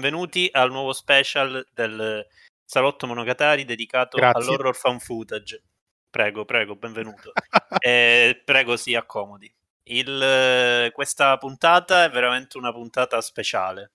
benvenuti 0.00 0.48
al 0.50 0.70
nuovo 0.70 0.94
special 0.94 1.62
del 1.74 2.26
Salotto 2.64 3.06
Monogatari 3.06 3.66
dedicato 3.66 4.16
Grazie. 4.16 4.40
all'horror 4.40 4.74
fan 4.74 4.98
footage. 4.98 5.62
Prego, 6.08 6.46
prego, 6.46 6.74
benvenuto. 6.74 7.32
eh, 7.78 8.40
prego, 8.42 8.78
si 8.78 8.94
accomodi. 8.94 9.54
Il, 9.82 10.90
questa 10.94 11.36
puntata 11.36 12.04
è 12.04 12.08
veramente 12.08 12.56
una 12.56 12.72
puntata 12.72 13.20
speciale, 13.20 13.92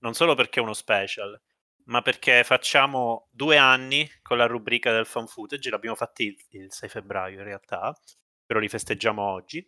non 0.00 0.12
solo 0.12 0.34
perché 0.34 0.60
è 0.60 0.62
uno 0.62 0.74
special, 0.74 1.40
ma 1.84 2.02
perché 2.02 2.44
facciamo 2.44 3.28
due 3.30 3.56
anni 3.56 4.06
con 4.20 4.36
la 4.36 4.46
rubrica 4.46 4.92
del 4.92 5.06
fan 5.06 5.26
footage, 5.26 5.70
l'abbiamo 5.70 5.96
fatti 5.96 6.24
il, 6.24 6.36
il 6.60 6.70
6 6.70 6.90
febbraio 6.90 7.38
in 7.38 7.44
realtà, 7.44 7.98
però 8.44 8.60
li 8.60 8.68
festeggiamo 8.68 9.22
oggi, 9.22 9.66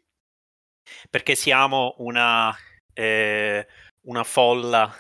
perché 1.09 1.35
siamo 1.35 1.95
una, 2.01 2.55
eh, 2.93 3.67
una 4.03 4.25
folla 4.25 4.95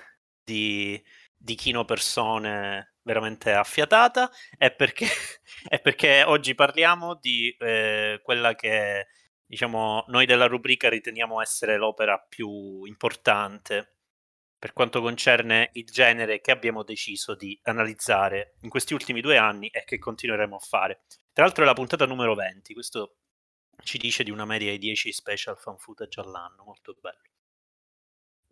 di, 0.51 1.03
di 1.37 1.55
chino 1.55 1.85
persone 1.85 2.95
veramente 3.03 3.53
affiatata, 3.53 4.31
è 4.59 4.73
perché, 4.73 5.07
è 5.69 5.81
perché 5.81 6.25
oggi 6.25 6.55
parliamo 6.55 7.15
di 7.15 7.55
eh, 7.59 8.21
quella 8.23 8.55
che 8.55 9.07
diciamo 9.47 10.05
noi 10.09 10.27
della 10.27 10.47
rubrica 10.47 10.89
riteniamo 10.89 11.41
essere 11.41 11.77
l'opera 11.77 12.19
più 12.19 12.85
importante 12.85 13.97
per 14.59 14.73
quanto 14.73 15.01
concerne 15.01 15.71
il 15.75 15.87
genere 15.87 16.41
che 16.41 16.51
abbiamo 16.51 16.83
deciso 16.83 17.35
di 17.35 17.59
analizzare 17.63 18.57
in 18.61 18.69
questi 18.69 18.93
ultimi 18.93 19.21
due 19.21 19.39
anni 19.39 19.69
e 19.69 19.85
che 19.85 19.99
continueremo 19.99 20.57
a 20.57 20.59
fare. 20.59 21.05
Tra 21.33 21.45
l'altro 21.45 21.63
è 21.63 21.67
la 21.67 21.73
puntata 21.73 22.05
numero 22.07 22.35
20, 22.35 22.75
questo 22.75 23.17
ci 23.83 23.97
dice 23.97 24.23
di 24.23 24.31
una 24.31 24.45
media 24.45 24.71
di 24.73 24.79
10 24.79 25.13
special 25.13 25.57
fan 25.57 25.79
footage 25.79 26.21
all'anno, 26.21 26.65
molto 26.65 26.95
bello. 27.01 27.23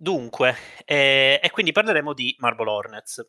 Dunque, 0.01 0.55
eh, 0.85 1.41
e 1.43 1.51
quindi 1.51 1.73
parleremo 1.73 2.13
di 2.15 2.35
Marble 2.39 2.71
Hornets, 2.71 3.27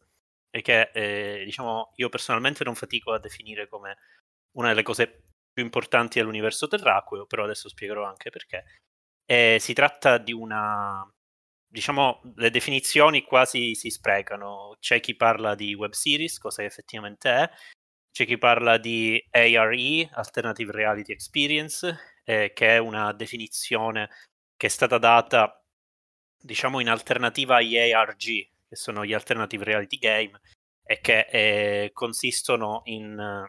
che 0.51 0.91
eh, 0.93 1.43
diciamo 1.43 1.93
io 1.95 2.09
personalmente 2.09 2.63
non 2.63 2.75
fatico 2.75 3.11
a 3.11 3.19
definire 3.19 3.67
come 3.67 3.97
una 4.51 4.69
delle 4.69 4.83
cose 4.83 5.23
più 5.51 5.63
importanti 5.63 6.19
dell'universo 6.19 6.67
terracqueo, 6.67 7.25
però 7.25 7.43
adesso 7.45 7.69
spiegherò 7.69 8.05
anche 8.05 8.29
perché. 8.29 8.65
Eh, 9.25 9.57
si 9.59 9.73
tratta 9.73 10.17
di 10.19 10.33
una 10.33 11.03
diciamo, 11.67 12.21
le 12.35 12.49
definizioni 12.51 13.23
quasi 13.23 13.75
si 13.75 13.89
sprecano. 13.89 14.77
C'è 14.79 14.99
chi 14.99 15.15
parla 15.15 15.55
di 15.55 15.73
web 15.75 15.91
series, 15.93 16.39
cosa 16.39 16.61
che 16.61 16.67
effettivamente 16.67 17.29
è, 17.31 17.49
c'è 18.11 18.25
chi 18.25 18.37
parla 18.37 18.77
di 18.77 19.23
ARE, 19.31 20.09
Alternative 20.13 20.71
Reality 20.71 21.11
Experience, 21.13 21.97
eh, 22.23 22.51
che 22.53 22.75
è 22.75 22.77
una 22.79 23.13
definizione 23.13 24.09
che 24.57 24.67
è 24.67 24.69
stata 24.69 24.97
data, 24.97 25.58
diciamo, 26.41 26.79
in 26.79 26.89
alternativa 26.89 27.57
agli 27.57 27.77
ARG, 27.77 28.47
che 28.67 28.75
sono 28.75 29.05
gli 29.05 29.13
Alternative 29.13 29.63
Reality 29.63 29.97
Game, 29.97 30.39
e 30.83 30.99
che 31.01 31.27
eh, 31.29 31.91
consistono 31.93 32.81
in 32.85 33.47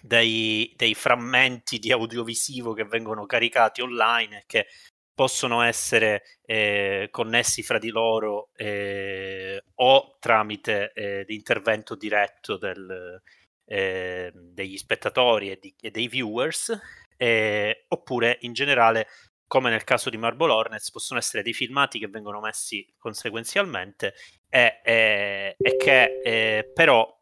dei, 0.00 0.72
dei, 0.76 0.94
frammenti 0.94 1.78
di 1.78 1.92
audiovisivo 1.92 2.72
che 2.72 2.84
vengono 2.84 3.26
caricati 3.26 3.80
online 3.80 4.38
e 4.38 4.42
che 4.46 4.66
possono 5.14 5.62
essere 5.62 6.22
eh, 6.44 7.08
connessi 7.10 7.62
fra 7.62 7.78
di 7.78 7.88
loro 7.88 8.50
eh, 8.54 9.62
o 9.76 10.16
tramite 10.18 10.92
eh, 10.92 11.24
l'intervento 11.26 11.94
diretto 11.94 12.58
del, 12.58 13.22
eh, 13.64 14.30
degli 14.34 14.76
spettatori 14.76 15.50
e, 15.50 15.58
di, 15.60 15.74
e, 15.80 15.90
dei 15.90 16.08
viewers, 16.08 16.78
eh, 17.16 17.84
oppure 17.88 18.38
in 18.42 18.52
generale, 18.52 19.08
come 19.46 19.70
nel 19.70 19.84
caso 19.84 20.10
di 20.10 20.16
Marble 20.16 20.52
Hornets, 20.52 20.90
possono 20.90 21.18
essere 21.18 21.42
dei 21.42 21.52
filmati 21.52 21.98
che 21.98 22.08
vengono 22.08 22.40
messi 22.40 22.86
conseguenzialmente 22.98 24.14
e, 24.48 24.80
e 24.82 25.76
che 25.76 26.20
eh, 26.22 26.70
però 26.74 27.14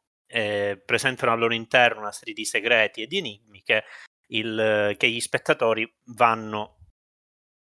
presentano 0.85 1.31
al 1.31 1.39
loro 1.39 1.55
interno 1.55 2.01
una 2.01 2.11
serie 2.11 2.35
di 2.35 2.45
segreti 2.45 3.03
e 3.03 3.07
di 3.07 3.19
enigmi 3.19 3.62
che, 3.62 3.85
il, 4.29 4.95
che 4.97 5.09
gli 5.09 5.21
spettatori 5.21 5.89
vanno 6.07 6.79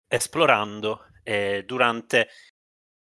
esplorando 0.06 1.06
eh, 1.22 1.64
durante 1.64 2.28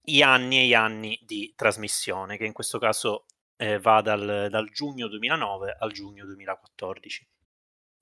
gli 0.02 0.22
anni 0.22 0.60
e 0.60 0.66
gli 0.68 0.74
anni 0.74 1.20
di 1.24 1.54
trasmissione, 1.56 2.38
che 2.38 2.46
in 2.46 2.54
questo 2.54 2.80
caso 2.80 3.26
eh, 3.58 3.80
va 3.80 4.02
dal, 4.02 4.48
dal, 4.50 4.70
giugno 4.72 5.08
2009 5.08 5.76
al 5.80 5.92
giugno 5.92 6.26
2014. 6.26 7.28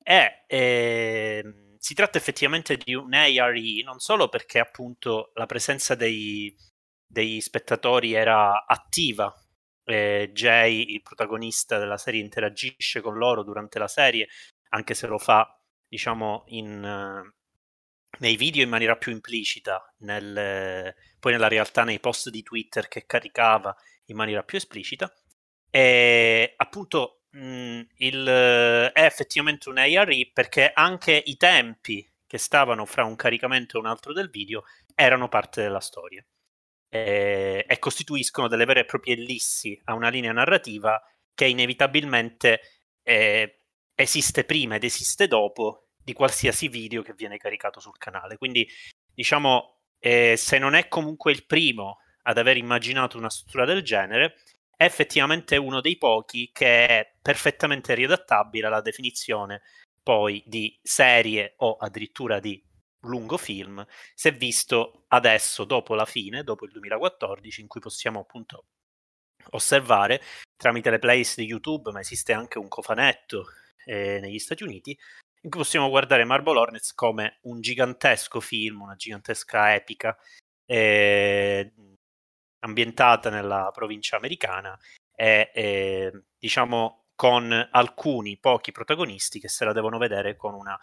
E 0.04 0.44
eh, 0.48 1.65
si 1.86 1.94
tratta 1.94 2.18
effettivamente 2.18 2.78
di 2.78 2.96
un 2.96 3.14
ARE 3.14 3.84
non 3.84 4.00
solo 4.00 4.28
perché 4.28 4.58
appunto 4.58 5.30
la 5.36 5.46
presenza 5.46 5.94
dei, 5.94 6.52
degli 7.06 7.40
spettatori 7.40 8.14
era 8.14 8.66
attiva, 8.66 9.32
eh, 9.84 10.32
Jay, 10.34 10.94
il 10.96 11.04
protagonista 11.04 11.78
della 11.78 12.00
serie, 12.00 12.22
interagisce 12.22 13.02
con 13.02 13.20
loro 13.20 13.44
durante 13.44 13.78
la 13.78 13.88
serie, 13.88 14.28
anche 14.70 14.96
se 14.96 15.06
lo 15.06 15.20
fa 15.20 15.62
diciamo 15.88 16.46
in, 16.48 17.32
nei 18.18 18.36
video 18.36 18.64
in 18.64 18.70
maniera 18.70 18.96
più 18.96 19.12
implicita, 19.12 19.94
nel, 20.00 20.92
poi 21.20 21.34
nella 21.34 21.48
realtà 21.48 21.84
nei 21.84 22.00
post 22.00 22.32
di 22.32 22.42
Twitter 22.42 22.88
che 22.88 23.06
caricava 23.06 23.78
in 24.06 24.16
maniera 24.16 24.42
più 24.42 24.58
esplicita. 24.58 25.14
E 25.70 26.52
appunto 26.58 27.25
mh, 27.36 27.88
il, 27.98 28.26
è 28.94 29.04
effettivamente 29.04 29.70
un 29.70 29.78
ARE 29.78 30.30
perché 30.34 30.72
anche 30.74 31.22
i 31.26 31.38
tempi 31.38 32.08
che 32.26 32.38
stavano 32.38 32.86
fra 32.86 33.04
un 33.04 33.16
caricamento 33.16 33.78
e 33.78 33.80
un 33.82 33.86
altro 33.86 34.14
del 34.14 34.30
video 34.30 34.64
erano 34.96 35.28
parte 35.28 35.62
della 35.62 35.80
storia 35.80 36.26
e, 36.90 37.66
e 37.68 37.80
costituiscono 37.80 38.48
delle 38.48 38.66
vere 38.66 38.82
e 38.82 38.86
proprie 38.86 39.16
ellissi 39.16 39.80
a 39.86 39.94
una 39.94 40.10
linea 40.10 40.32
narrativa 40.32 41.02
che 41.34 41.46
inevitabilmente 41.46 42.62
eh, 43.04 43.60
esiste 43.94 44.46
prima 44.46 44.76
ed 44.76 44.84
esiste 44.84 45.28
dopo 45.28 45.88
di 46.02 46.14
qualsiasi 46.14 46.68
video 46.70 47.02
che 47.02 47.14
viene 47.14 47.38
caricato 47.38 47.80
sul 47.80 47.98
canale. 47.98 48.38
Quindi, 48.38 48.68
diciamo, 49.14 49.80
eh, 50.00 50.36
se 50.38 50.58
non 50.60 50.76
è 50.76 50.88
comunque 50.88 51.32
il 51.32 51.46
primo 51.46 51.98
ad 52.24 52.38
aver 52.38 52.58
immaginato 52.58 53.18
una 53.18 53.30
struttura 53.30 53.66
del 53.66 53.82
genere, 53.82 54.36
è 54.78 54.84
effettivamente 54.84 55.58
uno 55.58 55.82
dei 55.82 55.98
pochi 55.98 56.52
che 56.52 56.88
è 56.88 57.14
perfettamente 57.22 57.94
riadattabile 57.94 58.68
alla 58.68 58.82
definizione 58.82 59.62
poi 60.04 60.44
di 60.46 60.78
serie 60.84 61.56
o 61.58 61.78
addirittura 61.78 62.40
di 62.40 62.64
lungo 63.06 63.38
film, 63.38 63.86
se 64.14 64.32
visto 64.32 65.06
adesso, 65.10 65.64
dopo 65.64 65.96
la 65.96 66.06
fine, 66.06 66.44
dopo 66.44 66.66
il 66.66 66.72
2014, 66.72 67.62
in 67.62 67.68
cui 67.68 67.80
possiamo 67.80 68.20
appunto 68.20 68.66
osservare 69.52 70.22
tramite 70.56 70.90
le 70.90 71.00
playlist 71.00 71.38
di 71.38 71.46
YouTube, 71.46 71.92
ma 71.92 72.00
esiste 72.00 72.34
anche 72.34 72.60
un 72.60 72.68
cofanetto 72.68 73.46
eh, 73.86 74.20
negli 74.20 74.40
Stati 74.40 74.64
Uniti, 74.64 74.98
in 75.42 75.50
cui 75.50 75.60
possiamo 75.60 75.90
guardare 75.90 76.24
Marble 76.24 76.58
Hornets 76.58 76.94
come 76.94 77.40
un 77.44 77.62
gigantesco 77.62 78.40
film, 78.40 78.82
una 78.82 78.96
gigantesca 78.96 79.76
epica 79.76 80.18
eh, 80.66 81.72
ambientata 82.66 83.30
nella 83.30 83.70
provincia 83.72 84.18
americana 84.18 84.78
e 85.16 85.52
eh, 85.54 86.12
diciamo 86.38 87.06
con 87.16 87.70
alcuni 87.72 88.38
pochi 88.38 88.72
protagonisti 88.72 89.40
che 89.40 89.48
se 89.48 89.64
la 89.64 89.72
devono 89.72 89.98
vedere 89.98 90.36
con 90.36 90.54
una 90.54 90.78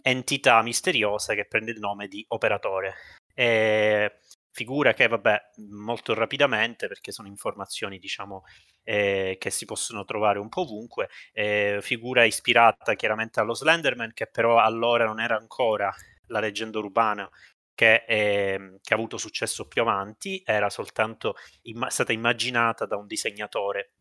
entità 0.00 0.62
misteriosa 0.62 1.34
che 1.34 1.46
prende 1.46 1.72
il 1.72 1.80
nome 1.80 2.06
di 2.06 2.24
operatore. 2.28 2.94
E 3.34 4.18
figura 4.52 4.92
che, 4.92 5.08
vabbè, 5.08 5.40
molto 5.70 6.14
rapidamente, 6.14 6.86
perché 6.86 7.10
sono 7.10 7.28
informazioni, 7.28 7.98
diciamo, 7.98 8.44
eh, 8.84 9.36
che 9.40 9.50
si 9.50 9.64
possono 9.64 10.04
trovare 10.04 10.38
un 10.38 10.48
po' 10.48 10.62
ovunque, 10.62 11.08
eh, 11.32 11.78
figura 11.80 12.24
ispirata 12.24 12.94
chiaramente 12.94 13.40
allo 13.40 13.54
Slenderman, 13.54 14.12
che 14.12 14.26
però 14.26 14.58
allora 14.58 15.06
non 15.06 15.20
era 15.20 15.36
ancora 15.36 15.92
la 16.26 16.40
leggenda 16.40 16.78
urbana 16.78 17.28
che, 17.74 18.04
eh, 18.06 18.78
che 18.82 18.94
ha 18.94 18.96
avuto 18.96 19.16
successo 19.16 19.66
più 19.66 19.82
avanti, 19.82 20.42
era 20.44 20.70
soltanto 20.70 21.34
imma- 21.62 21.90
stata 21.90 22.12
immaginata 22.12 22.86
da 22.86 22.96
un 22.96 23.06
disegnatore 23.06 23.94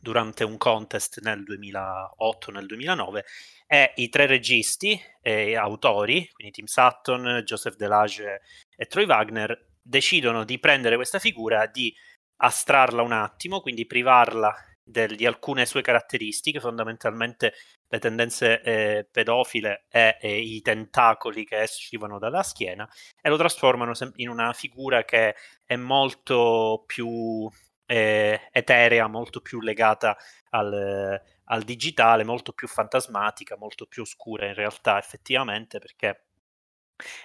durante 0.00 0.42
un 0.42 0.56
contest 0.56 1.20
nel 1.20 1.44
2008, 1.44 2.50
nel 2.50 2.66
2009 2.66 3.24
e 3.66 3.92
i 3.96 4.08
tre 4.08 4.26
registi 4.26 5.00
e 5.20 5.54
autori, 5.54 6.28
quindi 6.32 6.52
Tim 6.52 6.64
Sutton, 6.64 7.42
Joseph 7.44 7.76
Delage 7.76 8.40
e 8.76 8.86
Troy 8.86 9.06
Wagner, 9.06 9.68
decidono 9.80 10.44
di 10.44 10.58
prendere 10.58 10.96
questa 10.96 11.18
figura, 11.18 11.66
di 11.66 11.94
astrarla 12.36 13.02
un 13.02 13.12
attimo, 13.12 13.60
quindi 13.60 13.86
privarla 13.86 14.52
del, 14.82 15.16
di 15.16 15.26
alcune 15.26 15.66
sue 15.66 15.82
caratteristiche, 15.82 16.60
fondamentalmente 16.60 17.54
le 17.88 17.98
tendenze 17.98 18.60
eh, 18.62 19.08
pedofile 19.10 19.86
e, 19.88 20.16
e, 20.20 20.38
i 20.38 20.60
tentacoli 20.62 21.44
che 21.44 21.62
escivano 21.62 22.18
dalla 22.18 22.42
schiena, 22.42 22.88
e 23.20 23.28
lo 23.28 23.36
trasformano 23.36 23.92
in 24.16 24.28
una 24.28 24.52
figura 24.52 25.04
che 25.04 25.34
è 25.64 25.76
molto 25.76 26.84
più 26.86 27.48
eh, 27.86 28.48
eterea, 28.50 29.06
molto 29.06 29.40
più 29.40 29.60
legata 29.60 30.16
al, 30.50 31.20
al 31.44 31.62
digitale, 31.62 32.24
molto 32.24 32.52
più 32.52 32.68
fantasmatica, 32.68 33.56
molto 33.56 33.86
più 33.86 34.02
oscura 34.02 34.46
in 34.46 34.54
realtà 34.54 34.98
effettivamente 34.98 35.78
perché 35.78 36.24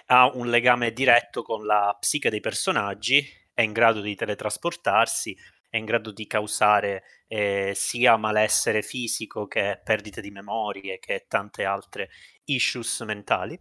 ha 0.06 0.30
un 0.34 0.48
legame 0.48 0.92
diretto 0.92 1.42
con 1.42 1.64
la 1.64 1.96
psiche 1.98 2.30
dei 2.30 2.40
personaggi 2.40 3.24
è 3.58 3.62
in 3.62 3.72
grado 3.72 4.00
di 4.00 4.14
teletrasportarsi, 4.14 5.36
è 5.68 5.76
in 5.76 5.84
grado 5.84 6.12
di 6.12 6.26
causare 6.26 7.04
eh, 7.26 7.72
sia 7.74 8.16
malessere 8.16 8.82
fisico 8.82 9.46
che 9.46 9.80
perdite 9.82 10.20
di 10.20 10.30
memorie, 10.30 10.98
che 10.98 11.26
tante 11.28 11.64
altre 11.64 12.10
issues 12.44 13.00
mentali. 13.00 13.58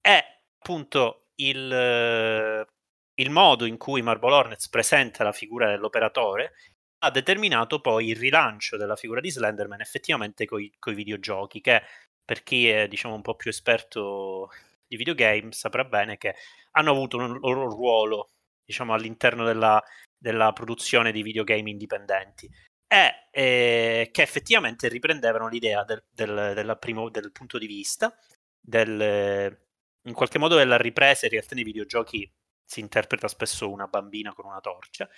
È 0.00 0.22
appunto 0.58 1.28
il, 1.36 2.66
il 3.14 3.30
modo 3.30 3.64
in 3.64 3.76
cui 3.76 4.02
Marble 4.02 4.32
Hornets 4.32 4.68
presenta 4.68 5.24
la 5.24 5.32
figura 5.32 5.68
dell'operatore 5.68 6.54
ha 7.02 7.10
determinato 7.10 7.80
poi 7.80 8.08
il 8.08 8.16
rilancio 8.16 8.76
della 8.76 8.96
figura 8.96 9.20
di 9.20 9.30
Slenderman 9.30 9.80
effettivamente 9.80 10.44
con 10.44 10.60
i 10.60 10.94
videogiochi, 10.94 11.60
che 11.60 11.82
per 12.24 12.42
chi 12.42 12.68
è 12.68 12.88
diciamo 12.88 13.14
un 13.14 13.22
po' 13.22 13.36
più 13.36 13.50
esperto 13.50 14.50
di 14.86 14.96
videogame 14.96 15.52
saprà 15.52 15.84
bene 15.84 16.18
che 16.18 16.34
hanno 16.72 16.90
avuto 16.90 17.16
un 17.16 17.38
loro 17.38 17.68
ruolo 17.68 18.30
diciamo 18.64 18.92
all'interno 18.92 19.44
della, 19.44 19.82
della 20.20 20.52
produzione 20.52 21.12
di 21.12 21.22
videogame 21.22 21.70
indipendenti 21.70 22.48
e 22.86 23.28
eh, 23.30 24.08
che 24.12 24.22
effettivamente 24.22 24.88
riprendevano 24.88 25.48
l'idea 25.48 25.84
del, 25.84 26.02
del, 26.10 26.76
primo, 26.78 27.08
del 27.08 27.32
punto 27.32 27.56
di 27.56 27.66
vista 27.66 28.14
del, 28.60 29.56
in 30.02 30.12
qualche 30.12 30.38
modo 30.38 30.56
della 30.56 30.76
ripresa 30.76 31.26
in 31.26 31.32
realtà 31.32 31.54
nei 31.54 31.64
videogiochi 31.64 32.30
si 32.64 32.80
interpreta 32.80 33.28
spesso 33.28 33.70
una 33.70 33.86
bambina 33.86 34.32
con 34.32 34.46
una 34.46 34.60
torcia 34.60 35.08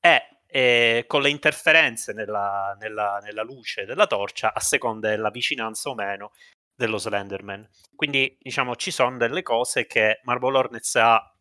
e 0.00 0.40
eh, 0.46 1.04
con 1.06 1.22
le 1.22 1.30
interferenze 1.30 2.12
nella, 2.12 2.76
nella, 2.78 3.18
nella, 3.22 3.42
luce 3.42 3.84
della 3.84 4.06
torcia 4.06 4.54
a 4.54 4.60
seconda 4.60 5.08
della 5.08 5.30
vicinanza 5.30 5.90
o 5.90 5.94
meno 5.94 6.32
dello 6.74 6.98
Slenderman. 6.98 7.68
Quindi 7.94 8.36
diciamo 8.40 8.76
ci 8.76 8.90
sono 8.90 9.16
delle 9.16 9.42
cose 9.42 9.86
che 9.86 10.20
Marble 10.24 10.56
Hornets 10.56 10.96
ha 10.96 11.34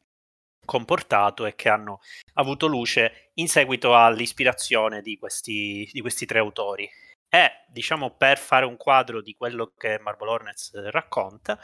comportato 0.65 1.45
e 1.45 1.55
che 1.55 1.69
hanno 1.69 2.01
avuto 2.37 2.67
luce 2.67 3.31
in 3.35 3.47
seguito 3.47 3.95
all'ispirazione 3.95 5.01
di 5.01 5.17
questi, 5.17 5.89
di 5.91 6.01
questi 6.01 6.25
tre 6.25 6.39
autori. 6.39 6.89
E 7.29 7.51
diciamo 7.67 8.15
per 8.15 8.37
fare 8.37 8.65
un 8.65 8.77
quadro 8.77 9.21
di 9.21 9.33
quello 9.35 9.73
che 9.77 9.99
Marble 9.99 10.29
Hornets 10.29 10.73
racconta, 10.89 11.59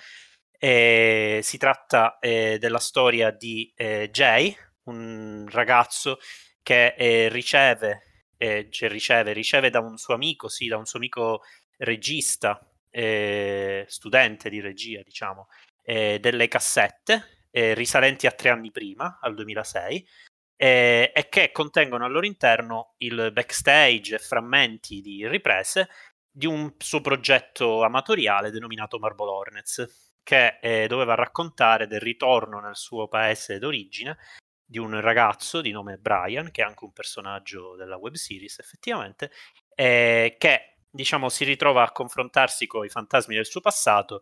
eh, 0.63 1.39
si 1.43 1.57
tratta 1.57 2.19
eh, 2.19 2.57
della 2.59 2.79
storia 2.79 3.31
di 3.31 3.71
eh, 3.75 4.09
Jay, 4.11 4.55
un 4.85 5.45
ragazzo 5.49 6.19
che 6.61 6.95
eh, 6.97 7.29
riceve, 7.29 8.27
eh, 8.37 8.67
cioè 8.69 8.89
riceve, 8.89 9.33
riceve 9.33 9.69
da 9.69 9.79
un 9.79 9.97
suo 9.97 10.13
amico, 10.13 10.47
sì, 10.47 10.67
da 10.67 10.77
un 10.77 10.85
suo 10.85 10.99
amico 10.99 11.41
regista, 11.77 12.59
eh, 12.89 13.85
studente 13.87 14.49
di 14.49 14.61
regia, 14.61 15.01
diciamo, 15.03 15.47
delle 15.85 16.47
cassette 16.47 17.47
risalenti 17.51 18.25
a 18.25 18.31
tre 18.31 18.49
anni 18.49 18.71
prima, 18.71 19.19
al 19.21 19.35
2006, 19.35 20.07
e 20.55 21.27
che 21.29 21.51
contengono 21.51 22.05
al 22.05 22.11
loro 22.11 22.25
interno 22.25 22.93
il 22.97 23.31
backstage 23.33 24.15
e 24.15 24.19
frammenti 24.19 25.01
di 25.01 25.27
riprese 25.27 25.89
di 26.31 26.47
un 26.47 26.73
suo 26.77 27.01
progetto 27.01 27.83
amatoriale 27.83 28.49
denominato 28.49 28.97
Marble 28.97 29.29
Hornets, 29.29 30.13
che 30.23 30.57
eh, 30.61 30.87
doveva 30.87 31.15
raccontare 31.15 31.85
del 31.85 31.99
ritorno 31.99 32.59
nel 32.59 32.75
suo 32.75 33.07
paese 33.07 33.59
d'origine 33.59 34.17
di 34.65 34.79
un 34.79 34.99
ragazzo 34.99 35.61
di 35.61 35.71
nome 35.71 35.97
Brian, 35.97 36.49
che 36.49 36.63
è 36.63 36.65
anche 36.65 36.85
un 36.85 36.93
personaggio 36.93 37.75
della 37.75 37.97
web 37.97 38.13
series 38.13 38.57
effettivamente, 38.59 39.31
eh, 39.75 40.35
che 40.39 40.77
diciamo 40.89 41.29
si 41.29 41.43
ritrova 41.43 41.83
a 41.83 41.91
confrontarsi 41.91 42.65
con 42.65 42.85
i 42.85 42.89
fantasmi 42.89 43.35
del 43.35 43.45
suo 43.45 43.61
passato 43.61 44.21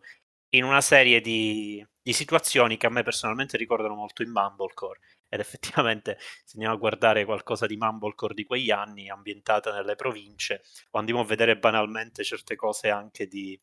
in 0.50 0.64
una 0.64 0.80
serie 0.82 1.20
di, 1.20 1.86
di 2.02 2.12
situazioni 2.12 2.76
che 2.76 2.86
a 2.86 2.90
me 2.90 3.02
personalmente 3.02 3.56
ricordano 3.56 3.94
molto 3.94 4.22
il 4.22 4.28
Mumblecore 4.28 5.00
ed 5.32 5.40
effettivamente 5.40 6.18
se 6.44 6.52
andiamo 6.54 6.74
a 6.74 6.78
guardare 6.78 7.24
qualcosa 7.24 7.64
di 7.66 7.78
Mumblecore 7.78 8.34
di 8.34 8.44
quegli 8.44 8.70
anni 8.70 9.08
ambientata 9.08 9.72
nelle 9.72 9.96
province 9.96 10.62
o 10.90 10.98
andiamo 10.98 11.20
a 11.20 11.24
vedere 11.24 11.56
banalmente 11.56 12.22
certe 12.22 12.54
cose 12.54 12.90
anche 12.90 13.26
di, 13.26 13.58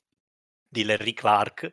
di 0.68 0.84
Larry 0.84 1.14
Clark 1.14 1.72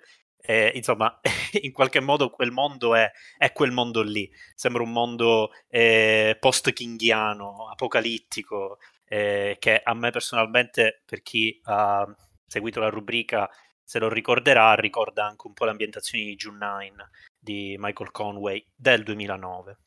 eh, 0.49 0.71
insomma, 0.75 1.19
in 1.63 1.73
qualche 1.73 2.01
modo 2.01 2.31
quel 2.31 2.53
mondo 2.53 2.95
è, 2.95 3.11
è, 3.37 3.53
quel 3.53 3.73
mondo 3.73 4.03
lì. 4.03 4.31
Sembra 4.55 4.83
un 4.83 4.93
mondo 4.93 5.51
eh, 5.69 6.37
post-kinghiano, 6.39 7.69
apocalittico, 7.69 8.79
eh, 9.09 9.57
che 9.59 9.81
a 9.83 9.95
me 9.95 10.11
personalmente, 10.11 11.03
per 11.05 11.23
chi 11.23 11.59
ha 11.65 12.07
seguito 12.47 12.79
la 12.79 12.91
rubrica, 12.91 13.51
se 13.83 13.99
lo 13.99 14.09
ricorderà, 14.09 14.75
ricorda 14.75 15.27
anche 15.27 15.47
un 15.49 15.53
po' 15.53 15.65
le 15.65 15.73
ambientazioni 15.73 16.25
di 16.25 16.37
June 16.37 16.59
9 16.59 16.93
di 17.39 17.77
Michael 17.79 18.11
Conway 18.13 18.65
del 18.75 19.03
2009. 19.03 19.79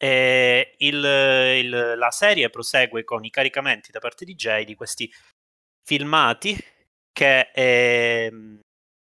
E 0.00 0.76
il, 0.78 0.94
il, 0.94 1.94
la 1.96 2.10
serie 2.10 2.50
prosegue 2.50 3.02
con 3.04 3.24
i 3.24 3.30
caricamenti 3.30 3.90
da 3.90 3.98
parte 3.98 4.24
di 4.24 4.36
Jay 4.36 4.64
di 4.64 4.76
questi 4.76 5.12
filmati 5.82 6.56
che 7.12 7.50
eh, 7.52 8.60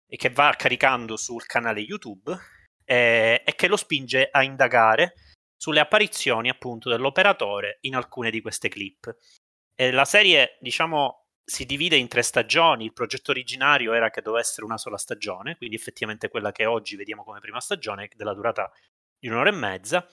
e 0.08 0.16
che 0.16 0.30
va 0.30 0.54
caricando 0.56 1.16
sul 1.16 1.44
canale 1.44 1.80
YouTube 1.80 2.36
eh, 2.84 3.42
e 3.44 3.54
che 3.54 3.68
lo 3.68 3.76
spinge 3.76 4.28
a 4.30 4.42
indagare 4.42 5.14
sulle 5.54 5.80
apparizioni 5.80 6.48
appunto 6.48 6.88
dell'operatore 6.88 7.78
in 7.82 7.94
alcune 7.94 8.30
di 8.30 8.40
queste 8.40 8.68
clip. 8.68 9.14
E 9.74 9.90
la 9.90 10.06
serie, 10.06 10.56
diciamo, 10.60 11.26
si 11.44 11.66
divide 11.66 11.96
in 11.96 12.08
tre 12.08 12.22
stagioni. 12.22 12.84
Il 12.84 12.92
progetto 12.92 13.32
originario 13.32 13.92
era 13.92 14.10
che 14.10 14.22
dovesse 14.22 14.50
essere 14.50 14.66
una 14.66 14.78
sola 14.78 14.96
stagione, 14.96 15.56
quindi 15.56 15.76
effettivamente 15.76 16.28
quella 16.28 16.52
che 16.52 16.64
oggi 16.64 16.96
vediamo 16.96 17.22
come 17.22 17.40
prima 17.40 17.60
stagione, 17.60 18.08
della 18.14 18.34
durata 18.34 18.72
di 19.18 19.28
un'ora 19.28 19.50
e 19.50 19.52
mezza. 19.52 20.08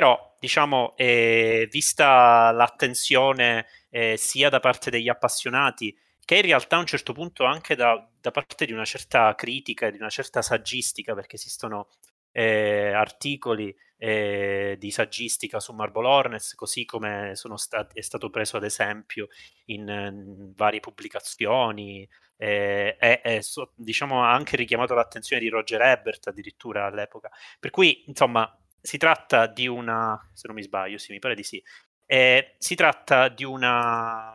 Però, 0.00 0.34
diciamo, 0.40 0.94
eh, 0.96 1.68
vista 1.70 2.50
l'attenzione 2.52 3.66
eh, 3.90 4.16
sia 4.16 4.48
da 4.48 4.58
parte 4.58 4.88
degli 4.88 5.10
appassionati 5.10 5.94
che 6.24 6.36
in 6.36 6.40
realtà 6.40 6.76
a 6.76 6.78
un 6.78 6.86
certo 6.86 7.12
punto 7.12 7.44
anche 7.44 7.76
da, 7.76 8.08
da 8.18 8.30
parte 8.30 8.64
di 8.64 8.72
una 8.72 8.86
certa 8.86 9.34
critica 9.34 9.88
e 9.88 9.90
di 9.90 9.98
una 9.98 10.08
certa 10.08 10.40
saggistica, 10.40 11.12
perché 11.12 11.36
esistono 11.36 11.88
eh, 12.32 12.94
articoli 12.94 13.76
eh, 13.98 14.76
di 14.78 14.90
saggistica 14.90 15.60
su 15.60 15.74
Marble 15.74 16.06
Hornets, 16.06 16.54
così 16.54 16.86
come 16.86 17.34
stati, 17.56 17.98
è 17.98 18.02
stato 18.02 18.30
preso 18.30 18.56
ad 18.56 18.64
esempio 18.64 19.28
in, 19.66 19.86
in 19.86 20.52
varie 20.56 20.80
pubblicazioni. 20.80 22.08
Eh, 22.38 22.96
e, 22.98 23.42
so, 23.42 23.72
diciamo 23.74 24.24
ha 24.24 24.32
anche 24.32 24.56
richiamato 24.56 24.94
l'attenzione 24.94 25.42
di 25.42 25.50
Roger 25.50 25.82
Ebert 25.82 26.28
addirittura 26.28 26.86
all'epoca. 26.86 27.30
Per 27.58 27.68
cui, 27.68 28.04
insomma, 28.06 28.50
si 28.80 28.98
tratta 28.98 29.46
di 29.46 29.66
una, 29.66 30.18
se 30.32 30.46
non 30.46 30.56
mi 30.56 30.62
sbaglio, 30.62 30.98
sì, 30.98 31.12
mi 31.12 31.18
pare 31.18 31.34
di 31.34 31.42
sì, 31.42 31.62
eh, 32.06 32.54
si 32.58 32.74
tratta 32.74 33.28
di 33.28 33.44
una 33.44 34.34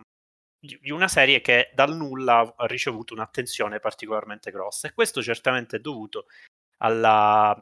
di 0.66 0.90
una 0.90 1.08
serie 1.08 1.42
che 1.42 1.70
dal 1.75 1.96
nulla 1.96 2.56
ha 2.58 2.66
ricevuto 2.66 3.14
un'attenzione 3.14 3.80
particolarmente 3.80 4.50
grossa. 4.52 4.88
E 4.88 4.94
questo 4.94 5.22
certamente 5.22 5.78
è 5.78 5.80
dovuto 5.80 6.25
alla, 6.78 7.56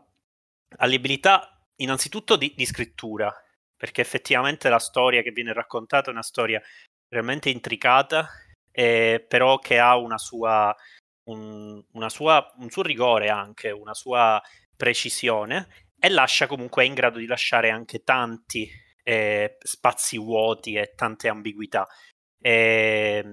all'abilità 0.78 1.62
innanzitutto 1.78 2.36
di, 2.38 2.54
di, 2.56 2.66
scrittura. 2.66 3.34
Perché 3.75 4.00
effettivamente 4.02 4.70
la 4.70 4.80
storia 4.80 5.22
che 5.22 5.32
viene 5.32 5.52
raccontata 5.52 6.10
è 6.10 6.13
una 6.13 6.24
storia 6.24 6.62
realmente 7.10 7.50
intricata 7.50 8.30
eh, 8.72 9.24
però 9.28 9.60
che 9.60 9.78
ha 9.78 9.98
una 9.98 10.18
sua, 10.18 10.75
un, 11.30 11.84
una 11.92 12.10
sua, 12.10 12.54
un 12.58 12.70
suo 12.70 12.82
rigore 12.82 13.30
anche 13.30 13.70
una 13.70 13.94
sua 13.94 14.42
precisione 14.75 15.68
e 16.05 16.10
lascia 16.10 16.48
comunque 16.48 16.83
è 16.83 16.86
in 16.86 16.95
grado 16.95 17.17
di 17.17 17.25
lasciare 17.25 17.69
anche 17.69 18.03
tanti 18.03 18.69
eh, 19.03 19.55
spazi 19.57 20.17
vuoti 20.17 20.74
e 20.74 20.91
tante 20.95 21.29
ambiguità. 21.29 21.88
Eh, 22.41 23.24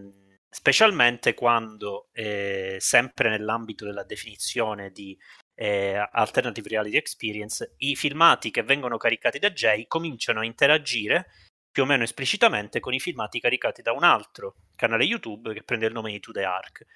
specialmente 0.49 1.35
quando, 1.35 2.11
eh, 2.13 2.77
sempre 2.79 3.29
nell'ambito 3.29 3.85
della 3.85 4.05
definizione 4.05 4.93
di 4.93 5.19
eh, 5.57 5.97
Alternative 6.13 6.69
Reality 6.69 6.97
Experience, 6.97 7.75
i 7.79 7.97
filmati 7.97 8.53
che 8.53 8.63
vengono 8.63 8.99
caricati 8.99 9.41
da 9.41 9.51
Jay 9.51 9.89
cominciano 9.89 10.39
a 10.39 10.45
interagire 10.45 11.27
più 11.73 11.83
o 11.83 11.87
meno 11.87 12.05
esplicitamente 12.05 12.79
con 12.79 12.95
i 12.95 13.01
filmati 13.01 13.41
caricati 13.41 13.83
da 13.83 13.91
un 13.91 14.05
altro 14.05 14.55
canale 14.77 15.03
YouTube 15.03 15.55
che 15.55 15.65
prende 15.65 15.87
il 15.87 15.93
nome 15.93 16.13
di 16.13 16.21
To 16.21 16.31
The 16.31 16.45
Ark 16.45 16.87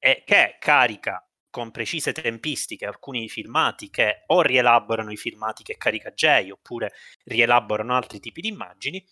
e 0.00 0.24
che 0.26 0.56
carica 0.58 1.24
con 1.52 1.70
precise 1.70 2.12
tempistiche 2.12 2.86
alcuni 2.86 3.28
filmati 3.28 3.90
che 3.90 4.24
o 4.28 4.40
rielaborano 4.40 5.12
i 5.12 5.16
filmati 5.18 5.62
che 5.62 5.76
carica 5.76 6.10
Jay 6.10 6.50
oppure 6.50 6.92
rielaborano 7.24 7.94
altri 7.94 8.18
tipi 8.18 8.40
di 8.40 8.48
immagini 8.48 9.06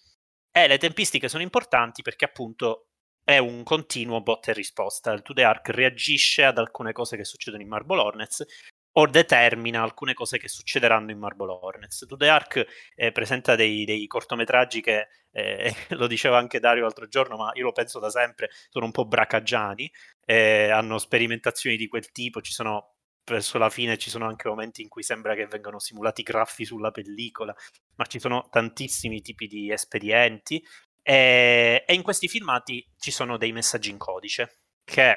e 0.51 0.67
le 0.67 0.79
tempistiche 0.79 1.29
sono 1.29 1.43
importanti 1.43 2.01
perché 2.01 2.25
appunto 2.25 2.87
è 3.23 3.37
un 3.37 3.63
continuo 3.63 4.23
botta 4.23 4.51
e 4.51 4.55
risposta. 4.55 5.13
Il 5.13 5.23
2D 5.23 5.45
Arc 5.45 5.69
reagisce 5.69 6.43
ad 6.43 6.57
alcune 6.57 6.93
cose 6.93 7.19
che 7.19 7.25
succedono 7.25 7.63
in 7.63 7.69
Marble 7.69 8.01
Hornets 8.01 8.45
o 8.93 9.07
determina 9.07 9.83
alcune 9.83 10.15
cose 10.15 10.39
che 10.39 10.49
succederanno 10.49 11.11
in 11.11 11.19
Marble 11.19 11.53
Hornets. 11.53 12.07
2D 12.07 12.29
Arc 12.29 12.67
eh, 12.95 13.13
presenta 13.13 13.55
dei, 13.55 13.85
dei, 13.85 14.07
cortometraggi 14.07 14.81
che, 14.81 15.09
eh, 15.31 15.75
lo 15.91 16.07
diceva 16.07 16.39
anche 16.39 16.61
Dario 16.61 16.83
l'altro 16.83 17.07
giorno, 17.07 17.37
ma 17.37 17.51
io 17.55 17.65
lo 17.65 17.73
penso 17.73 17.99
da 17.99 18.11
sempre, 18.11 18.51
sono 18.69 18.87
un 18.87 18.91
po' 18.91 19.07
bracaggiani, 19.07 19.91
eh, 20.25 20.71
hanno 20.71 20.99
sperimentazioni 20.99 21.77
di 21.77 21.89
quel 21.89 22.11
tipo, 22.11 22.41
ci 22.41 22.53
sono 22.53 22.95
verso 23.31 23.59
la 23.59 23.71
fine 23.71 23.97
ci 23.97 24.11
sono 24.11 24.27
anche 24.27 24.49
momenti 24.49 24.83
in 24.83 24.89
cui 24.89 25.05
sembra 25.05 25.35
che 25.37 25.47
vengano 25.47 25.79
simulati 25.79 26.23
graffi 26.23 26.65
sulla 26.65 26.91
pellicola, 26.91 27.55
ma 27.97 28.05
ci 28.07 28.19
sono 28.19 28.49
tantissimi 28.51 29.21
tipi 29.21 29.47
di 29.47 29.71
espedienti 29.71 30.61
e, 31.03 31.85
e 31.87 31.95
in 31.95 32.03
questi 32.03 32.29
filmati 32.29 32.85
ci 32.99 33.11
sono 33.11 33.37
dei 33.37 33.53
messaggi 33.53 33.91
in 33.91 33.99
codice 33.99 34.63
che 34.85 35.17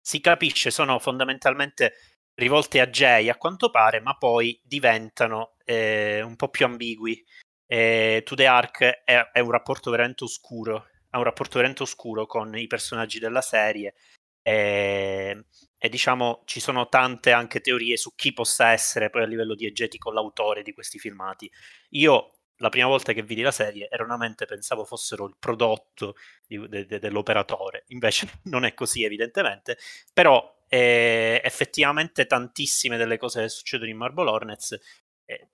si 0.00 0.20
capisce 0.20 0.70
sono 0.70 0.98
fondamentalmente 0.98 1.94
rivolti 2.38 2.78
a 2.78 2.86
Jay 2.86 3.28
a 3.28 3.36
quanto 3.36 3.70
pare, 3.70 4.00
ma 4.00 4.16
poi 4.16 4.58
diventano 4.64 5.56
eh, 5.64 6.22
un 6.22 6.36
po' 6.36 6.48
più 6.48 6.64
ambigui. 6.64 7.24
Eh, 7.66 8.22
to 8.24 8.34
the 8.34 8.46
Ark 8.46 9.02
è, 9.04 9.30
è, 9.32 9.40
un 9.40 9.50
rapporto 9.50 9.90
veramente 9.90 10.24
oscuro, 10.24 10.86
ha 11.10 11.18
un 11.18 11.24
rapporto 11.24 11.56
veramente 11.56 11.82
oscuro 11.82 12.26
con 12.26 12.56
i 12.56 12.66
personaggi 12.66 13.18
della 13.18 13.42
serie 13.42 13.94
e, 14.40 15.44
e, 15.76 15.88
diciamo 15.90 16.42
ci 16.46 16.60
sono 16.60 16.88
tante 16.88 17.32
anche 17.32 17.60
teorie 17.60 17.98
su 17.98 18.14
chi 18.14 18.32
possa 18.32 18.70
essere 18.70 19.10
poi 19.10 19.22
a 19.24 19.26
livello 19.26 19.54
diegetico 19.54 20.10
l'autore 20.10 20.62
di 20.62 20.72
questi 20.72 20.98
filmati. 20.98 21.50
Io 21.90 22.37
la 22.58 22.68
prima 22.68 22.86
volta 22.86 23.12
che 23.12 23.22
vidi 23.22 23.42
la 23.42 23.50
serie 23.50 23.88
erroneamente 23.90 24.44
pensavo 24.46 24.84
fossero 24.84 25.26
il 25.26 25.36
prodotto 25.38 26.14
di, 26.46 26.58
de, 26.68 26.86
de, 26.86 26.98
dell'operatore, 26.98 27.84
invece 27.88 28.28
non 28.44 28.64
è 28.64 28.74
così 28.74 29.04
evidentemente, 29.04 29.78
però 30.12 30.56
eh, 30.68 31.40
effettivamente 31.42 32.26
tantissime 32.26 32.96
delle 32.96 33.16
cose 33.16 33.42
che 33.42 33.48
succedono 33.48 33.90
in 33.90 33.96
Marble 33.96 34.28
Hornets 34.28 34.78
eh, 35.24 35.48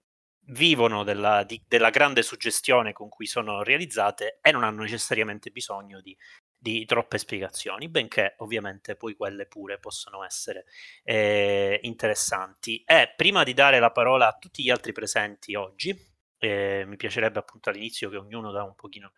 vivono 0.49 1.05
della, 1.05 1.45
di, 1.45 1.63
della, 1.67 1.91
grande 1.91 2.23
suggestione 2.23 2.93
con 2.93 3.09
cui 3.09 3.27
sono 3.27 3.63
realizzate 3.63 4.39
e 4.43 4.51
non 4.51 4.65
hanno 4.65 4.83
necessariamente 4.83 5.51
bisogno 5.51 6.01
di, 6.01 6.17
di 6.57 6.85
troppe 6.85 7.19
spiegazioni, 7.19 7.89
benché 7.89 8.35
ovviamente 8.39 8.97
poi 8.97 9.15
quelle 9.15 9.47
pure 9.47 9.79
possono 9.79 10.25
essere 10.25 10.65
eh, 11.03 11.79
interessanti. 11.83 12.83
E 12.85 13.13
prima 13.17 13.45
di 13.45 13.55
dare 13.55 13.79
la 13.79 13.93
parola 13.93 14.29
a 14.29 14.37
tutti 14.39 14.63
gli 14.63 14.71
altri 14.71 14.93
presenti 14.93 15.55
oggi, 15.55 16.13
eh, 16.45 16.85
mi 16.87 16.97
piacerebbe 16.97 17.39
appunto 17.39 17.71
all'inizio 17.71 18.11
che 18.11 18.17
ognuno 18.17 18.53
dà 18.53 18.63
un 18.63 18.75
pochino 18.75 19.13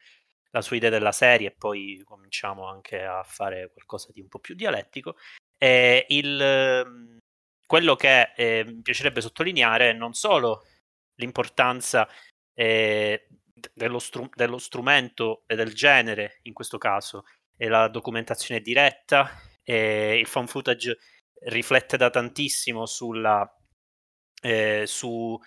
la 0.51 0.63
sua 0.63 0.77
idea 0.77 0.91
della 0.91 1.13
serie 1.13 1.49
e 1.49 1.55
poi 1.57 2.01
cominciamo 2.05 2.69
anche 2.69 3.05
a 3.05 3.23
fare 3.25 3.71
qualcosa 3.73 4.11
di 4.13 4.21
un 4.21 4.29
po' 4.29 4.39
più 4.39 4.55
dialettico. 4.55 5.17
Eh, 5.59 6.07
il, 6.09 6.41
ehm, 6.41 7.19
quello 7.67 7.97
che 7.97 8.33
eh, 8.37 8.65
mi 8.65 8.81
piacerebbe 8.83 9.21
sottolineare 9.21 9.91
è 9.91 9.93
non 9.93 10.15
solo 10.15 10.65
l'importanza 11.17 12.09
eh, 12.55 13.29
dello, 13.73 13.99
stru- 13.99 14.35
dello, 14.35 14.59
strumento 14.59 15.43
e 15.47 15.57
del 15.57 15.75
genere, 15.75 16.39
in 16.43 16.53
questo 16.53 16.79
caso, 16.79 17.25
e 17.57 17.69
la 17.69 17.89
documentazione 17.89 18.61
diretta, 18.61 19.31
il 19.65 20.27
fan 20.27 20.47
footage 20.47 20.99
riflette 21.47 21.97
da 21.97 22.09
tantissimo 22.09 22.87
sulla, 22.87 23.51
eh, 24.43 24.85
su 24.87 25.39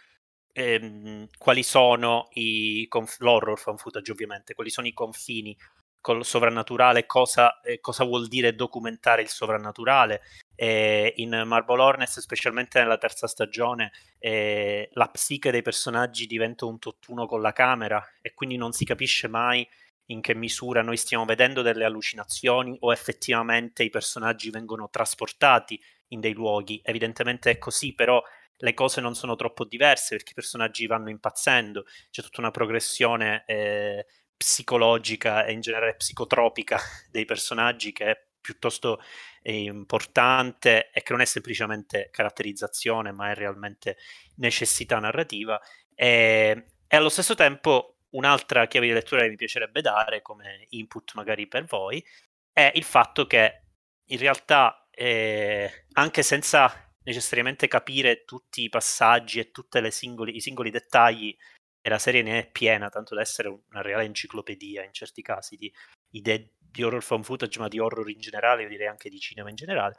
ehm, 0.54 1.28
quali 1.38 1.64
sono 1.64 2.28
i 2.34 2.86
conf- 2.88 3.20
l'horror 3.20 3.58
fan 3.60 3.78
footage 3.78 4.12
ovviamente, 4.12 4.54
quali 4.54 4.70
sono 4.70 4.88
i 4.88 4.94
confini 4.94 5.56
col 6.02 6.26
sovrannaturale, 6.26 7.06
cosa, 7.06 7.60
eh, 7.62 7.80
cosa 7.80 8.04
vuol 8.04 8.28
dire 8.28 8.56
documentare 8.56 9.22
il 9.22 9.28
sovrannaturale. 9.28 10.22
Eh, 10.56 11.14
in 11.18 11.44
Marble 11.46 11.82
Hornets, 11.82 12.20
specialmente 12.20 12.80
nella 12.80 12.98
terza 12.98 13.28
stagione, 13.28 13.92
eh, 14.18 14.90
la 14.94 15.08
psiche 15.10 15.52
dei 15.52 15.62
personaggi 15.62 16.26
diventa 16.26 16.66
un 16.66 16.80
tutt'uno 16.80 17.26
con 17.26 17.42
la 17.42 17.54
camera 17.54 18.04
e 18.22 18.34
quindi 18.34 18.58
non 18.58 18.72
si 18.72 18.86
capisce 18.86 19.28
mai 19.28 19.68
in 20.10 20.22
che 20.22 20.34
misura 20.34 20.82
noi 20.82 20.98
stiamo 20.98 21.26
vedendo 21.26 21.62
delle 21.62 21.86
allucinazioni 21.86 22.76
o 22.80 22.92
effettivamente 22.92 23.84
i 23.84 23.90
personaggi 23.90 24.50
vengono 24.50 24.90
trasportati 24.90 25.80
in 26.10 26.20
dei 26.20 26.34
luoghi. 26.34 26.82
Evidentemente 26.84 27.52
è 27.52 27.58
così, 27.58 27.94
però 27.94 28.22
le 28.62 28.74
cose 28.74 29.02
non 29.02 29.16
sono 29.16 29.36
troppo 29.36 29.64
diverse 29.64 30.16
perché 30.16 30.32
i 30.32 30.36
personaggi 30.36 30.86
vanno 30.86 31.10
impazzendo, 31.10 31.86
c'è 32.10 32.22
tutta 32.22 32.42
una 32.42 32.52
progressione 32.52 33.44
eh, 33.46 34.06
psicologica 34.36 35.46
e 35.46 35.54
in 35.54 35.62
generale 35.62 35.96
psicotropica 35.96 36.80
dei 37.10 37.26
personaggi 37.26 37.92
che 37.92 38.06
è 38.06 38.28
piuttosto 38.42 39.02
eh, 39.42 39.64
importante 39.64 40.90
e 40.92 41.02
che 41.04 41.12
non 41.12 41.22
è 41.22 41.26
semplicemente 41.26 42.10
caratterizzazione 42.12 43.12
ma 43.12 43.32
è 43.32 43.36
realmente 43.36 43.98
necessità 44.36 45.00
narrativa. 45.00 45.60
E, 45.94 46.66
e 46.88 46.98
allo 46.98 47.10
stesso 47.10 47.36
tempo 47.36 47.96
un'altra 48.12 48.68
chiave 48.68 48.88
di 48.88 48.94
lettura 48.94 49.22
che 49.22 49.30
mi 49.30 49.36
piacerebbe 49.36 49.82
dare 49.82 50.22
come 50.22 50.66
input 50.70 51.14
magari 51.14 51.48
per 51.48 51.66
voi 51.66 52.04
è 52.52 52.72
il 52.74 52.84
fatto 52.84 53.28
che 53.28 53.62
in 54.06 54.18
realtà 54.18 54.88
eh, 54.90 55.86
anche 55.94 56.24
senza 56.24 56.89
necessariamente 57.10 57.68
capire 57.68 58.24
tutti 58.24 58.62
i 58.62 58.70
passaggi 58.70 59.40
e 59.40 59.50
tutti 59.50 59.80
i 59.80 59.92
singoli 60.40 60.70
dettagli 60.70 61.36
e 61.82 61.90
la 61.90 61.98
serie 61.98 62.22
ne 62.22 62.40
è 62.40 62.52
piena, 62.52 62.90
tanto 62.90 63.16
da 63.16 63.22
essere 63.22 63.48
una 63.48 63.82
reale 63.82 64.04
enciclopedia 64.04 64.84
in 64.84 64.94
certi 64.94 65.24
casi 65.24 65.56
di 65.56 65.74
idee 66.12 66.54
di 66.60 66.84
horror 66.84 67.02
fan 67.02 67.24
footage, 67.24 67.60
ma 67.60 67.68
di 67.68 67.80
horror 67.80 68.08
in 68.10 68.20
generale, 68.20 68.62
io 68.62 68.70
direi 68.70 68.88
anche 68.88 69.10
di 69.10 69.20
cinema 69.20 69.50
in 69.50 69.56
generale. 69.56 69.98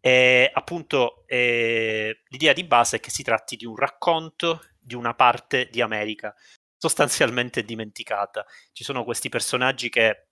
E 0.00 0.50
appunto 0.52 1.24
eh, 1.26 2.22
l'idea 2.28 2.54
di 2.54 2.64
base 2.64 2.96
è 2.96 3.00
che 3.00 3.10
si 3.10 3.22
tratti 3.22 3.56
di 3.56 3.66
un 3.66 3.76
racconto 3.76 4.62
di 4.78 4.94
una 4.94 5.14
parte 5.14 5.68
di 5.70 5.82
America 5.82 6.34
sostanzialmente 6.78 7.64
dimenticata. 7.64 8.46
Ci 8.72 8.84
sono 8.84 9.04
questi 9.04 9.28
personaggi 9.28 9.90
che 9.90 10.28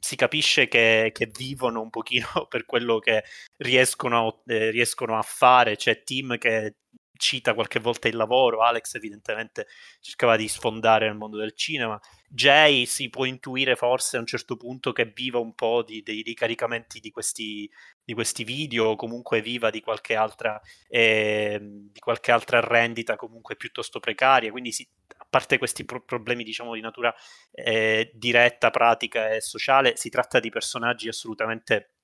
si 0.00 0.16
capisce 0.16 0.66
che, 0.66 1.10
che, 1.14 1.26
vivono 1.26 1.82
un 1.82 1.90
pochino 1.90 2.26
per 2.48 2.64
quello 2.64 2.98
che 2.98 3.22
riescono 3.58 4.42
eh, 4.46 4.70
riescono 4.70 5.18
a 5.18 5.22
fare. 5.22 5.76
C'è 5.76 6.02
Tim 6.02 6.38
che 6.38 6.76
cita 7.20 7.52
qualche 7.52 7.78
volta 7.78 8.08
il 8.08 8.16
lavoro, 8.16 8.62
Alex 8.62 8.94
evidentemente 8.94 9.66
cercava 10.00 10.36
di 10.36 10.48
sfondare 10.48 11.06
nel 11.06 11.16
mondo 11.16 11.36
del 11.36 11.54
cinema. 11.54 12.00
Jay 12.26 12.86
si 12.86 13.10
può 13.10 13.26
intuire 13.26 13.76
forse 13.76 14.16
a 14.16 14.20
un 14.20 14.26
certo 14.26 14.56
punto 14.56 14.92
che 14.92 15.04
viva 15.14 15.38
un 15.38 15.54
po' 15.54 15.82
di, 15.82 16.02
dei 16.02 16.22
ricaricamenti 16.22 16.98
di 16.98 17.10
questi, 17.10 17.70
di 18.02 18.14
questi 18.14 18.42
video 18.42 18.86
o 18.86 18.96
comunque 18.96 19.42
viva 19.42 19.68
di 19.70 19.80
qualche 19.80 20.14
altra, 20.14 20.58
eh, 20.88 21.58
di 21.60 22.00
qualche 22.00 22.32
altra 22.32 22.60
rendita 22.60 23.16
comunque 23.16 23.56
piuttosto 23.56 24.00
precaria, 24.00 24.50
quindi 24.50 24.72
si, 24.72 24.88
parte 25.30 25.58
questi 25.58 25.84
pro- 25.84 26.02
problemi 26.02 26.44
diciamo 26.44 26.74
di 26.74 26.80
natura 26.80 27.14
eh, 27.52 28.10
diretta, 28.12 28.70
pratica 28.70 29.30
e 29.30 29.40
sociale, 29.40 29.96
si 29.96 30.10
tratta 30.10 30.40
di 30.40 30.50
personaggi 30.50 31.08
assolutamente 31.08 31.94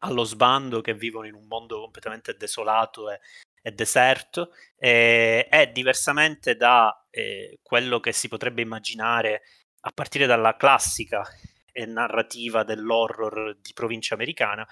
allo 0.00 0.24
sbando 0.24 0.82
che 0.82 0.92
vivono 0.92 1.26
in 1.26 1.34
un 1.34 1.46
mondo 1.46 1.80
completamente 1.80 2.34
desolato 2.36 3.10
e, 3.10 3.20
e 3.62 3.72
deserto. 3.72 4.52
E, 4.76 5.48
e 5.50 5.72
diversamente 5.72 6.56
da 6.56 7.06
eh, 7.10 7.58
quello 7.62 8.00
che 8.00 8.12
si 8.12 8.28
potrebbe 8.28 8.62
immaginare 8.62 9.42
a 9.80 9.92
partire 9.92 10.26
dalla 10.26 10.56
classica 10.56 11.24
e 11.72 11.86
narrativa 11.86 12.64
dell'horror 12.64 13.58
di 13.60 13.72
provincia 13.72 14.14
americana, 14.14 14.66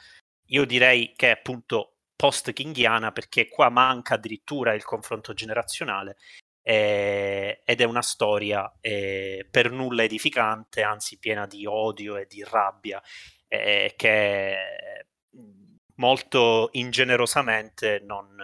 io 0.49 0.65
direi 0.65 1.13
che 1.15 1.29
è 1.29 1.31
appunto 1.31 1.99
post-kinghiana 2.17 3.13
perché 3.13 3.49
qua 3.49 3.69
manca 3.69 4.15
addirittura 4.15 4.75
il 4.75 4.85
confronto 4.85 5.33
generazionale 5.35 6.17
eh, 6.66 7.61
ed 7.62 7.80
è 7.83 7.85
una 7.85 8.00
storia 8.00 8.73
eh, 8.80 9.47
per 9.50 9.71
nulla 9.71 10.02
edificante, 10.02 10.83
anzi 10.83 11.18
piena 11.18 11.47
di 11.47 11.66
odio 11.66 12.16
e 12.16 12.26
di 12.26 12.42
rabbia, 12.42 13.02
eh, 13.47 13.92
che 13.97 14.56
molto 15.97 16.71
ingenerosamente 16.73 18.00
non, 18.04 18.35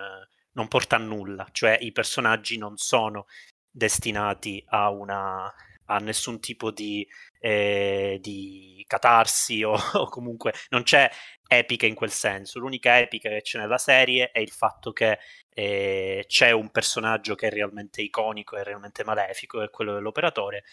non, 0.52 0.68
porta 0.68 0.96
a 0.96 0.98
nulla, 0.98 1.48
cioè 1.50 1.78
i 1.80 1.92
personaggi 1.92 2.58
non 2.58 2.76
sono 2.76 3.26
destinati 3.70 4.62
a, 4.68 4.90
una, 4.90 5.52
a 5.90 5.99
nessun 5.99 6.40
tipo 6.40 6.70
di, 6.70 7.06
eh, 7.38 8.18
di 8.20 8.85
catarsi 8.87 9.62
o, 9.62 9.75
o, 9.94 10.09
comunque 10.09 10.52
non 10.70 10.82
c'è 10.82 11.11
epica 11.47 11.87
in 11.87 11.94
quel 11.94 12.11
senso, 12.11 12.59
l'unica 12.59 12.99
epica 12.99 13.28
che 13.28 13.42
c'è 13.42 13.59
nella 13.59 13.78
serie 13.78 14.30
è 14.30 14.38
il 14.38 14.50
fatto 14.50 14.92
che 14.92 15.18
e 15.52 16.25
c'è 16.28 16.52
un 16.52 16.70
personaggio 16.70 17.35
che 17.35 17.49
è 17.49 17.50
realmente 17.50 18.02
iconico 18.02 18.56
e 18.56 18.62
realmente 18.62 19.04
malefico, 19.04 19.62
è 19.62 19.70
quello 19.70 19.94
dell'operatore, 19.94 20.64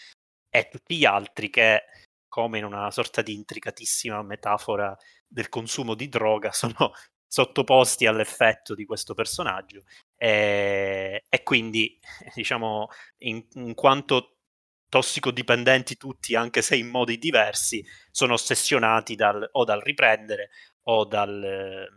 e 0.50 0.68
tutti 0.68 0.96
gli 0.96 1.04
altri 1.04 1.50
che, 1.50 1.84
come 2.28 2.58
in 2.58 2.64
una 2.64 2.90
sorta 2.90 3.20
di 3.22 3.34
intricatissima 3.34 4.22
metafora 4.22 4.96
del 5.26 5.48
consumo 5.48 5.94
di 5.94 6.08
droga, 6.08 6.52
sono 6.52 6.92
sottoposti 7.26 8.06
all'effetto 8.06 8.74
di 8.74 8.86
questo 8.86 9.14
personaggio. 9.14 9.82
E, 10.16 11.24
e 11.28 11.42
quindi, 11.42 11.98
diciamo, 12.34 12.88
in, 13.18 13.44
in 13.54 13.74
quanto 13.74 14.37
tossicodipendenti 14.88 15.96
tutti, 15.96 16.34
anche 16.34 16.62
se 16.62 16.76
in 16.76 16.88
modi 16.88 17.18
diversi, 17.18 17.84
sono 18.10 18.34
ossessionati 18.34 19.14
dal, 19.14 19.48
o 19.52 19.64
dal 19.64 19.80
riprendere 19.80 20.50
o 20.84 21.04
dal 21.04 21.88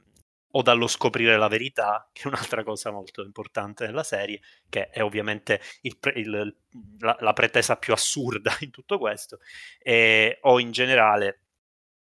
o 0.54 0.62
dallo 0.62 0.88
scoprire 0.88 1.38
la 1.38 1.48
verità, 1.48 2.10
che 2.12 2.24
è 2.24 2.28
un'altra 2.28 2.64
cosa 2.64 2.92
molto 2.92 3.24
importante 3.24 3.86
nella 3.86 4.04
serie, 4.04 4.42
che 4.70 4.90
è 4.90 5.02
ovviamente 5.02 5.62
il, 5.82 5.98
il, 6.16 6.56
la, 7.00 7.16
la, 7.20 7.34
pretesa 7.34 7.78
più 7.78 7.94
assurda 7.94 8.56
in 8.62 8.72
tutto 8.72 8.98
questo, 8.98 9.40
e, 9.80 10.40
o 10.42 10.60
in 10.60 10.72
generale 10.72 11.40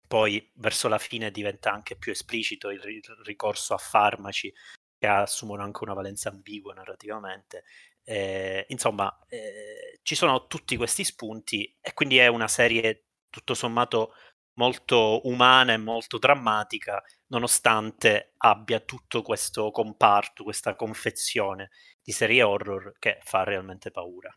poi 0.06 0.52
verso 0.54 0.88
la 0.88 0.98
fine 0.98 1.30
diventa 1.32 1.72
anche 1.72 1.96
più 1.96 2.12
esplicito 2.12 2.70
il 2.70 2.80
ricorso 3.24 3.74
a 3.74 3.78
farmaci 3.78 4.52
che 4.98 5.06
assumono 5.06 5.62
anche 5.62 5.82
una 5.82 5.94
valenza 5.94 6.28
ambigua 6.28 6.74
narrativamente. 6.74 7.64
Eh, 8.08 8.66
insomma, 8.68 9.18
eh, 9.28 9.98
ci 10.02 10.14
sono 10.14 10.46
tutti 10.46 10.76
questi 10.76 11.02
spunti 11.02 11.76
e 11.80 11.92
quindi 11.92 12.18
è 12.18 12.28
una 12.28 12.46
serie 12.46 13.06
tutto 13.28 13.54
sommato 13.54 14.12
molto 14.54 15.26
umana 15.26 15.72
e 15.72 15.76
molto 15.76 16.18
drammatica, 16.18 17.02
nonostante 17.28 18.34
abbia 18.38 18.78
tutto 18.78 19.22
questo 19.22 19.72
comparto, 19.72 20.44
questa 20.44 20.76
confezione 20.76 21.70
di 22.00 22.12
serie 22.12 22.44
horror 22.44 22.94
che 22.98 23.18
fa 23.22 23.42
realmente 23.42 23.90
paura. 23.90 24.34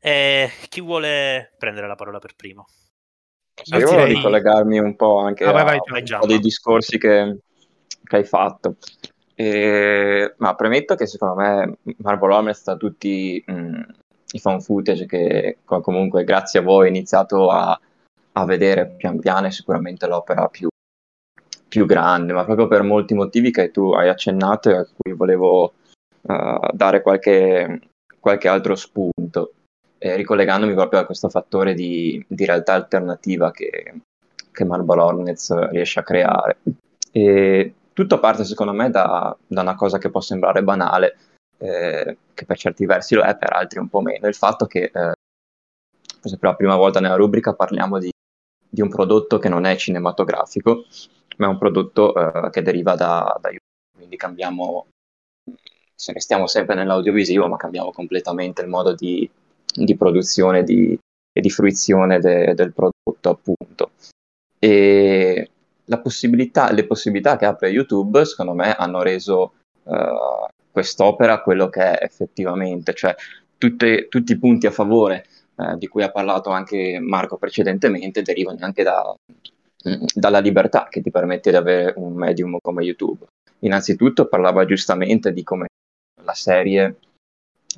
E 0.00 0.50
chi 0.68 0.80
vuole 0.80 1.54
prendere 1.58 1.86
la 1.86 1.94
parola 1.94 2.18
per 2.18 2.34
primo? 2.34 2.66
Io, 3.64 3.80
volevo 3.80 3.90
direi... 3.90 4.14
ricollegarmi 4.14 4.78
un 4.78 4.96
po' 4.96 5.18
anche 5.18 5.44
ah, 5.44 5.52
vai, 5.52 5.64
vai, 5.64 5.78
vai, 5.86 6.02
a 6.02 6.14
un 6.14 6.20
po' 6.20 6.26
dei 6.26 6.38
discorsi 6.38 6.96
che, 6.96 7.40
che 8.02 8.16
hai 8.16 8.24
fatto. 8.24 8.76
E, 9.40 10.34
ma 10.38 10.56
premetto 10.56 10.96
che 10.96 11.06
secondo 11.06 11.36
me 11.36 11.76
Marvel 11.98 12.32
Hornets 12.32 12.64
da 12.64 12.76
tutti 12.76 13.40
mh, 13.46 13.52
mm, 13.52 13.80
i 14.32 14.40
fan 14.40 14.60
footage 14.60 15.06
che 15.06 15.58
comunque 15.64 16.24
grazie 16.24 16.58
a 16.58 16.62
voi 16.64 16.86
ho 16.86 16.88
iniziato 16.88 17.48
a, 17.48 17.78
a 18.32 18.44
vedere 18.44 18.88
pian 18.96 19.20
piano 19.20 19.46
è 19.46 19.50
sicuramente 19.50 20.08
l'opera 20.08 20.48
più, 20.48 20.66
più, 21.68 21.86
grande, 21.86 22.32
ma 22.32 22.44
proprio 22.44 22.66
per 22.66 22.82
molti 22.82 23.14
motivi 23.14 23.52
che 23.52 23.70
tu 23.70 23.92
hai 23.92 24.08
accennato 24.08 24.70
e 24.70 24.74
a 24.74 24.88
cui 24.92 25.12
volevo 25.12 25.74
uh, 26.22 26.68
dare 26.72 27.00
qualche, 27.00 27.80
qualche 28.18 28.48
altro 28.48 28.74
spunto 28.74 29.52
eh, 29.98 30.16
ricollegandomi 30.16 30.74
proprio 30.74 30.98
a 30.98 31.06
questo 31.06 31.28
fattore 31.28 31.74
di, 31.74 32.24
di 32.26 32.44
realtà 32.44 32.72
alternativa 32.72 33.52
che, 33.52 34.00
che 34.50 34.64
Marble 34.64 35.00
Hornets 35.00 35.68
riesce 35.68 36.00
a 36.00 36.02
creare. 36.02 36.58
E 37.12 37.74
tutto 37.98 38.20
parte 38.20 38.44
secondo 38.44 38.72
me 38.72 38.90
da, 38.90 39.36
da 39.44 39.60
una 39.60 39.74
cosa 39.74 39.98
che 39.98 40.08
può 40.08 40.20
sembrare 40.20 40.62
banale, 40.62 41.16
eh, 41.58 42.16
che 42.32 42.44
per 42.44 42.56
certi 42.56 42.86
versi 42.86 43.16
lo 43.16 43.22
è, 43.22 43.36
per 43.36 43.52
altri 43.52 43.80
un 43.80 43.88
po' 43.88 44.00
meno, 44.00 44.28
il 44.28 44.36
fatto 44.36 44.66
che, 44.66 44.84
eh, 44.84 45.12
per 46.20 46.38
la 46.38 46.54
prima 46.54 46.76
volta 46.76 47.00
nella 47.00 47.16
rubrica 47.16 47.54
parliamo 47.54 47.98
di, 47.98 48.08
di, 48.68 48.80
un 48.80 48.88
prodotto 48.88 49.40
che 49.40 49.48
non 49.48 49.64
è 49.64 49.74
cinematografico, 49.74 50.84
ma 51.38 51.46
è 51.46 51.48
un 51.48 51.58
prodotto 51.58 52.14
eh, 52.14 52.50
che 52.50 52.62
deriva 52.62 52.94
da, 52.94 53.36
da 53.40 53.48
YouTube, 53.48 53.96
quindi 53.96 54.16
cambiamo, 54.16 54.86
se 55.92 56.12
restiamo 56.12 56.46
sempre 56.46 56.76
nell'audiovisivo, 56.76 57.48
ma 57.48 57.56
cambiamo 57.56 57.90
completamente 57.90 58.62
il 58.62 58.68
modo 58.68 58.94
di, 58.94 59.28
di 59.74 59.96
produzione 59.96 60.62
di, 60.62 60.96
e 61.32 61.40
di 61.40 61.50
fruizione 61.50 62.20
de, 62.20 62.54
del 62.54 62.72
prodotto, 62.72 63.28
appunto. 63.28 63.90
E 64.60 65.50
possibilità, 65.96 66.70
le 66.70 66.86
possibilità 66.86 67.38
che 67.38 67.46
apre 67.46 67.70
YouTube, 67.70 68.24
secondo 68.26 68.52
me, 68.52 68.74
hanno 68.74 69.00
reso 69.02 69.54
uh, 69.84 70.46
quest'opera 70.70 71.40
quello 71.40 71.70
che 71.70 71.98
è 71.98 72.04
effettivamente, 72.04 72.92
cioè 72.92 73.14
tutte, 73.56 74.08
tutti 74.08 74.32
i 74.32 74.38
punti 74.38 74.66
a 74.66 74.70
favore 74.70 75.24
uh, 75.54 75.76
di 75.78 75.88
cui 75.88 76.02
ha 76.02 76.10
parlato 76.10 76.50
anche 76.50 76.98
Marco 77.00 77.38
precedentemente 77.38 78.20
derivano 78.20 78.58
anche 78.60 78.82
da, 78.82 79.14
dalla 80.14 80.40
libertà 80.40 80.88
che 80.90 81.00
ti 81.00 81.10
permette 81.10 81.50
di 81.50 81.56
avere 81.56 81.94
un 81.96 82.12
medium 82.12 82.58
come 82.60 82.84
YouTube. 82.84 83.26
Innanzitutto 83.60 84.28
parlava 84.28 84.66
giustamente 84.66 85.32
di 85.32 85.42
come 85.42 85.66
la 86.22 86.34
serie 86.34 86.96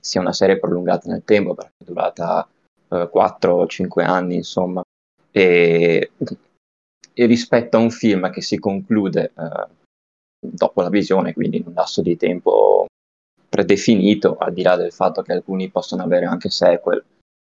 sia 0.00 0.20
una 0.20 0.32
serie 0.32 0.58
prolungata 0.58 1.08
nel 1.10 1.22
tempo, 1.24 1.54
perché 1.54 1.72
è 1.78 1.84
durata 1.84 2.48
eh, 2.88 3.10
4-5 3.12 4.04
anni, 4.04 4.36
insomma, 4.36 4.82
e, 5.30 6.10
e, 7.12 7.26
rispetto 7.26 7.76
a 7.76 7.80
un 7.80 7.90
film 7.90 8.30
che 8.30 8.42
si 8.42 8.58
conclude 8.58 9.32
eh, 9.36 9.68
dopo 10.40 10.82
la 10.82 10.88
visione, 10.88 11.32
quindi 11.32 11.58
in 11.58 11.66
un 11.66 11.74
lasso 11.74 12.02
di 12.02 12.16
tempo 12.16 12.86
predefinito, 13.48 14.36
al 14.36 14.52
di 14.52 14.62
là 14.62 14.76
del 14.76 14.92
fatto 14.92 15.22
che 15.22 15.32
alcuni 15.32 15.70
possono 15.70 16.02
avere 16.02 16.26
anche 16.26 16.50
sequel, 16.50 17.04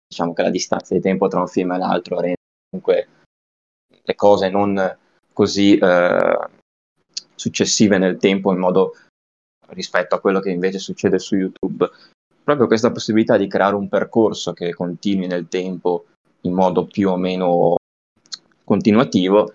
diciamo 0.08 0.34
che 0.34 0.42
la 0.42 0.50
distanza 0.50 0.94
di 0.94 1.00
tempo 1.00 1.28
tra 1.28 1.40
un 1.40 1.48
film 1.48 1.72
e 1.72 1.78
l'altro 1.78 2.20
rende 2.20 2.36
comunque 2.70 3.08
le 4.04 4.16
cose 4.16 4.50
non 4.50 4.98
così 5.32 5.78
eh, 5.78 6.40
successive 7.36 7.98
nel 7.98 8.18
tempo 8.18 8.52
in 8.52 8.60
modo 8.60 8.96
rispetto 9.70 10.16
a 10.16 10.20
quello 10.20 10.40
che 10.40 10.50
invece 10.50 10.80
succede 10.80 11.20
su 11.20 11.36
YouTube. 11.36 11.90
Proprio 12.44 12.68
questa 12.68 12.92
possibilità 12.92 13.38
di 13.38 13.48
creare 13.48 13.76
un 13.76 13.88
percorso 13.88 14.54
che 14.54 14.74
continui 14.74 15.28
nel 15.28 15.48
tempo 15.48 16.06
in 16.42 16.54
modo 16.54 16.86
più 16.86 17.10
o 17.10 17.18
meno 17.18 17.76
continuativo 18.72 19.52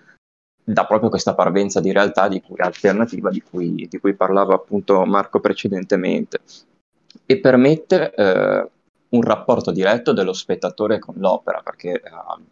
dà 0.62 0.84
proprio 0.84 1.08
questa 1.08 1.34
parvenza 1.34 1.80
di 1.80 1.90
realtà 1.90 2.28
di 2.28 2.42
cui, 2.42 2.56
alternativa 2.58 3.30
di 3.30 3.40
cui, 3.40 3.86
di 3.88 3.98
cui, 3.98 4.12
parlava 4.12 4.54
appunto 4.54 5.06
Marco 5.06 5.40
precedentemente. 5.40 6.40
E 7.24 7.40
permette 7.40 8.12
eh, 8.12 8.68
un 9.08 9.22
rapporto 9.22 9.70
diretto 9.70 10.12
dello 10.12 10.34
spettatore 10.34 10.98
con 10.98 11.14
l'opera 11.16 11.62
perché 11.62 11.92
eh, 11.92 12.02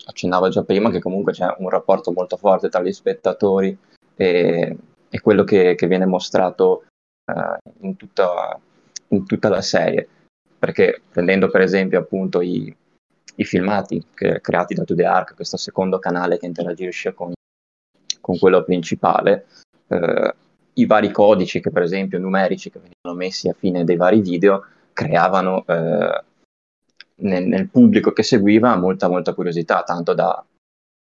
accennava 0.06 0.48
già 0.48 0.62
prima 0.62 0.90
che 0.90 1.00
comunque 1.00 1.32
c'è 1.32 1.54
un 1.58 1.68
rapporto 1.68 2.12
molto 2.12 2.38
forte 2.38 2.70
tra 2.70 2.80
gli 2.80 2.92
spettatori 2.92 3.76
e, 4.16 4.76
e 5.10 5.20
quello 5.20 5.44
che, 5.44 5.74
che, 5.74 5.86
viene 5.86 6.06
mostrato 6.06 6.84
eh, 7.26 7.58
in, 7.80 7.96
tutta, 7.96 8.58
in 9.08 9.26
tutta 9.26 9.50
la 9.50 9.60
serie. 9.60 10.08
Perché 10.58 11.02
prendendo 11.12 11.50
per 11.50 11.60
esempio 11.60 11.98
appunto 11.98 12.40
i, 12.40 12.74
i 13.36 13.44
filmati 13.44 14.04
che, 14.14 14.40
creati 14.40 14.74
da 14.74 14.84
To 14.84 14.94
The 14.94 15.04
Ark, 15.04 15.34
questo 15.34 15.56
secondo 15.56 15.98
canale 15.98 16.38
che 16.38 16.46
interagisce 16.46 17.14
con, 17.14 17.32
con 18.20 18.38
quello 18.38 18.62
principale, 18.62 19.46
eh, 19.88 20.34
i 20.74 20.86
vari 20.86 21.10
codici 21.10 21.60
che 21.60 21.70
per 21.70 21.82
esempio 21.82 22.18
numerici 22.18 22.70
che 22.70 22.78
venivano 22.78 23.24
messi 23.24 23.48
a 23.48 23.54
fine 23.56 23.84
dei 23.84 23.96
vari 23.96 24.20
video 24.20 24.66
creavano 24.92 25.64
eh, 25.66 26.24
nel, 27.16 27.46
nel, 27.46 27.68
pubblico 27.68 28.12
che 28.12 28.22
seguiva 28.22 28.76
molta 28.76 29.08
molta 29.08 29.34
curiosità, 29.34 29.82
tanto 29.82 30.14
da, 30.14 30.44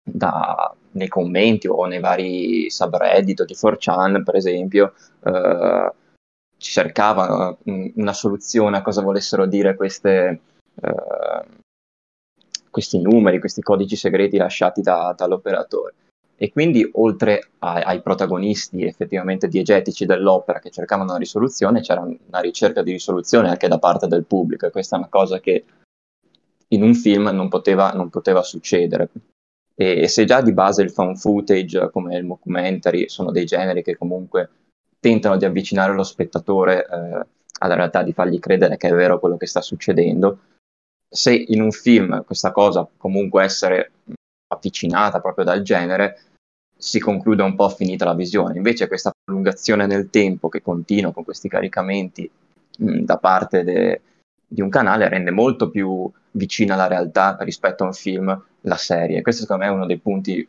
da, 0.03 0.73
nei 0.91 1.07
commenti 1.07 1.67
o 1.67 1.85
nei 1.85 1.99
vari 1.99 2.69
subreddit 2.69 3.45
di 3.45 3.53
4chan 3.53 4.23
per 4.23 4.35
esempio, 4.35 4.93
eh, 5.23 5.91
ci 6.57 6.71
cercava 6.71 7.55
uh, 7.63 7.91
una 7.95 8.13
soluzione 8.13 8.77
a 8.77 8.81
cosa 8.81 9.01
volessero 9.01 9.45
dire 9.45 9.75
queste, 9.75 10.39
uh, 10.73 11.45
questi 12.69 12.99
numeri, 12.99 13.39
questi 13.39 13.61
codici 13.61 13.95
segreti 13.95 14.37
lasciati 14.37 14.81
da, 14.81 15.13
dall'operatore. 15.17 15.93
E 16.39 16.51
quindi, 16.51 16.87
oltre 16.93 17.49
a, 17.59 17.73
ai 17.75 18.01
protagonisti 18.01 18.83
effettivamente 18.83 19.47
diegetici 19.47 20.05
dell'opera 20.05 20.59
che 20.59 20.69
cercavano 20.69 21.09
una 21.09 21.19
risoluzione, 21.19 21.81
c'era 21.81 22.01
una 22.01 22.39
ricerca 22.39 22.83
di 22.83 22.91
risoluzione 22.91 23.49
anche 23.49 23.67
da 23.67 23.79
parte 23.79 24.07
del 24.07 24.25
pubblico, 24.25 24.67
e 24.67 24.71
questa 24.71 24.95
è 24.95 24.99
una 24.99 25.09
cosa 25.09 25.39
che 25.39 25.65
in 26.69 26.83
un 26.83 26.93
film 26.93 27.29
non 27.29 27.49
poteva, 27.49 27.91
non 27.91 28.09
poteva 28.09 28.43
succedere. 28.43 29.09
E, 29.73 30.07
se 30.07 30.25
già 30.25 30.41
di 30.41 30.53
base 30.53 30.83
il 30.83 30.91
fan 30.91 31.15
footage, 31.15 31.89
come 31.91 32.17
il 32.17 32.27
documentary, 32.27 33.09
sono 33.09 33.31
dei 33.31 33.45
generi 33.45 33.81
che 33.81 33.97
comunque 33.97 34.49
tentano 34.99 35.37
di 35.37 35.45
avvicinare 35.45 35.93
lo 35.93 36.03
spettatore 36.03 36.85
eh, 36.85 37.25
alla 37.59 37.75
realtà, 37.75 38.03
di 38.03 38.13
fargli 38.13 38.39
credere 38.39 38.77
che 38.77 38.89
è 38.89 38.93
vero 38.93 39.19
quello 39.19 39.37
che 39.37 39.47
sta 39.47 39.61
succedendo. 39.61 40.37
Se 41.09 41.33
in 41.33 41.61
un 41.61 41.71
film 41.71 42.23
questa 42.25 42.51
cosa 42.51 42.87
comunque 42.97 43.43
essere 43.43 43.91
avvicinata 44.47 45.19
proprio 45.19 45.45
dal 45.45 45.61
genere, 45.61 46.19
si 46.77 46.99
conclude 46.99 47.43
un 47.43 47.55
po' 47.55 47.69
finita 47.69 48.05
la 48.05 48.13
visione. 48.13 48.57
Invece 48.57 48.87
questa 48.87 49.11
prolungazione 49.23 49.87
nel 49.87 50.09
tempo 50.09 50.47
che 50.49 50.61
continua 50.61 51.11
con 51.11 51.23
questi 51.23 51.49
caricamenti 51.49 52.29
mh, 52.79 52.99
da 52.99 53.17
parte 53.17 53.63
de- 53.63 54.01
di 54.47 54.61
un 54.61 54.69
canale 54.69 55.09
rende 55.09 55.31
molto 55.31 55.69
più 55.69 56.09
vicina 56.31 56.75
alla 56.75 56.87
realtà 56.87 57.35
rispetto 57.39 57.83
a 57.83 57.87
un 57.87 57.93
film 57.93 58.45
la 58.61 58.77
serie. 58.77 59.21
Questo 59.21 59.41
secondo 59.41 59.63
me 59.63 59.69
è 59.69 59.73
uno 59.73 59.85
dei 59.85 59.97
punti 59.97 60.47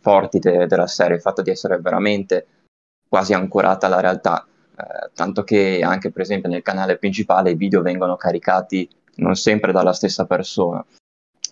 forti 0.00 0.38
de- 0.38 0.66
della 0.66 0.86
serie, 0.86 1.16
il 1.16 1.22
fatto 1.22 1.42
di 1.42 1.50
essere 1.50 1.78
veramente 1.78 2.46
quasi 3.08 3.32
ancorata 3.34 3.86
alla 3.86 4.00
realtà, 4.00 4.46
eh, 4.76 5.10
tanto 5.14 5.42
che 5.42 5.80
anche 5.82 6.10
per 6.10 6.22
esempio 6.22 6.48
nel 6.48 6.62
canale 6.62 6.98
principale 6.98 7.50
i 7.52 7.56
video 7.56 7.82
vengono 7.82 8.16
caricati 8.16 8.88
non 9.16 9.34
sempre 9.36 9.72
dalla 9.72 9.92
stessa 9.92 10.24
persona. 10.26 10.84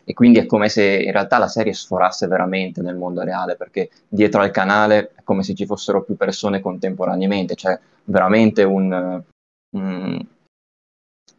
E 0.04 0.12
quindi 0.12 0.38
è 0.38 0.46
come 0.46 0.68
se 0.68 1.02
in 1.02 1.12
realtà 1.12 1.38
la 1.38 1.46
serie 1.46 1.72
sforasse 1.72 2.26
veramente 2.26 2.82
nel 2.82 2.96
mondo 2.96 3.22
reale, 3.22 3.56
perché 3.56 3.90
dietro 4.08 4.40
al 4.40 4.50
canale 4.50 5.12
è 5.14 5.22
come 5.22 5.42
se 5.42 5.54
ci 5.54 5.66
fossero 5.66 6.02
più 6.02 6.16
persone 6.16 6.60
contemporaneamente, 6.60 7.54
c'è 7.54 7.78
veramente 8.04 8.64
un, 8.64 9.22
un, 9.76 10.26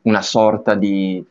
una 0.03 0.21
sorta 0.21 0.75
di, 0.75 1.25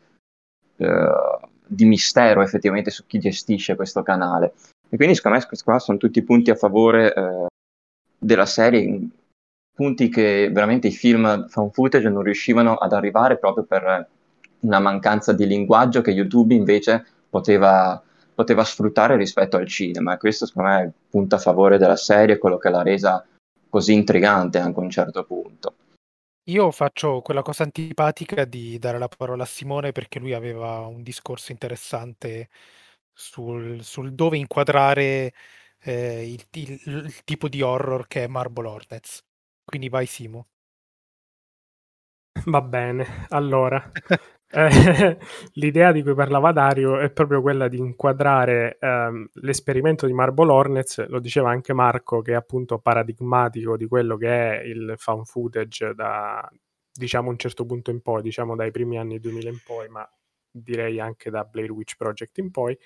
uh, 0.77 1.47
di 1.67 1.85
mistero 1.87 2.43
effettivamente 2.43 2.91
su 2.91 3.07
chi 3.07 3.19
gestisce 3.19 3.77
questo 3.77 4.03
canale. 4.03 4.53
E 4.91 4.97
quindi 4.97 5.15
secondo 5.15 5.39
me 5.39 5.47
questi 5.47 5.65
qua 5.65 5.79
sono 5.79 5.99
tutti 5.99 6.21
punti 6.23 6.51
a 6.51 6.57
favore 6.57 7.13
uh, 7.17 7.47
della 8.19 8.47
serie, 8.47 9.09
punti 9.75 10.11
che 10.11 10.51
veramente 10.53 10.89
i 10.89 10.93
film 10.93 11.49
fan 11.49 11.71
footage 11.71 12.11
non 12.11 12.23
riuscivano 12.23 12.75
ad 12.75 12.93
arrivare 12.93 13.39
proprio 13.39 13.65
per 13.65 14.09
una 14.61 14.81
mancanza 14.81 15.33
di 15.33 15.47
linguaggio 15.47 16.01
che 16.01 16.11
YouTube 16.11 16.55
invece 16.55 17.05
poteva, 17.29 18.03
poteva 18.35 18.65
sfruttare 18.65 19.17
rispetto 19.17 19.57
al 19.57 19.67
cinema. 19.67 20.15
E 20.15 20.19
questo 20.19 20.47
secondo 20.47 20.69
me 20.69 20.81
è 20.81 20.85
il 20.85 20.93
punto 21.09 21.35
a 21.35 21.39
favore 21.39 21.79
della 21.79 21.97
serie, 21.97 22.39
quello 22.39 22.59
che 22.59 22.71
l'ha 22.71 22.83
resa 22.83 23.25
così 23.69 23.95
intrigante 23.95 24.59
anche 24.59 24.81
a 24.81 24.83
un 24.83 24.91
certo 24.91 25.25
punto. 25.25 25.75
Io 26.51 26.71
faccio 26.73 27.21
quella 27.21 27.43
cosa 27.43 27.63
antipatica 27.63 28.45
di 28.45 28.79
dare 28.79 28.99
la 28.99 29.09
parola 29.09 29.45
a 29.45 29.47
Simone 29.47 29.93
perché 29.93 30.19
lui 30.19 30.33
aveva 30.33 30.81
un 30.87 31.03
discorso 31.03 31.53
interessante 31.53 32.49
sul, 33.13 33.83
sul 33.85 34.13
dove 34.15 34.37
inquadrare 34.37 35.33
eh, 35.83 36.33
il, 36.33 36.45
il, 36.53 36.81
il, 36.85 37.25
tipo 37.25 37.49
di 37.49 37.63
horror 37.63 38.07
che 38.09 38.25
è 38.25 38.27
Marble 38.27 38.69
Hornets. 38.69 39.23
Quindi 39.65 39.89
vai 39.89 40.07
Simo. 40.07 40.49
Va 42.47 42.63
bene, 42.63 43.27
allora 43.29 43.91
eh, 44.53 45.19
l'idea 45.55 45.93
di 45.93 46.03
cui 46.03 46.15
parlava 46.15 46.53
Dario 46.53 46.99
è 46.99 47.11
proprio 47.11 47.41
quella 47.41 47.69
di 47.69 47.79
inquadrare 47.79 48.77
ehm, 48.81 49.29
l'esperimento 49.35 50.07
di 50.07 50.13
Marble 50.13 50.51
Hornets, 50.51 51.07
lo 51.09 51.21
diceva 51.21 51.51
anche 51.51 51.73
Marco, 51.73 52.21
che 52.21 52.33
è 52.33 52.35
appunto 52.35 52.79
paradigmatico 52.79 53.77
di 53.77 53.87
quello 53.87 54.17
che 54.17 54.61
è 54.61 54.63
il 54.65 54.95
found 54.97 55.25
footage 55.27 55.95
da 55.95 56.49
diciamo 56.93 57.31
un 57.31 57.39
certo 57.39 57.65
punto 57.65 57.91
in 57.91 58.03
poi, 58.03 58.23
diciamo 58.23 58.57
dai 58.57 58.71
primi 58.73 58.99
anni 58.99 59.21
2000 59.21 59.49
in 59.49 59.61
poi, 59.65 59.89
ma 59.89 60.09
direi 60.51 60.99
anche 60.99 61.31
da 61.31 61.45
Blair 61.45 61.71
Witch 61.71 61.97
Project 61.97 62.39
in 62.39 62.51
poi, 62.51 62.77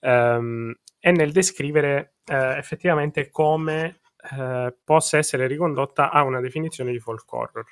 ehm, 0.00 0.74
è 0.98 1.10
nel 1.12 1.32
descrivere 1.32 2.16
eh, 2.26 2.56
effettivamente 2.58 3.30
come 3.30 4.00
eh, 4.32 4.76
possa 4.84 5.16
essere 5.18 5.46
ricondotta 5.46 6.10
a 6.10 6.22
una 6.24 6.40
definizione 6.40 6.92
di 6.92 6.98
folk 6.98 7.32
horror. 7.32 7.64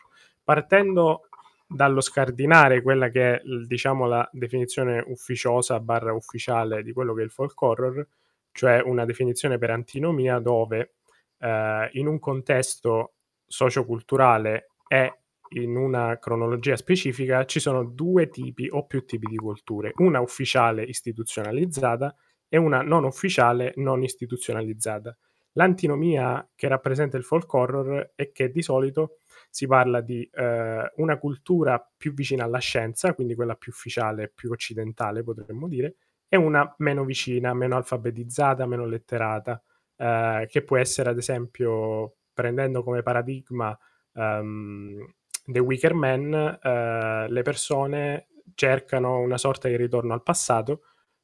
Partendo 0.42 1.28
dallo 1.75 2.01
scardinare 2.01 2.83
quella 2.83 3.09
che 3.09 3.35
è 3.35 3.43
diciamo 3.67 4.07
la 4.07 4.29
definizione 4.33 5.03
ufficiosa 5.09 5.81
barra 5.81 6.13
ufficiale 6.13 6.83
di 6.83 6.93
quello 6.93 7.15
che 7.15 7.23
è 7.23 7.25
il 7.25 7.31
folk 7.31 7.61
horror, 7.61 8.07
cioè 8.53 8.81
una 8.81 9.05
definizione 9.05 9.59
per 9.59 9.71
antinomia 9.71 10.39
dove 10.39 10.95
eh, 11.39 11.89
in 11.93 12.07
un 12.07 12.19
contesto 12.21 13.15
socioculturale 13.47 14.71
e 14.87 15.19
in 15.57 15.77
una 15.77 16.19
cronologia 16.19 16.77
specifica 16.77 17.45
ci 17.45 17.61
sono 17.61 17.85
due 17.85 18.29
tipi 18.29 18.69
o 18.71 18.87
più 18.87 19.05
tipi 19.05 19.27
di 19.27 19.37
culture, 19.37 19.93
una 19.97 20.21
ufficiale 20.21 20.83
istituzionalizzata 20.85 22.15
e 22.49 22.57
una 22.57 22.83
non 22.83 23.05
ufficiale 23.05 23.73
non 23.77 24.03
istituzionalizzata. 24.03 25.17
L'antinomia 25.53 26.49
che 26.55 26.69
rappresenta 26.69 27.17
il 27.17 27.25
folk 27.25 27.53
horror 27.53 28.13
è 28.15 28.33
che 28.33 28.51
di 28.51 28.63
solito 28.63 29.19
si 29.55 29.69
parla 29.69 30.01
di 30.01 30.29
eh, 30.33 30.93
una 30.97 31.17
cultura 31.17 31.79
più 31.97 32.12
vicina 32.12 32.43
alla 32.43 32.59
scienza, 32.59 33.14
quindi 33.14 33.37
quella 33.37 33.55
più 33.55 33.71
ufficiale, 33.71 34.29
più 34.29 34.51
occidentale 34.51 35.23
potremmo 35.23 35.69
dire, 35.69 35.95
e 36.29 36.37
una 36.37 36.75
meno 36.79 37.05
vicina, 37.05 37.55
meno 37.55 37.77
alfabetizzata, 37.77 38.67
meno 38.67 38.85
letterata, 38.85 39.62
eh, 39.97 40.49
che 40.51 40.62
può 40.64 40.77
essere 40.77 41.11
ad 41.11 41.19
esempio, 41.19 42.17
prendendo 42.33 42.83
come 42.83 43.03
paradigma 43.03 43.79
um, 44.14 45.07
The 45.45 45.61
Wicker 45.61 45.95
Man, 45.95 46.33
uh, 46.61 47.31
le 47.31 47.43
persone 47.43 48.27
cercano 48.55 49.21
una 49.21 49.38
sorta 49.38 49.69
di 49.69 49.77
ritorno 49.77 50.14
al 50.14 50.25
passato 50.25 50.81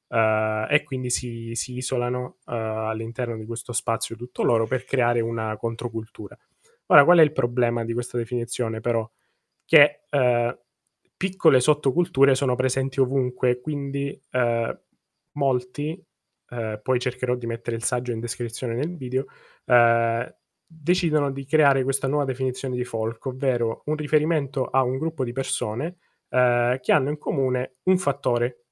uh, 0.06 0.70
e 0.70 0.84
quindi 0.84 1.10
si, 1.10 1.56
si 1.56 1.74
isolano 1.74 2.36
uh, 2.44 2.52
all'interno 2.52 3.36
di 3.36 3.44
questo 3.44 3.72
spazio 3.72 4.14
tutto 4.14 4.44
loro 4.44 4.68
per 4.68 4.84
creare 4.84 5.18
una 5.18 5.56
controcultura. 5.56 6.38
Ora, 6.90 7.04
qual 7.04 7.18
è 7.18 7.22
il 7.22 7.32
problema 7.32 7.84
di 7.84 7.92
questa 7.92 8.18
definizione 8.18 8.80
però? 8.80 9.08
Che 9.64 10.00
piccole 11.16 11.60
sottoculture 11.60 12.34
sono 12.34 12.56
presenti 12.56 12.98
ovunque, 12.98 13.60
quindi 13.60 14.20
molti, 15.32 16.04
poi 16.82 16.98
cercherò 16.98 17.36
di 17.36 17.46
mettere 17.46 17.76
il 17.76 17.84
saggio 17.84 18.10
in 18.10 18.18
descrizione 18.18 18.74
nel 18.74 18.96
video, 18.96 19.26
decidono 20.66 21.30
di 21.30 21.46
creare 21.46 21.84
questa 21.84 22.08
nuova 22.08 22.24
definizione 22.24 22.74
di 22.74 22.84
folk, 22.84 23.24
ovvero 23.26 23.82
un 23.86 23.94
riferimento 23.96 24.66
a 24.66 24.82
un 24.82 24.98
gruppo 24.98 25.24
di 25.24 25.32
persone 25.32 25.98
eh, 26.28 26.78
che 26.80 26.92
hanno 26.92 27.10
in 27.10 27.18
comune 27.18 27.78
un 27.84 27.98
fattore. 27.98 28.66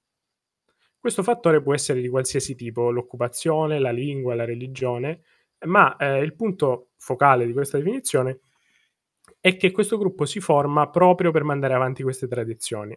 Questo 0.97 1.25
fattore 1.25 1.61
può 1.61 1.75
essere 1.75 2.01
di 2.01 2.09
qualsiasi 2.09 2.55
tipo, 2.55 2.91
l'occupazione, 2.91 3.81
la 3.81 3.91
lingua, 3.91 4.37
la 4.37 4.45
religione, 4.45 5.23
ma 5.67 5.97
eh, 5.97 6.21
il 6.21 6.35
punto 6.35 6.91
focale 6.97 7.47
di 7.47 7.53
questa 7.53 7.79
definizione 7.79 8.41
è 9.41 9.57
che 9.57 9.71
questo 9.71 9.99
gruppo 9.99 10.25
si 10.25 10.41
forma 10.41 10.91
proprio 10.91 11.31
per 11.31 11.45
mandare 11.45 11.75
avanti 11.75 12.03
queste 12.03 12.27
tradizioni. 12.27 12.97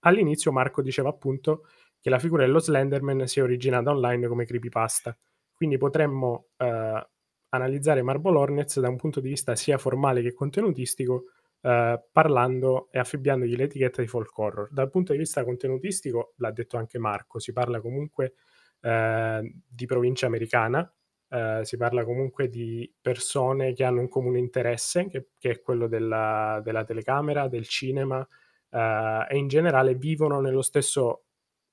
all'inizio 0.00 0.52
Marco 0.52 0.82
diceva 0.82 1.08
appunto 1.08 1.64
che 2.00 2.10
la 2.10 2.18
figura 2.18 2.44
dello 2.44 2.60
Slenderman 2.60 3.26
si 3.26 3.40
è 3.40 3.42
originata 3.42 3.90
online 3.90 4.28
come 4.28 4.44
creepypasta, 4.44 5.16
quindi 5.54 5.76
potremmo 5.78 6.48
eh, 6.56 7.08
analizzare 7.48 8.02
Marble 8.02 8.36
Hornets 8.36 8.80
da 8.80 8.88
un 8.88 8.96
punto 8.96 9.20
di 9.20 9.28
vista 9.28 9.56
sia 9.56 9.78
formale 9.78 10.22
che 10.22 10.32
contenutistico, 10.32 11.24
eh, 11.62 12.04
parlando 12.12 12.88
e 12.90 12.98
affibbiandogli 12.98 13.56
l'etichetta 13.56 14.02
di 14.02 14.08
folk 14.08 14.36
horror. 14.38 14.68
Dal 14.70 14.90
punto 14.90 15.12
di 15.12 15.18
vista 15.18 15.44
contenutistico, 15.44 16.34
l'ha 16.36 16.50
detto 16.50 16.76
anche 16.76 16.98
Marco, 16.98 17.38
si 17.38 17.52
parla 17.52 17.80
comunque 17.80 18.34
eh, 18.80 19.54
di 19.66 19.86
provincia 19.86 20.26
americana, 20.26 20.88
eh, 21.28 21.60
si 21.62 21.76
parla 21.76 22.04
comunque 22.04 22.48
di 22.48 22.90
persone 23.00 23.72
che 23.72 23.84
hanno 23.84 24.00
un 24.00 24.08
comune 24.08 24.38
interesse, 24.38 25.08
che, 25.08 25.28
che 25.38 25.50
è 25.50 25.60
quello 25.60 25.86
della, 25.86 26.60
della, 26.62 26.84
telecamera, 26.84 27.48
del 27.48 27.66
cinema, 27.66 28.26
eh, 28.70 29.26
e 29.28 29.36
in 29.36 29.48
generale 29.48 29.94
vivono 29.94 30.40
nello 30.40 30.62
stesso 30.62 31.24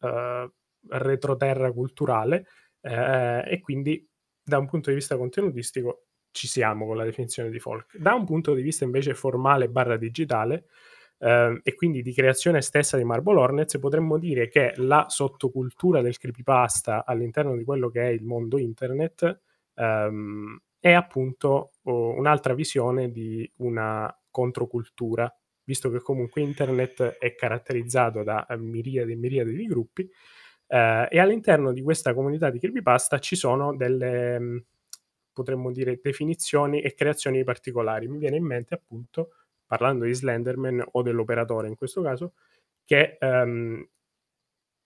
eh, 0.01 0.51
retroterra 0.89 1.71
culturale 1.71 2.47
eh, 2.81 3.43
e 3.47 3.61
quindi 3.61 4.07
da 4.43 4.57
un 4.57 4.67
punto 4.67 4.89
di 4.89 4.95
vista 4.95 5.17
contenutistico 5.17 6.07
ci 6.31 6.47
siamo 6.47 6.85
con 6.85 6.97
la 6.97 7.03
definizione 7.03 7.49
di 7.49 7.59
folk. 7.59 7.97
Da 7.97 8.13
un 8.13 8.25
punto 8.25 8.53
di 8.53 8.61
vista 8.61 8.83
invece 8.83 9.13
formale 9.13 9.69
barra 9.69 9.97
digitale 9.97 10.65
eh, 11.23 11.61
e 11.63 11.73
quindi 11.73 12.01
di 12.01 12.13
creazione 12.13 12.61
stessa 12.61 12.97
di 12.97 13.05
Marble 13.05 13.39
Hornets, 13.39 13.79
potremmo 13.79 14.17
dire 14.17 14.49
che 14.49 14.73
la 14.75 15.05
sottocultura 15.07 16.01
del 16.01 16.17
creepypasta 16.17 17.05
all'interno 17.05 17.55
di 17.55 17.63
quello 17.63 17.89
che 17.89 18.01
è 18.01 18.09
il 18.09 18.23
mondo 18.23 18.57
internet 18.57 19.41
ehm, 19.75 20.59
è 20.79 20.91
appunto 20.91 21.71
oh, 21.83 22.17
un'altra 22.17 22.53
visione 22.53 23.09
di 23.09 23.49
una 23.57 24.13
controcultura, 24.29 25.33
visto 25.63 25.89
che 25.89 26.01
comunque 26.01 26.41
internet 26.41 27.17
è 27.19 27.35
caratterizzato 27.35 28.21
da 28.23 28.45
miriadi 28.57 29.13
e 29.13 29.15
miriadi 29.15 29.55
di 29.55 29.65
gruppi 29.65 30.09
eh, 30.67 31.07
e 31.09 31.19
all'interno 31.19 31.71
di 31.71 31.81
questa 31.81 32.13
comunità 32.13 32.49
di 32.49 32.59
creepypasta 32.59 33.19
ci 33.19 33.37
sono 33.37 33.73
delle, 33.73 34.39
mm, 34.39 34.57
potremmo 35.31 35.71
dire, 35.71 35.99
definizioni 36.01 36.81
e 36.81 36.93
creazioni 36.93 37.45
particolari. 37.45 38.09
Mi 38.09 38.17
viene 38.17 38.35
in 38.35 38.45
mente 38.45 38.73
appunto, 38.73 39.29
parlando 39.73 40.05
di 40.05 40.13
Slenderman 40.13 40.83
o 40.91 41.01
dell'operatore 41.01 41.67
in 41.67 41.75
questo 41.75 42.03
caso, 42.03 42.33
che 42.85 43.17
um, 43.21 43.83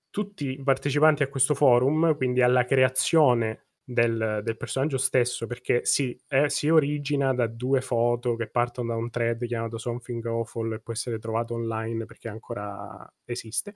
tutti 0.10 0.52
i 0.52 0.64
partecipanti 0.64 1.24
a 1.24 1.28
questo 1.28 1.54
forum, 1.54 2.16
quindi 2.16 2.42
alla 2.42 2.64
creazione 2.64 3.66
del, 3.84 4.40
del 4.44 4.56
personaggio 4.56 4.98
stesso, 4.98 5.46
perché 5.46 5.84
si, 5.84 6.18
eh, 6.30 6.50
si, 6.50 6.70
origina 6.70 7.34
da 7.34 7.48
due 7.48 7.82
foto 7.82 8.36
che 8.38 8.48
partono 8.48 8.94
da 8.94 8.96
un 8.96 9.10
thread 9.10 9.46
chiamato 9.46 9.78
Something 9.78 10.26
Awful 10.26 10.74
e 10.74 10.80
può 10.80 10.94
essere 10.94 11.20
trovato 11.20 11.54
online 11.54 12.06
perché 12.06 12.30
ancora 12.30 13.06
esiste, 13.26 13.74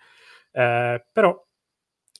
eh, 0.51 1.05
però 1.11 1.45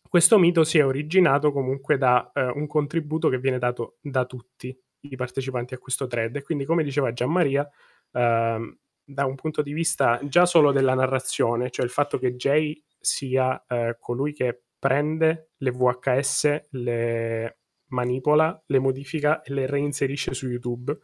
questo 0.09 0.37
mito 0.37 0.65
si 0.65 0.77
è 0.77 0.85
originato 0.85 1.53
comunque 1.53 1.97
da 1.97 2.29
eh, 2.33 2.43
un 2.43 2.67
contributo 2.67 3.29
che 3.29 3.39
viene 3.39 3.59
dato 3.59 3.97
da 4.01 4.25
tutti 4.25 4.77
i 5.01 5.15
partecipanti 5.15 5.73
a 5.73 5.77
questo 5.77 6.07
thread. 6.07 6.35
E 6.35 6.43
quindi 6.43 6.65
come 6.65 6.83
diceva 6.83 7.13
Gianmaria 7.13 7.67
eh, 8.11 8.77
da 9.03 9.25
un 9.25 9.35
punto 9.35 9.61
di 9.61 9.73
vista 9.73 10.19
già 10.23 10.45
solo 10.45 10.71
della 10.71 10.93
narrazione 10.93 11.69
cioè 11.69 11.85
il 11.85 11.91
fatto 11.91 12.17
che 12.17 12.35
Jay 12.35 12.81
sia 12.99 13.63
eh, 13.67 13.97
colui 13.99 14.33
che 14.33 14.63
prende 14.79 15.51
le 15.57 15.71
VHS 15.71 16.67
le 16.71 17.57
manipola, 17.87 18.63
le 18.67 18.79
modifica 18.79 19.41
e 19.41 19.53
le 19.53 19.65
reinserisce 19.65 20.33
su 20.33 20.47
YouTube 20.47 20.97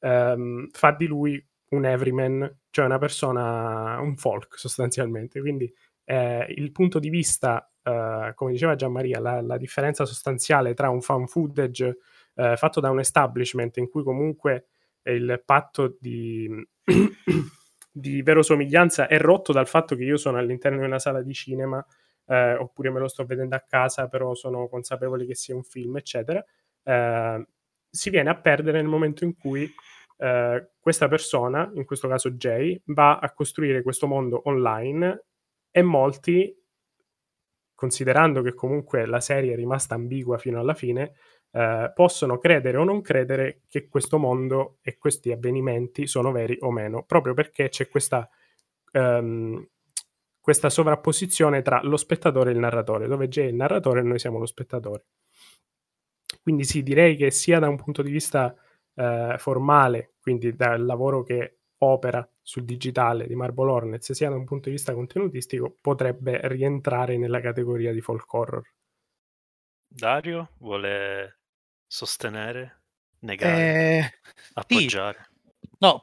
ehm, 0.00 0.68
fa 0.70 0.92
di 0.92 1.06
lui 1.06 1.44
un 1.70 1.84
everyman 1.84 2.58
cioè 2.70 2.84
una 2.84 2.98
persona 2.98 4.00
un 4.00 4.16
folk 4.16 4.58
sostanzialmente. 4.58 5.40
Quindi 5.40 5.72
eh, 6.04 6.46
il 6.56 6.72
punto 6.72 6.98
di 6.98 7.08
vista 7.08 7.68
Uh, 7.84 8.32
come 8.32 8.52
diceva 8.52 8.76
Gianmaria, 8.76 9.20
la, 9.20 9.42
la, 9.42 9.58
differenza 9.58 10.06
sostanziale 10.06 10.72
tra 10.72 10.88
un 10.88 11.02
fan 11.02 11.26
footage 11.26 11.98
uh, 12.32 12.56
fatto 12.56 12.80
da 12.80 12.88
un 12.88 12.98
establishment 12.98 13.76
in 13.76 13.90
cui 13.90 14.02
comunque 14.02 14.68
il 15.12 15.42
patto 15.44 15.96
di, 16.00 16.48
di 17.92 18.22
verosomiglianza 18.22 19.06
è 19.06 19.18
rotto 19.18 19.52
dal 19.52 19.68
fatto 19.68 19.96
che 19.96 20.04
io 20.04 20.16
sono 20.16 20.38
all'interno 20.38 20.78
di 20.78 20.84
una 20.84 20.98
sala 20.98 21.22
di 21.22 21.32
cinema 21.32 21.84
uh, 22.24 22.34
oppure 22.58 22.90
me 22.90 23.00
lo 23.00 23.08
sto 23.08 23.24
vedendo 23.24 23.54
a 23.56 23.64
casa, 23.66 24.08
però 24.08 24.34
sono 24.34 24.68
consapevole 24.68 25.26
che 25.26 25.34
sia 25.34 25.54
un 25.54 25.64
film, 25.64 25.96
eccetera, 25.96 26.44
si 27.88 28.10
viene 28.10 28.28
a 28.28 28.38
perdere 28.38 28.78
nel 28.78 28.90
momento 28.90 29.24
in 29.24 29.34
cui 29.34 29.72
questa 30.80 31.08
persona, 31.08 31.70
in 31.74 31.84
questo 31.84 32.08
caso 32.08 32.30
Jay, 32.32 32.80
va 32.86 33.18
a 33.18 33.32
costruire 33.32 33.82
questo 33.82 34.06
mondo 34.06 34.42
online 34.44 35.24
e 35.70 35.82
molti 35.82 36.54
considerando 37.74 38.40
che 38.40 38.54
comunque 38.54 39.04
la 39.04 39.20
serie 39.20 39.52
è 39.52 39.56
rimasta 39.56 39.94
ambigua 39.94 40.38
fino 40.38 40.58
alla 40.60 40.74
fine, 40.74 41.14
eh, 41.54 41.92
possono 41.94 42.38
credere 42.38 42.76
o 42.78 42.84
non 42.84 43.00
credere 43.00 43.60
che 43.68 43.86
questo 43.88 44.18
mondo 44.18 44.78
e 44.82 44.98
questi 44.98 45.30
avvenimenti 45.30 46.08
sono 46.08 46.32
veri 46.32 46.56
o 46.60 46.72
meno, 46.72 47.04
proprio 47.04 47.32
perché 47.32 47.68
c'è 47.68 47.88
questa, 47.88 48.28
ehm, 48.90 49.68
questa 50.40 50.68
sovrapposizione 50.68 51.62
tra 51.62 51.80
lo 51.84 51.96
spettatore 51.96 52.50
e 52.50 52.54
il 52.54 52.58
narratore, 52.58 53.06
dove 53.06 53.28
c'è 53.28 53.44
il 53.44 53.54
narratore 53.54 54.00
e 54.00 54.02
noi 54.02 54.18
siamo 54.18 54.40
lo 54.40 54.46
spettatore. 54.46 55.04
Quindi 56.42 56.64
sì, 56.64 56.82
direi 56.82 57.14
che 57.14 57.30
sia 57.30 57.60
da 57.60 57.68
un 57.68 57.76
punto 57.76 58.02
di 58.02 58.10
vista 58.10 58.52
eh, 58.94 59.36
formale, 59.38 60.14
quindi 60.20 60.56
dal 60.56 60.84
lavoro 60.84 61.22
che 61.22 61.58
opera 61.78 62.28
sul 62.42 62.64
digitale 62.64 63.28
di 63.28 63.36
Marble 63.36 63.70
Hornets, 63.70 64.10
sia 64.10 64.28
da 64.28 64.34
un 64.34 64.44
punto 64.44 64.70
di 64.70 64.74
vista 64.74 64.92
contenutistico, 64.92 65.76
potrebbe 65.80 66.40
rientrare 66.48 67.16
nella 67.16 67.40
categoria 67.40 67.92
di 67.92 68.00
folk 68.00 68.32
horror. 68.32 68.72
Dario 69.86 70.50
vuole 70.58 71.43
sostenere, 71.86 72.82
negare, 73.20 73.62
eh, 73.62 74.12
appoggiare? 74.54 75.28
Sì. 75.60 75.68
No, 75.78 76.02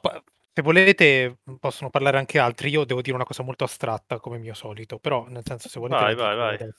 se 0.52 0.62
volete 0.62 1.38
possono 1.58 1.90
parlare 1.90 2.18
anche 2.18 2.38
altri. 2.38 2.70
Io 2.70 2.84
devo 2.84 3.00
dire 3.00 3.14
una 3.14 3.24
cosa 3.24 3.42
molto 3.42 3.64
astratta 3.64 4.18
come 4.18 4.38
mio 4.38 4.54
solito, 4.54 4.98
però 4.98 5.26
nel 5.28 5.42
senso 5.44 5.68
se 5.68 5.78
volete... 5.78 6.02
Vai, 6.02 6.14
vai, 6.14 6.36
vai. 6.36 6.72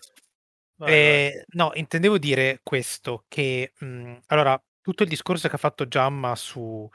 Vai, 0.76 0.94
eh, 0.94 1.32
vai. 1.34 1.44
No, 1.50 1.72
intendevo 1.74 2.18
dire 2.18 2.60
questo, 2.64 3.26
che 3.28 3.74
mh, 3.80 3.86
mhmm, 3.86 4.22
allora 4.28 4.62
tutto 4.82 5.04
il 5.04 5.10
discorso 5.10 5.48
che 5.48 5.56
ha 5.56 5.60
fatto 5.60 5.88
Giamma 5.88 6.36
su, 6.36 6.88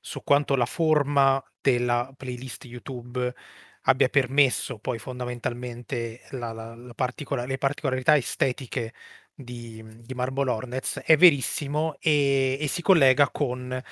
su 0.00 0.22
quanto 0.22 0.56
la 0.56 0.66
forma 0.66 1.42
della 1.60 2.12
playlist 2.16 2.64
YouTube 2.64 3.34
abbia 3.88 4.08
permesso 4.08 4.78
poi 4.78 4.98
fondamentalmente 4.98 6.22
la, 6.30 6.52
la, 6.52 6.74
la 6.74 6.94
particola- 6.94 7.44
le 7.46 7.56
particolarità 7.56 8.16
estetiche 8.16 8.92
di, 9.36 9.84
di 10.00 10.14
Marble 10.14 10.50
Hornets 10.50 11.00
è 11.04 11.16
verissimo 11.16 11.96
e, 12.00 12.56
e 12.58 12.66
si 12.68 12.82
collega 12.82 13.28
con 13.30 13.82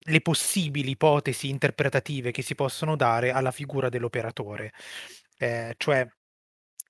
le 0.00 0.20
possibili 0.20 0.90
ipotesi 0.90 1.48
interpretative 1.48 2.30
che 2.30 2.42
si 2.42 2.54
possono 2.54 2.96
dare 2.96 3.30
alla 3.30 3.50
figura 3.50 3.88
dell'operatore. 3.88 4.72
Eh, 5.36 5.74
cioè, 5.76 6.06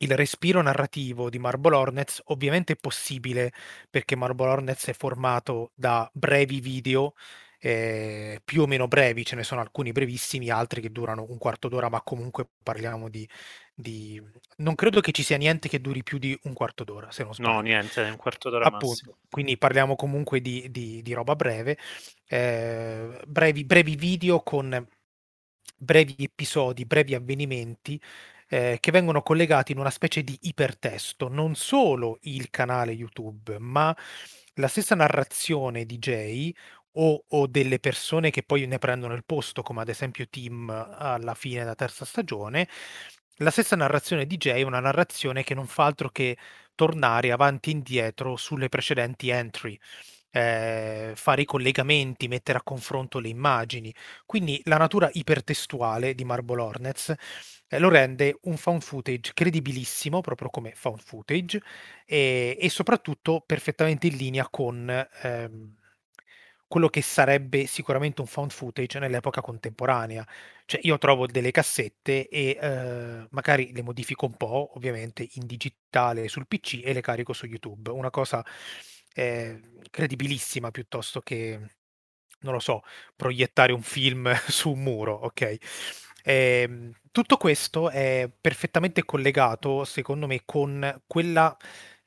il 0.00 0.16
respiro 0.16 0.62
narrativo 0.62 1.28
di 1.30 1.38
Marble 1.38 1.74
Hornets 1.76 2.22
ovviamente 2.26 2.74
è 2.74 2.76
possibile 2.76 3.52
perché 3.90 4.14
Marble 4.14 4.46
Hornets 4.48 4.86
è 4.88 4.92
formato 4.92 5.72
da 5.74 6.08
brevi 6.12 6.60
video 6.60 7.14
eh, 7.58 8.40
più 8.44 8.62
o 8.62 8.66
meno 8.66 8.88
brevi, 8.88 9.24
ce 9.24 9.36
ne 9.36 9.42
sono 9.42 9.60
alcuni 9.60 9.92
brevissimi, 9.92 10.50
altri 10.50 10.80
che 10.80 10.90
durano 10.90 11.26
un 11.28 11.38
quarto 11.38 11.68
d'ora, 11.68 11.88
ma 11.88 12.02
comunque 12.02 12.48
parliamo 12.62 13.08
di, 13.08 13.28
di... 13.74 14.22
Non 14.58 14.74
credo 14.74 15.00
che 15.00 15.12
ci 15.12 15.22
sia 15.22 15.36
niente 15.36 15.68
che 15.68 15.80
duri 15.80 16.02
più 16.02 16.18
di 16.18 16.38
un 16.44 16.52
quarto 16.52 16.84
d'ora, 16.84 17.10
se 17.10 17.24
non 17.24 17.34
sbaglio. 17.34 17.54
No, 17.54 17.60
niente, 17.60 18.00
un 18.02 18.16
quarto 18.16 18.50
d'ora 18.50 18.66
Appunto, 18.66 18.86
massimo. 18.86 19.16
quindi 19.28 19.56
parliamo 19.58 19.96
comunque 19.96 20.40
di, 20.40 20.70
di, 20.70 21.02
di 21.02 21.12
roba 21.12 21.34
breve, 21.34 21.78
eh, 22.26 23.20
brevi, 23.26 23.64
brevi 23.64 23.96
video 23.96 24.40
con 24.40 24.86
brevi 25.76 26.16
episodi, 26.18 26.84
brevi 26.84 27.14
avvenimenti 27.14 28.00
eh, 28.48 28.78
che 28.80 28.90
vengono 28.90 29.22
collegati 29.22 29.72
in 29.72 29.78
una 29.78 29.90
specie 29.90 30.22
di 30.22 30.36
ipertesto, 30.42 31.28
non 31.28 31.54
solo 31.54 32.18
il 32.22 32.50
canale 32.50 32.92
YouTube, 32.92 33.58
ma 33.58 33.94
la 34.54 34.68
stessa 34.68 34.94
narrazione 34.94 35.84
di 35.84 35.98
Jay 35.98 36.54
o, 37.00 37.24
o, 37.28 37.46
delle 37.46 37.78
persone 37.78 38.30
che 38.30 38.42
poi 38.42 38.66
ne 38.66 38.78
prendono 38.78 39.14
il 39.14 39.24
posto, 39.24 39.62
come 39.62 39.82
ad 39.82 39.88
esempio 39.88 40.28
Tim 40.28 40.68
alla 40.70 41.34
fine 41.34 41.60
della 41.60 41.74
terza 41.74 42.04
stagione, 42.04 42.68
la 43.38 43.50
stessa 43.50 43.76
narrazione 43.76 44.26
di 44.26 44.36
Jay 44.36 44.60
è 44.62 44.64
una 44.64 44.80
narrazione 44.80 45.44
che 45.44 45.54
non 45.54 45.66
fa 45.66 45.84
altro 45.84 46.10
che 46.10 46.36
tornare 46.74 47.30
avanti 47.32 47.70
e 47.70 47.72
indietro 47.74 48.36
sulle 48.36 48.68
precedenti 48.68 49.28
entry. 49.30 49.78
Eh, 50.30 51.12
fare 51.14 51.42
i 51.42 51.44
collegamenti, 51.46 52.28
mettere 52.28 52.58
a 52.58 52.62
confronto 52.62 53.18
le 53.18 53.28
immagini. 53.28 53.94
Quindi 54.26 54.60
la 54.64 54.76
natura 54.76 55.08
ipertestuale 55.12 56.14
di 56.14 56.24
Marble 56.24 56.60
Hornets 56.60 57.14
eh, 57.68 57.78
lo 57.78 57.88
rende 57.88 58.38
un 58.42 58.56
found 58.56 58.82
footage 58.82 59.32
credibilissimo, 59.34 60.20
proprio 60.20 60.50
come 60.50 60.72
found 60.74 61.00
footage, 61.00 61.60
e, 62.06 62.56
e 62.60 62.68
soprattutto 62.70 63.42
perfettamente 63.44 64.06
in 64.08 64.16
linea 64.16 64.48
con 64.48 65.08
ehm, 65.22 65.76
quello 66.68 66.88
che 66.88 67.02
sarebbe 67.02 67.66
sicuramente 67.66 68.20
un 68.20 68.26
found 68.26 68.52
footage 68.52 68.98
nell'epoca 68.98 69.40
contemporanea. 69.40 70.26
Cioè 70.66 70.80
io 70.84 70.98
trovo 70.98 71.26
delle 71.26 71.50
cassette 71.50 72.28
e 72.28 72.58
eh, 72.60 73.26
magari 73.30 73.72
le 73.72 73.82
modifico 73.82 74.26
un 74.26 74.36
po', 74.36 74.72
ovviamente 74.74 75.26
in 75.32 75.46
digitale 75.46 76.28
sul 76.28 76.46
PC 76.46 76.82
e 76.84 76.92
le 76.92 77.00
carico 77.00 77.32
su 77.32 77.46
YouTube. 77.46 77.90
Una 77.90 78.10
cosa 78.10 78.44
eh, 79.14 79.60
credibilissima 79.90 80.70
piuttosto 80.70 81.20
che, 81.20 81.58
non 82.40 82.52
lo 82.52 82.60
so, 82.60 82.82
proiettare 83.16 83.72
un 83.72 83.82
film 83.82 84.32
su 84.48 84.70
un 84.72 84.82
muro, 84.82 85.14
ok? 85.14 85.56
Eh, 86.22 86.90
tutto 87.10 87.36
questo 87.36 87.90
è 87.90 88.30
perfettamente 88.40 89.04
collegato, 89.04 89.84
secondo 89.84 90.26
me, 90.26 90.42
con 90.44 91.02
quella 91.06 91.56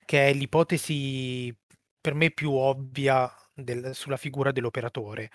che 0.06 0.30
è 0.30 0.34
l'ipotesi 0.34 1.56
per 2.00 2.13
me 2.15 2.32
più 2.32 2.52
ovvia 2.54 3.32
del, 3.63 3.95
sulla 3.95 4.17
figura 4.17 4.52
dell'operatore. 4.52 5.32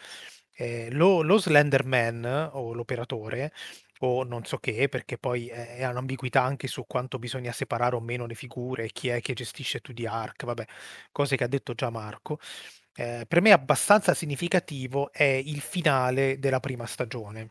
Eh, 0.59 0.89
lo, 0.93 1.23
lo 1.23 1.39
Slenderman 1.39 2.51
o 2.53 2.73
l'operatore 2.73 3.53
o 4.01 4.25
non 4.25 4.45
so 4.45 4.59
che, 4.59 4.89
perché 4.89 5.19
poi 5.19 5.49
è, 5.49 5.87
un'ambiguità 5.87 6.43
anche 6.43 6.67
su 6.67 6.87
quanto 6.87 7.19
bisogna 7.19 7.53
separare 7.53 7.97
o 7.97 8.01
meno 8.01 8.27
le 8.27 8.35
figure, 8.35 8.91
chi 8.91 9.09
è 9.09 9.21
che 9.21 9.35
gestisce 9.35 9.81
2D 9.83 10.07
Arc, 10.07 10.45
vabbè, 10.45 10.65
cose 11.13 11.37
che 11.37 11.45
ha 11.45 11.49
detto 11.49 11.75
già 11.75 11.91
Marco. 11.91 12.39
Eh, 12.95 13.25
per 13.29 13.41
me 13.43 13.53
abbastanza 13.53 14.15
significativo 14.15 15.13
è 15.13 15.25
il 15.25 15.61
finale 15.61 16.39
della 16.39 16.61
prima 16.61 16.87
stagione 16.87 17.49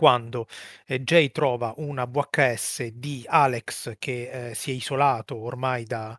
quando 0.00 0.46
eh, 0.86 1.02
Jay 1.02 1.30
trova 1.30 1.74
una 1.76 2.06
VHS 2.06 2.86
di 2.86 3.22
Alex 3.28 3.96
che 3.98 4.50
eh, 4.50 4.54
si 4.54 4.70
è 4.70 4.74
isolato 4.74 5.36
ormai 5.36 5.84
da, 5.84 6.18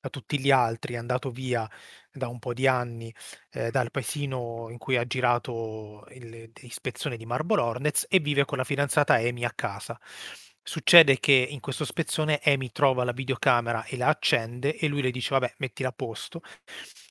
da, 0.00 0.08
tutti 0.08 0.40
gli 0.40 0.50
altri, 0.50 0.94
è 0.94 0.96
andato 0.96 1.30
via 1.30 1.68
da 2.12 2.28
un 2.28 2.38
po' 2.38 2.54
di 2.54 2.66
anni 2.66 3.14
eh, 3.52 3.70
dal 3.70 3.90
paesino 3.90 4.68
in 4.70 4.78
cui 4.78 4.96
ha 4.96 5.06
girato 5.06 6.04
l'ispezione 6.08 7.16
di 7.16 7.26
Marble 7.26 7.60
Hornets 7.60 8.06
e 8.08 8.18
vive 8.18 8.44
con 8.44 8.58
la 8.58 8.64
fidanzata 8.64 9.14
Amy 9.14 9.44
a 9.44 9.52
casa. 9.54 9.98
Succede 10.62 11.18
che 11.18 11.32
in 11.32 11.58
questo 11.60 11.84
spezzone 11.84 12.40
Amy 12.44 12.70
trova 12.70 13.02
la 13.02 13.12
videocamera 13.12 13.84
e 13.84 13.96
la 13.96 14.08
accende 14.08 14.76
e 14.76 14.88
lui 14.88 15.02
le 15.02 15.10
dice 15.10 15.30
vabbè 15.30 15.54
mettila 15.58 15.88
a 15.88 15.92
posto. 15.92 16.42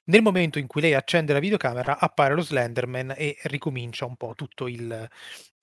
Nel 0.05 0.21
momento 0.21 0.59
in 0.59 0.67
cui 0.67 0.81
lei 0.81 0.93
accende 0.93 1.33
la 1.33 1.39
videocamera 1.39 1.99
appare 1.99 2.35
lo 2.35 2.41
Slenderman 2.41 3.13
e 3.17 3.37
ricomincia 3.43 4.05
un 4.05 4.15
po' 4.15 4.33
tutto 4.35 4.67
il, 4.67 5.09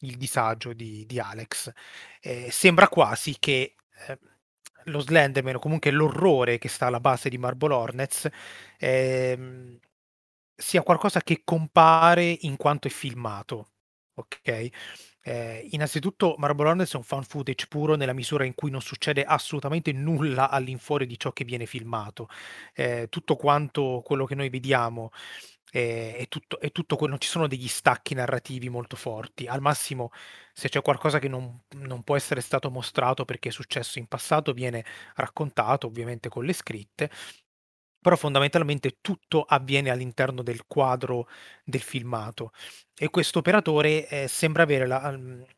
il 0.00 0.16
disagio 0.16 0.72
di, 0.72 1.06
di 1.06 1.18
Alex. 1.20 1.72
Eh, 2.20 2.50
sembra 2.50 2.88
quasi 2.88 3.36
che 3.38 3.76
eh, 4.08 4.18
lo 4.86 5.00
Slenderman 5.00 5.56
o 5.56 5.58
comunque 5.58 5.90
l'orrore 5.90 6.58
che 6.58 6.68
sta 6.68 6.86
alla 6.86 7.00
base 7.00 7.28
di 7.28 7.38
Marble 7.38 7.74
Hornets 7.74 8.28
ehm, 8.78 9.78
sia 10.54 10.82
qualcosa 10.82 11.20
che 11.22 11.42
compare 11.44 12.24
in 12.42 12.56
quanto 12.56 12.88
è 12.88 12.90
filmato. 12.90 13.70
Ok? 14.14 14.68
Eh, 15.22 15.66
innanzitutto 15.72 16.36
Marble 16.38 16.68
Hornets 16.68 16.94
è 16.94 16.96
un 16.96 17.02
fan 17.02 17.24
footage 17.24 17.66
puro 17.68 17.96
nella 17.96 18.12
misura 18.12 18.44
in 18.44 18.54
cui 18.54 18.70
non 18.70 18.80
succede 18.80 19.24
assolutamente 19.24 19.92
nulla 19.92 20.48
all'infuori 20.50 21.06
di 21.06 21.18
ciò 21.18 21.32
che 21.32 21.44
viene 21.44 21.66
filmato. 21.66 22.28
Eh, 22.74 23.08
tutto 23.10 23.36
quanto 23.36 24.02
quello 24.04 24.24
che 24.24 24.34
noi 24.36 24.48
vediamo 24.48 25.10
è, 25.70 26.16
è, 26.18 26.28
tutto, 26.28 26.60
è 26.60 26.70
tutto 26.72 26.96
non 27.06 27.20
ci 27.20 27.28
sono 27.28 27.46
degli 27.46 27.68
stacchi 27.68 28.14
narrativi 28.14 28.68
molto 28.68 28.96
forti. 28.96 29.46
Al 29.46 29.60
massimo, 29.60 30.10
se 30.52 30.68
c'è 30.68 30.82
qualcosa 30.82 31.18
che 31.18 31.28
non, 31.28 31.62
non 31.78 32.02
può 32.02 32.16
essere 32.16 32.40
stato 32.40 32.70
mostrato 32.70 33.24
perché 33.24 33.48
è 33.50 33.52
successo 33.52 33.98
in 33.98 34.06
passato, 34.06 34.52
viene 34.52 34.84
raccontato 35.16 35.86
ovviamente 35.86 36.28
con 36.28 36.44
le 36.44 36.52
scritte, 36.52 37.10
però 38.00 38.16
fondamentalmente 38.16 38.98
tutto 39.00 39.42
avviene 39.42 39.90
all'interno 39.90 40.42
del 40.42 40.66
quadro 40.66 41.26
del 41.64 41.80
filmato 41.82 42.52
e 42.96 43.08
questo 43.10 43.40
operatore 43.40 44.06
eh, 44.08 44.28
sembra 44.28 44.62
avere 44.62 44.86
la, 44.86 45.10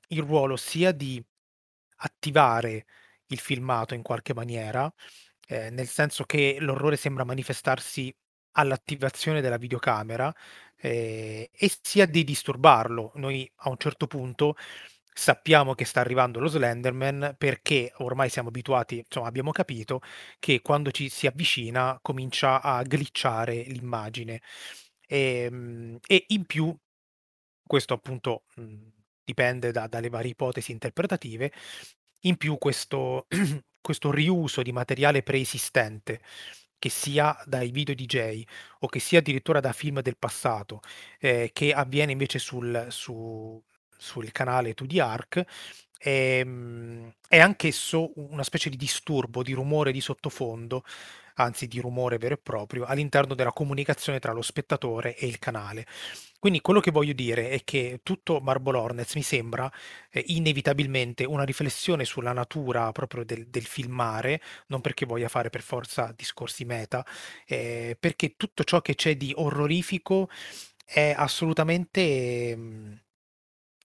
il 0.08 0.22
ruolo 0.22 0.56
sia 0.56 0.92
di 0.92 1.22
attivare 1.96 2.86
il 3.26 3.38
filmato 3.38 3.94
in 3.94 4.02
qualche 4.02 4.32
maniera, 4.34 4.90
eh, 5.46 5.70
nel 5.70 5.88
senso 5.88 6.24
che 6.24 6.56
l'orrore 6.60 6.96
sembra 6.96 7.24
manifestarsi 7.24 8.14
all'attivazione 8.58 9.40
della 9.40 9.56
videocamera 9.56 10.34
eh, 10.76 11.50
e 11.52 11.72
sia 11.82 12.06
di 12.06 12.24
disturbarlo. 12.24 13.12
Noi 13.16 13.50
a 13.56 13.70
un 13.70 13.76
certo 13.78 14.06
punto 14.06 14.56
sappiamo 15.12 15.74
che 15.74 15.84
sta 15.84 16.00
arrivando 16.00 16.38
lo 16.40 16.48
Slenderman 16.48 17.34
perché 17.38 17.92
ormai 17.98 18.28
siamo 18.30 18.48
abituati, 18.48 18.98
insomma 18.98 19.26
abbiamo 19.28 19.50
capito 19.52 20.00
che 20.38 20.60
quando 20.62 20.90
ci 20.92 21.08
si 21.08 21.26
avvicina 21.26 21.98
comincia 22.02 22.62
a 22.62 22.82
glitchare 22.84 23.62
l'immagine 23.64 24.40
e, 25.06 25.46
ehm, 25.50 25.98
e 26.06 26.24
in 26.28 26.44
più 26.46 26.74
questo 27.66 27.94
appunto 27.94 28.44
mh, 28.56 28.76
dipende 29.24 29.72
da, 29.72 29.86
dalle 29.86 30.08
varie 30.08 30.30
ipotesi 30.32 30.72
interpretative 30.72 31.52
in 32.22 32.36
più 32.36 32.56
questo, 32.58 33.26
questo 33.80 34.10
riuso 34.10 34.62
di 34.62 34.72
materiale 34.72 35.22
preesistente 35.22 36.20
che 36.78 36.88
sia 36.88 37.36
dai 37.46 37.70
video 37.70 37.94
DJ 37.94 38.42
o 38.80 38.88
che 38.88 38.98
sia 39.00 39.18
addirittura 39.20 39.60
da 39.60 39.72
film 39.72 40.00
del 40.00 40.16
passato, 40.18 40.80
eh, 41.20 41.50
che 41.52 41.72
avviene 41.72 42.12
invece 42.12 42.38
sul, 42.38 42.86
su, 42.90 43.62
sul 43.96 44.30
canale 44.32 44.74
2D 44.74 45.00
Arc, 45.00 45.44
è, 45.98 46.38
ehm, 46.40 47.12
è 47.28 47.38
anch'esso 47.40 48.12
una 48.16 48.42
specie 48.44 48.70
di 48.70 48.76
disturbo, 48.76 49.42
di 49.42 49.52
rumore 49.52 49.92
di 49.92 50.00
sottofondo, 50.00 50.84
anzi 51.34 51.66
di 51.68 51.80
rumore 51.80 52.18
vero 52.18 52.34
e 52.34 52.38
proprio, 52.38 52.84
all'interno 52.84 53.34
della 53.34 53.52
comunicazione 53.52 54.18
tra 54.18 54.32
lo 54.32 54.42
spettatore 54.42 55.16
e 55.16 55.26
il 55.26 55.38
canale. 55.38 55.86
Quindi 56.38 56.60
quello 56.60 56.80
che 56.80 56.92
voglio 56.92 57.12
dire 57.12 57.50
è 57.50 57.64
che 57.64 58.00
tutto 58.02 58.40
Marble 58.40 58.78
Hornets 58.78 59.14
mi 59.16 59.22
sembra 59.22 59.70
eh, 60.10 60.22
inevitabilmente 60.28 61.24
una 61.24 61.44
riflessione 61.44 62.04
sulla 62.04 62.32
natura 62.32 62.92
proprio 62.92 63.24
del, 63.24 63.48
del, 63.48 63.64
filmare, 63.64 64.40
non 64.68 64.80
perché 64.80 65.04
voglia 65.04 65.28
fare 65.28 65.50
per 65.50 65.62
forza 65.62 66.12
discorsi 66.16 66.64
meta, 66.64 67.04
eh, 67.46 67.96
perché 67.98 68.34
tutto 68.36 68.62
ciò 68.64 68.80
che 68.80 68.94
c'è 68.94 69.16
di 69.16 69.32
orrorifico 69.36 70.28
è 70.84 71.14
assolutamente... 71.16 72.00
Eh, 72.00 73.06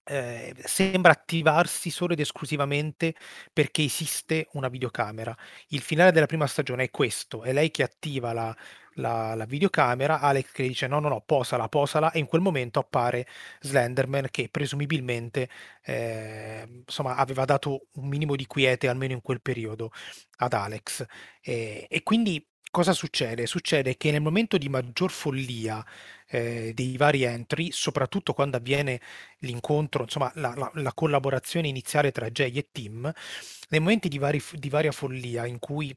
eh, 0.04 0.54
sembra 0.64 1.12
attivarsi 1.12 1.90
solo 1.90 2.12
ed 2.12 2.20
esclusivamente 2.20 3.14
perché 3.52 3.82
esiste 3.84 4.48
una 4.52 4.68
videocamera. 4.68 5.36
Il 5.68 5.80
finale 5.80 6.12
della 6.12 6.26
prima 6.26 6.46
stagione 6.46 6.84
è 6.84 6.90
questo, 6.90 7.42
è 7.42 7.52
lei 7.52 7.70
che 7.70 7.82
attiva 7.82 8.32
la, 8.32 8.54
la, 8.94 9.34
la 9.34 9.44
videocamera, 9.44 10.20
Alex 10.20 10.52
che 10.52 10.66
dice 10.66 10.86
no 10.86 11.00
no 11.00 11.08
no, 11.08 11.20
posala, 11.24 11.68
posala 11.68 12.12
e 12.12 12.18
in 12.18 12.26
quel 12.26 12.40
momento 12.42 12.78
appare 12.78 13.26
Slenderman 13.60 14.28
che 14.30 14.48
presumibilmente 14.50 15.48
eh, 15.82 16.66
insomma 16.86 17.16
aveva 17.16 17.44
dato 17.44 17.86
un 17.94 18.08
minimo 18.08 18.36
di 18.36 18.46
quiete 18.46 18.88
almeno 18.88 19.12
in 19.14 19.22
quel 19.22 19.40
periodo 19.42 19.90
ad 20.38 20.52
Alex. 20.52 21.04
E, 21.40 21.86
e 21.88 22.02
quindi 22.02 22.44
cosa 22.74 22.92
succede? 22.92 23.46
Succede 23.46 23.96
che 23.96 24.10
nel 24.10 24.20
momento 24.20 24.58
di 24.58 24.68
maggior 24.68 25.12
follia 25.12 25.84
eh, 26.26 26.72
dei 26.74 26.96
vari 26.96 27.22
entry, 27.22 27.70
soprattutto 27.70 28.32
quando 28.32 28.56
avviene 28.56 29.00
l'incontro, 29.38 30.02
insomma 30.02 30.32
la, 30.34 30.54
la, 30.56 30.68
la, 30.74 30.92
collaborazione 30.92 31.68
iniziale 31.68 32.10
tra 32.10 32.28
Jay 32.30 32.50
e 32.50 32.66
Tim, 32.72 33.12
nei 33.68 33.78
momenti 33.78 34.08
di, 34.08 34.18
vari, 34.18 34.42
di 34.54 34.68
varia 34.68 34.90
follia 34.90 35.46
in 35.46 35.60
cui 35.60 35.96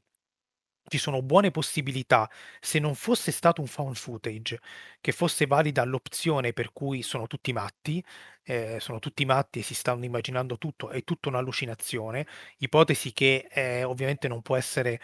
ci 0.87 0.97
sono 0.97 1.21
buone 1.21 1.51
possibilità, 1.51 2.29
se 2.59 2.79
non 2.79 2.95
fosse 2.95 3.31
stato 3.31 3.61
un 3.61 3.67
found 3.67 3.95
footage, 3.95 4.59
che 5.01 5.11
fosse 5.11 5.45
valida 5.47 5.83
l'opzione 5.83 6.53
per 6.53 6.71
cui 6.73 7.01
sono 7.03 7.27
tutti 7.27 7.53
matti, 7.53 8.03
eh, 8.43 8.77
sono 8.79 8.99
tutti 8.99 9.25
matti 9.25 9.59
e 9.59 9.63
si 9.63 9.73
stanno 9.73 10.05
immaginando 10.05 10.57
tutto, 10.57 10.89
è 10.89 11.03
tutta 11.03 11.29
un'allucinazione, 11.29 12.25
ipotesi 12.59 13.11
che 13.13 13.47
eh, 13.51 13.83
ovviamente 13.83 14.27
non 14.27 14.41
può 14.41 14.55
essere 14.55 14.99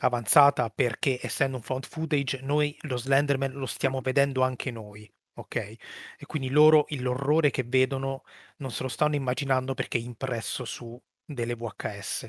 avanzata 0.00 0.70
perché 0.70 1.18
essendo 1.22 1.56
un 1.56 1.62
found 1.62 1.86
footage 1.86 2.40
noi 2.42 2.76
lo 2.82 2.96
Slenderman 2.96 3.52
lo 3.52 3.66
stiamo 3.66 4.00
vedendo 4.00 4.42
anche 4.42 4.70
noi, 4.70 5.10
ok? 5.34 5.56
E 5.56 6.26
quindi 6.26 6.50
loro 6.50 6.86
l'orrore 6.90 7.50
che 7.50 7.64
vedono 7.64 8.22
non 8.58 8.70
se 8.70 8.82
lo 8.82 8.88
stanno 8.88 9.14
immaginando 9.16 9.74
perché 9.74 9.98
è 9.98 10.00
impresso 10.00 10.64
su 10.64 11.00
delle 11.24 11.54
VHS. 11.54 12.28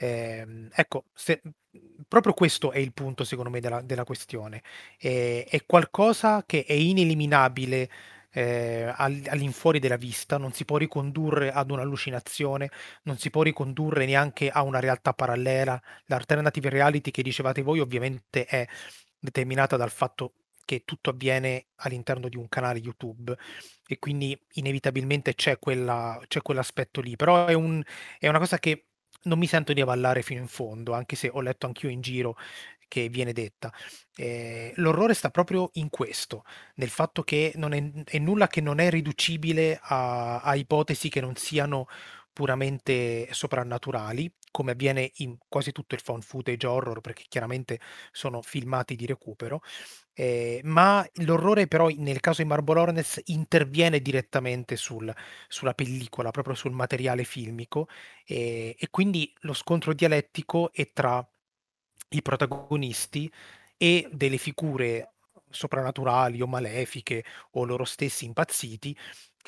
Eh, 0.00 0.68
ecco, 0.72 1.06
se, 1.12 1.42
proprio 2.06 2.32
questo 2.32 2.70
è 2.70 2.78
il 2.78 2.92
punto 2.92 3.24
secondo 3.24 3.50
me 3.50 3.60
della, 3.60 3.82
della 3.82 4.04
questione. 4.04 4.62
Eh, 4.98 5.44
è 5.48 5.64
qualcosa 5.66 6.44
che 6.46 6.64
è 6.64 6.72
ineliminabile 6.72 7.90
eh, 8.30 8.92
all'infuori 8.96 9.80
della 9.80 9.96
vista, 9.96 10.38
non 10.38 10.52
si 10.52 10.64
può 10.64 10.76
ricondurre 10.76 11.50
ad 11.50 11.70
un'allucinazione, 11.70 12.70
non 13.02 13.18
si 13.18 13.30
può 13.30 13.42
ricondurre 13.42 14.06
neanche 14.06 14.50
a 14.50 14.62
una 14.62 14.78
realtà 14.78 15.12
parallela. 15.14 15.80
L'alternative 16.06 16.68
reality 16.68 17.10
che 17.10 17.22
dicevate 17.22 17.62
voi 17.62 17.80
ovviamente 17.80 18.44
è 18.44 18.66
determinata 19.18 19.76
dal 19.76 19.90
fatto 19.90 20.34
che 20.64 20.82
tutto 20.84 21.10
avviene 21.10 21.68
all'interno 21.76 22.28
di 22.28 22.36
un 22.36 22.46
canale 22.48 22.78
YouTube 22.78 23.34
e 23.86 23.98
quindi 23.98 24.38
inevitabilmente 24.52 25.34
c'è, 25.34 25.58
quella, 25.58 26.20
c'è 26.28 26.42
quell'aspetto 26.42 27.00
lì, 27.00 27.16
però 27.16 27.46
è, 27.46 27.54
un, 27.54 27.82
è 28.18 28.28
una 28.28 28.38
cosa 28.38 28.58
che 28.58 28.87
non 29.24 29.38
mi 29.38 29.46
sento 29.46 29.72
di 29.72 29.80
avallare 29.80 30.22
fino 30.22 30.40
in 30.40 30.48
fondo, 30.48 30.92
anche 30.92 31.16
se 31.16 31.28
ho 31.32 31.40
letto 31.40 31.66
anch'io 31.66 31.88
in 31.88 32.00
giro 32.00 32.36
che 32.88 33.08
viene 33.08 33.32
detta. 33.32 33.72
Eh, 34.16 34.72
l'orrore 34.76 35.14
sta 35.14 35.30
proprio 35.30 35.70
in 35.74 35.90
questo, 35.90 36.44
nel 36.76 36.88
fatto 36.88 37.22
che 37.22 37.52
non 37.56 37.72
è, 37.72 37.82
è 38.04 38.18
nulla 38.18 38.48
che 38.48 38.60
non 38.60 38.80
è 38.80 38.90
riducibile 38.90 39.78
a, 39.80 40.40
a 40.40 40.54
ipotesi 40.56 41.08
che 41.08 41.20
non 41.20 41.36
siano 41.36 41.86
puramente 42.32 43.28
soprannaturali, 43.32 44.32
come 44.58 44.72
avviene 44.72 45.12
in 45.18 45.36
quasi 45.46 45.70
tutto 45.70 45.94
il 45.94 46.00
found 46.00 46.24
footage 46.24 46.66
horror, 46.66 47.00
perché 47.00 47.22
chiaramente 47.28 47.78
sono 48.10 48.42
filmati 48.42 48.96
di 48.96 49.06
recupero, 49.06 49.60
eh, 50.14 50.60
ma 50.64 51.06
l'orrore 51.22 51.68
però 51.68 51.86
nel 51.96 52.18
caso 52.18 52.42
di 52.42 52.48
Marble 52.48 52.80
Hornets 52.80 53.20
interviene 53.26 54.00
direttamente 54.00 54.74
sul, 54.74 55.14
sulla 55.46 55.74
pellicola, 55.74 56.32
proprio 56.32 56.56
sul 56.56 56.72
materiale 56.72 57.22
filmico, 57.22 57.86
eh, 58.26 58.74
e 58.76 58.88
quindi 58.90 59.32
lo 59.42 59.52
scontro 59.52 59.92
dialettico 59.92 60.72
è 60.72 60.90
tra 60.92 61.24
i 62.10 62.20
protagonisti 62.22 63.30
e 63.76 64.08
delle 64.12 64.38
figure 64.38 65.12
soprannaturali 65.50 66.42
o 66.42 66.48
malefiche 66.48 67.24
o 67.52 67.64
loro 67.64 67.84
stessi 67.84 68.24
impazziti 68.24 68.96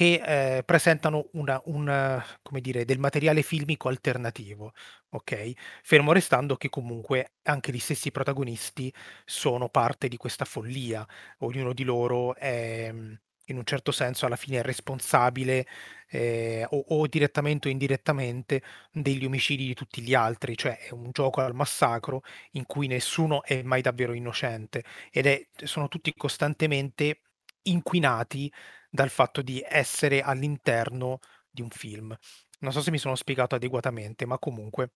che 0.00 0.56
eh, 0.56 0.62
presentano 0.64 1.28
una, 1.32 1.60
un, 1.66 2.24
come 2.40 2.62
dire, 2.62 2.86
del 2.86 2.98
materiale 2.98 3.42
filmico 3.42 3.90
alternativo, 3.90 4.72
ok? 5.10 5.52
Fermo 5.82 6.12
restando 6.12 6.56
che 6.56 6.70
comunque 6.70 7.32
anche 7.42 7.70
gli 7.70 7.78
stessi 7.78 8.10
protagonisti 8.10 8.90
sono 9.26 9.68
parte 9.68 10.08
di 10.08 10.16
questa 10.16 10.46
follia, 10.46 11.06
ognuno 11.40 11.74
di 11.74 11.84
loro 11.84 12.34
è 12.34 12.90
in 13.50 13.56
un 13.56 13.64
certo 13.64 13.92
senso 13.92 14.24
alla 14.24 14.36
fine 14.36 14.60
è 14.60 14.62
responsabile 14.62 15.66
eh, 16.08 16.64
o, 16.70 16.82
o, 16.88 17.06
direttamente 17.06 17.68
o 17.68 17.70
indirettamente 17.70 18.62
degli 18.92 19.26
omicidi 19.26 19.66
di 19.66 19.74
tutti 19.74 20.00
gli 20.00 20.14
altri, 20.14 20.56
cioè 20.56 20.78
è 20.78 20.92
un 20.92 21.10
gioco 21.12 21.42
al 21.42 21.54
massacro 21.54 22.22
in 22.52 22.64
cui 22.64 22.86
nessuno 22.86 23.42
è 23.42 23.60
mai 23.62 23.82
davvero 23.82 24.14
innocente 24.14 24.82
ed 25.10 25.26
è, 25.26 25.46
sono 25.64 25.88
tutti 25.88 26.14
costantemente 26.16 27.20
inquinati 27.64 28.50
dal 28.90 29.09
fatto 29.09 29.40
di 29.40 29.64
essere 29.66 30.20
all'interno 30.20 31.18
di 31.50 31.62
un 31.62 31.70
film. 31.70 32.14
Non 32.61 32.72
so 32.72 32.83
se 32.83 32.90
mi 32.90 32.98
sono 32.98 33.14
spiegato 33.14 33.55
adeguatamente, 33.55 34.26
ma 34.26 34.38
comunque 34.38 34.90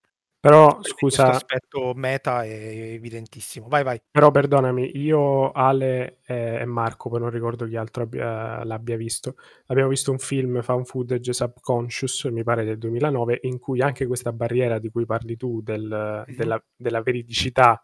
però 0.45 0.79
scusa, 0.83 1.23
questo 1.23 1.23
aspetto 1.25 1.93
meta 1.95 2.45
è 2.45 2.51
evidentissimo. 2.51 3.67
Vai, 3.67 3.83
vai. 3.83 3.99
Però 4.11 4.31
perdonami, 4.31 4.99
io, 4.99 5.53
Ale 5.53 6.19
e 6.27 6.67
Marco, 6.67 7.09
poi 7.09 7.21
non 7.21 7.31
ricordo 7.31 7.65
chi 7.65 7.77
altro 7.77 8.03
abbia, 8.03 8.63
l'abbia 8.63 8.99
visto, 8.99 9.37
abbiamo 9.69 9.89
visto 9.89 10.11
un 10.11 10.19
film 10.19 10.61
found 10.61 10.85
footage 10.85 11.33
subconscious, 11.33 12.25
mi 12.25 12.43
pare 12.43 12.65
del 12.65 12.77
2009, 12.77 13.39
in 13.45 13.59
cui 13.59 13.81
anche 13.81 14.07
questa 14.07 14.35
barriera 14.35 14.79
di 14.79 14.91
cui 14.91 15.07
parli 15.07 15.39
tu 15.39 15.63
del, 15.63 15.81
mm-hmm. 16.29 16.37
della, 16.37 16.63
della, 16.77 17.01
veridicità, 17.01 17.83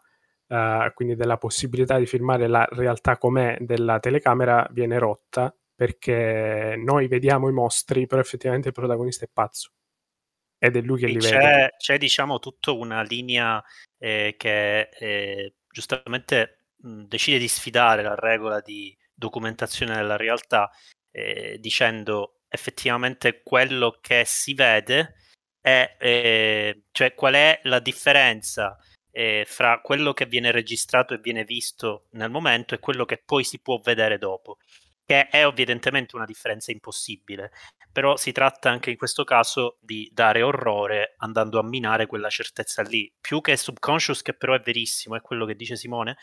uh, 0.49 0.93
quindi 0.93 1.15
della 1.15 1.37
possibilità 1.37 1.97
di 1.97 2.05
filmare 2.05 2.45
la 2.45 2.67
realtà 2.69 3.17
com'è 3.17 3.57
della 3.59 3.99
telecamera, 3.99 4.67
viene 4.71 4.99
rotta 4.99 5.51
perché 5.81 6.75
noi 6.77 7.07
vediamo 7.07 7.49
i 7.49 7.51
mostri, 7.51 8.05
però 8.05 8.21
effettivamente 8.21 8.67
il 8.67 8.73
protagonista 8.75 9.25
è 9.25 9.29
pazzo. 9.33 9.71
Ed 10.59 10.75
è 10.75 10.81
lui 10.81 10.99
che 10.99 11.07
li 11.07 11.17
c'è, 11.17 11.35
vede. 11.35 11.73
C'è, 11.79 11.97
diciamo, 11.97 12.37
tutta 12.37 12.69
una 12.69 13.01
linea 13.01 13.59
eh, 13.97 14.35
che 14.37 14.89
eh, 14.91 15.55
giustamente 15.71 16.65
mh, 16.83 17.05
decide 17.05 17.39
di 17.39 17.47
sfidare 17.47 18.03
la 18.03 18.13
regola 18.13 18.61
di 18.61 18.95
documentazione 19.11 19.95
della 19.95 20.17
realtà, 20.17 20.69
eh, 21.09 21.57
dicendo 21.59 22.41
effettivamente 22.47 23.41
quello 23.41 23.97
che 24.01 24.21
si 24.23 24.53
vede 24.53 25.15
è, 25.59 25.95
eh, 25.99 26.83
cioè 26.91 27.15
qual 27.15 27.33
è 27.33 27.59
la 27.63 27.79
differenza 27.79 28.77
eh, 29.09 29.45
fra 29.47 29.81
quello 29.81 30.13
che 30.13 30.27
viene 30.27 30.51
registrato 30.51 31.15
e 31.15 31.21
viene 31.23 31.43
visto 31.43 32.05
nel 32.11 32.29
momento 32.29 32.75
e 32.75 32.79
quello 32.79 33.03
che 33.03 33.17
poi 33.25 33.43
si 33.43 33.59
può 33.59 33.79
vedere 33.79 34.19
dopo 34.19 34.59
che 35.11 35.27
è 35.27 35.45
evidentemente 35.45 36.15
una 36.15 36.23
differenza 36.23 36.71
impossibile, 36.71 37.51
però 37.91 38.15
si 38.15 38.31
tratta 38.31 38.69
anche 38.69 38.91
in 38.91 38.95
questo 38.95 39.25
caso 39.25 39.77
di 39.81 40.09
dare 40.13 40.41
orrore 40.41 41.15
andando 41.17 41.59
a 41.59 41.63
minare 41.63 42.05
quella 42.05 42.29
certezza 42.29 42.81
lì, 42.81 43.13
più 43.19 43.41
che 43.41 43.57
subconscious 43.57 44.21
che 44.21 44.33
però 44.33 44.53
è 44.53 44.61
verissimo, 44.61 45.17
è 45.17 45.21
quello 45.21 45.45
che 45.45 45.55
dice 45.55 45.75
Simone, 45.75 46.15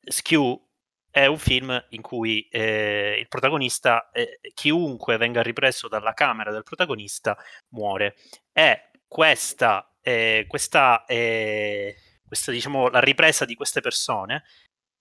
Skew 0.00 0.66
è 1.10 1.26
un 1.26 1.36
film 1.36 1.78
in 1.90 2.00
cui 2.00 2.48
eh, 2.48 3.18
il 3.18 3.28
protagonista, 3.28 4.08
eh, 4.12 4.40
chiunque 4.54 5.18
venga 5.18 5.42
ripreso 5.42 5.86
dalla 5.86 6.14
camera 6.14 6.50
del 6.50 6.62
protagonista, 6.62 7.36
muore. 7.74 8.16
E 8.50 8.92
questa, 9.06 9.94
eh, 10.00 10.46
questa, 10.48 11.04
eh, 11.04 11.94
questa 12.26 12.50
diciamo, 12.50 12.88
la 12.88 13.00
ripresa 13.00 13.44
di 13.44 13.54
queste 13.54 13.82
persone 13.82 14.44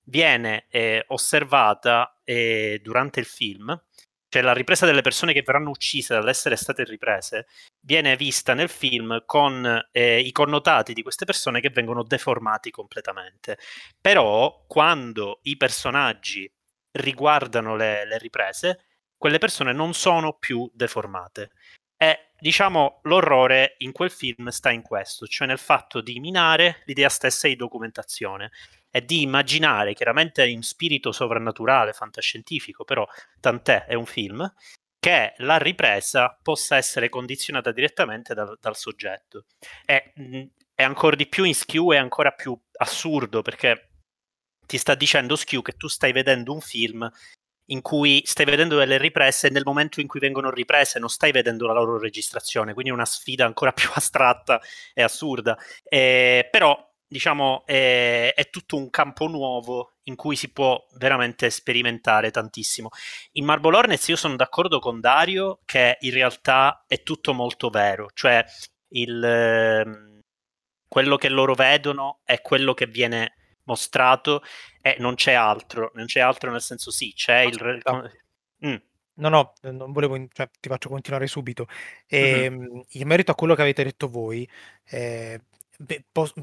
viene 0.03 0.65
eh, 0.69 1.03
osservata 1.07 2.19
eh, 2.23 2.79
durante 2.83 3.19
il 3.19 3.25
film 3.25 3.79
cioè 4.31 4.43
la 4.43 4.53
ripresa 4.53 4.85
delle 4.85 5.01
persone 5.01 5.33
che 5.33 5.43
verranno 5.45 5.71
uccise 5.71 6.13
dall'essere 6.13 6.55
state 6.55 6.85
riprese, 6.85 7.47
viene 7.81 8.15
vista 8.15 8.53
nel 8.53 8.69
film 8.69 9.23
con 9.25 9.89
eh, 9.91 10.19
i 10.21 10.31
connotati 10.31 10.93
di 10.93 11.01
queste 11.01 11.25
persone 11.25 11.59
che 11.59 11.69
vengono 11.69 12.01
deformati 12.01 12.71
completamente. 12.71 13.57
Però 13.99 14.63
quando 14.67 15.41
i 15.43 15.57
personaggi 15.57 16.49
riguardano 16.91 17.75
le, 17.75 18.05
le 18.05 18.17
riprese, 18.19 18.85
quelle 19.17 19.37
persone 19.37 19.73
non 19.73 19.93
sono 19.93 20.37
più 20.39 20.71
deformate. 20.73 21.51
E 21.97 22.29
diciamo 22.39 23.01
l'orrore 23.03 23.75
in 23.79 23.91
quel 23.91 24.11
film 24.11 24.47
sta 24.47 24.71
in 24.71 24.81
questo, 24.81 25.27
cioè 25.27 25.45
nel 25.45 25.59
fatto 25.59 25.99
di 25.99 26.21
minare 26.21 26.83
l'idea 26.85 27.09
stessa 27.09 27.49
di 27.49 27.57
documentazione 27.57 28.51
è 28.91 29.01
di 29.01 29.21
immaginare, 29.21 29.93
chiaramente 29.93 30.45
in 30.45 30.61
spirito 30.61 31.11
sovrannaturale, 31.13 31.93
fantascientifico, 31.93 32.83
però 32.83 33.07
tant'è, 33.39 33.85
è 33.85 33.93
un 33.93 34.05
film, 34.05 34.53
che 34.99 35.33
la 35.37 35.57
ripresa 35.57 36.37
possa 36.43 36.75
essere 36.75 37.09
condizionata 37.09 37.71
direttamente 37.71 38.35
dal, 38.35 38.57
dal 38.59 38.75
soggetto. 38.75 39.45
È, 39.83 40.13
è, 40.75 40.83
ancora 40.83 41.15
di 41.15 41.25
più 41.25 41.45
in 41.45 41.55
Skew, 41.55 41.93
è 41.93 41.97
ancora 41.97 42.31
più 42.31 42.55
assurdo 42.73 43.41
perché 43.41 43.93
ti 44.67 44.77
sta 44.77 44.93
dicendo 44.93 45.35
Skew 45.35 45.61
che 45.61 45.73
tu 45.73 45.87
stai 45.87 46.11
vedendo 46.11 46.53
un 46.53 46.61
film 46.61 47.09
in 47.67 47.81
cui 47.81 48.21
stai 48.25 48.45
vedendo 48.45 48.77
delle 48.77 48.97
riprese 48.97 49.47
e 49.47 49.49
nel 49.49 49.63
momento 49.65 50.01
in 50.01 50.07
cui 50.07 50.19
vengono 50.19 50.51
riprese 50.51 50.99
non 50.99 51.09
stai 51.09 51.31
vedendo 51.31 51.65
la 51.65 51.73
loro 51.73 51.97
registrazione, 51.97 52.73
quindi 52.73 52.91
è 52.91 52.93
una 52.93 53.05
sfida 53.05 53.45
ancora 53.45 53.71
più 53.73 53.89
astratta 53.93 54.61
e 54.93 55.01
assurda. 55.01 55.57
Eh, 55.83 56.47
però 56.51 56.90
diciamo, 57.11 57.63
è, 57.65 58.31
è, 58.33 58.49
tutto 58.49 58.77
un 58.77 58.89
campo 58.89 59.27
nuovo 59.27 59.95
in 60.03 60.15
cui 60.15 60.37
si 60.37 60.49
può 60.49 60.81
veramente 60.93 61.49
sperimentare 61.49 62.31
tantissimo. 62.31 62.89
In 63.33 63.43
Marble 63.43 63.75
Hornets 63.75 64.07
io 64.07 64.15
sono 64.15 64.37
d'accordo 64.37 64.79
con 64.79 65.01
Dario 65.01 65.59
che 65.65 65.97
in 65.99 66.13
realtà 66.13 66.85
è 66.87 67.03
tutto 67.03 67.33
molto 67.33 67.69
vero, 67.69 68.09
cioè 68.13 68.41
il, 68.93 69.21
ehm, 69.21 70.21
quello 70.87 71.17
che 71.17 71.27
loro 71.27 71.53
vedono 71.53 72.21
è 72.23 72.41
quello 72.41 72.73
che 72.73 72.87
viene 72.87 73.35
mostrato 73.65 74.41
e 74.81 74.95
non 74.99 75.15
c'è 75.15 75.33
altro, 75.33 75.91
non 75.95 76.05
c'è 76.05 76.21
altro 76.21 76.49
nel 76.49 76.61
senso 76.61 76.91
sì, 76.91 77.13
c'è 77.13 77.41
il... 77.41 77.81
Mm. 78.65 78.75
No, 79.15 79.29
no, 79.29 79.53
non 79.63 79.91
volevo, 79.91 80.15
cioè, 80.31 80.49
ti 80.59 80.69
faccio 80.69 80.87
continuare 80.87 81.27
subito. 81.27 81.67
E, 82.07 82.49
mm-hmm. 82.49 82.79
In 82.91 83.07
merito 83.07 83.31
a 83.31 83.35
quello 83.35 83.53
che 83.53 83.61
avete 83.61 83.83
detto 83.83 84.07
voi, 84.09 84.49
eh, 84.85 85.41
beh, 85.81 86.05
pos- 86.11 86.33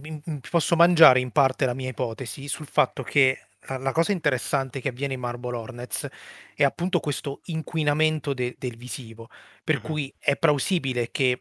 posso 0.50 0.76
mangiare 0.76 1.20
in 1.20 1.30
parte 1.30 1.66
la 1.66 1.74
mia 1.74 1.90
ipotesi 1.90 2.48
sul 2.48 2.66
fatto 2.66 3.02
che 3.02 3.48
la, 3.76 3.92
cosa 3.92 4.12
interessante 4.12 4.80
che 4.80 4.88
avviene 4.88 5.14
in 5.14 5.20
Marble 5.20 5.56
Hornets 5.56 6.06
è 6.54 6.64
appunto 6.64 7.00
questo 7.00 7.40
inquinamento 7.44 8.32
de- 8.32 8.54
del 8.58 8.76
visivo, 8.76 9.28
per 9.62 9.76
mm-hmm. 9.76 9.84
cui 9.84 10.14
è 10.18 10.36
plausibile 10.36 11.10
che 11.10 11.40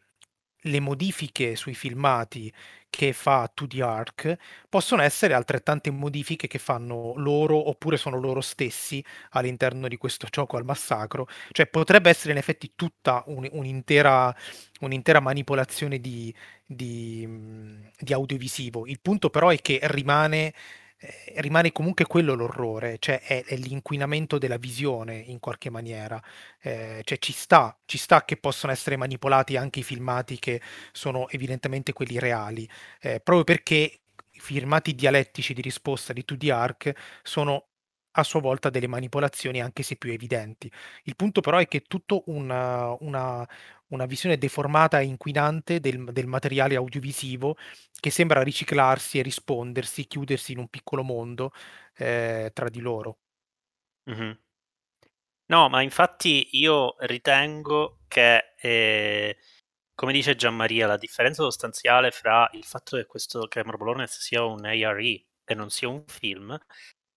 le 0.61 0.79
modifiche 0.79 1.55
sui 1.55 1.75
filmati 1.75 2.51
che 2.89 3.13
fa 3.13 3.51
2D 3.53 3.81
Arc 3.83 4.37
possono 4.69 5.01
essere 5.01 5.33
altrettante 5.33 5.91
modifiche 5.91 6.47
che 6.47 6.57
fanno 6.57 7.13
loro 7.15 7.69
oppure 7.69 7.97
sono 7.97 8.17
loro 8.19 8.41
stessi 8.41 9.03
all'interno 9.31 9.87
di 9.87 9.97
questo 9.97 10.27
gioco 10.29 10.57
al 10.57 10.65
massacro. 10.65 11.27
Cioè 11.51 11.67
potrebbe 11.67 12.09
essere 12.09 12.31
in 12.31 12.37
effetti 12.37 12.71
tutta 12.75 13.23
un, 13.27 13.47
un'intera, 13.51 14.35
un'intera, 14.81 15.19
manipolazione 15.19 15.99
di, 15.99 16.33
di, 16.65 17.27
di 17.99 18.13
audiovisivo. 18.13 18.85
Il 18.87 18.99
punto 19.01 19.29
però 19.29 19.49
è 19.49 19.57
che 19.57 19.79
rimane 19.83 20.53
eh, 20.99 21.33
rimane 21.41 21.71
comunque 21.71 22.05
quello 22.05 22.33
l'orrore, 22.33 22.97
cioè 22.99 23.21
è, 23.21 23.43
è, 23.45 23.55
l'inquinamento 23.55 24.37
della 24.37 24.57
visione 24.57 25.15
in 25.17 25.39
qualche 25.39 25.69
maniera. 25.69 26.21
Eh, 26.59 27.01
cioè 27.03 27.17
ci 27.19 27.33
sta, 27.33 27.77
ci 27.85 27.97
sta 27.97 28.25
che 28.25 28.37
possono 28.37 28.71
essere 28.71 28.97
manipolati 28.97 29.57
anche 29.57 29.79
i 29.79 29.83
filmati 29.83 30.39
che 30.39 30.61
sono 30.91 31.29
evidentemente 31.29 31.93
quelli 31.93 32.19
reali, 32.19 32.67
eh, 33.01 33.19
proprio 33.19 33.43
perché 33.43 33.99
i 34.31 34.39
filmati 34.39 34.95
dialettici 34.95 35.53
di 35.53 35.61
risposta 35.61 36.13
di 36.13 36.23
2D 36.27 36.51
Arc 36.51 36.93
sono 37.23 37.65
a 38.19 38.23
sua 38.23 38.41
volta 38.41 38.69
delle 38.69 38.87
manipolazioni 38.87 39.61
anche 39.61 39.83
se 39.83 39.95
più 39.95 40.11
evidenti. 40.11 40.71
Il 41.03 41.15
punto 41.15 41.41
però 41.41 41.57
è 41.57 41.67
che 41.67 41.81
tutto 41.81 42.23
una, 42.27 42.95
una, 43.01 43.47
una 43.89 44.05
visione 44.05 44.37
deformata 44.37 44.99
e 44.99 45.05
inquinante 45.05 45.79
del, 45.79 46.05
del, 46.11 46.25
materiale 46.25 46.75
audiovisivo 46.75 47.57
che 47.99 48.09
sembra 48.09 48.41
riciclarsi 48.41 49.19
e 49.19 49.21
rispondersi, 49.21 50.07
chiudersi 50.07 50.53
in 50.53 50.59
un 50.59 50.67
piccolo 50.67 51.03
mondo 51.03 51.51
eh, 51.95 52.51
tra 52.53 52.69
di 52.69 52.79
loro. 52.79 53.19
Mm-hmm. 54.09 54.31
No, 55.49 55.69
ma 55.69 55.81
infatti 55.81 56.49
io 56.57 56.95
ritengo 56.99 57.99
che, 58.07 58.53
eh, 58.59 59.37
come 59.93 60.11
dice 60.11 60.35
Gianmaria, 60.35 60.87
la 60.87 60.97
differenza 60.97 61.43
sostanziale 61.43 62.11
fra 62.11 62.49
il 62.53 62.65
fatto 62.65 62.97
che 62.97 63.05
questo 63.05 63.47
Marble 63.63 63.91
Hornets 63.91 64.19
sia 64.19 64.43
un 64.43 64.65
ARE 64.65 65.25
e 65.45 65.53
non 65.55 65.69
sia 65.69 65.87
un 65.87 66.03
film 66.05 66.57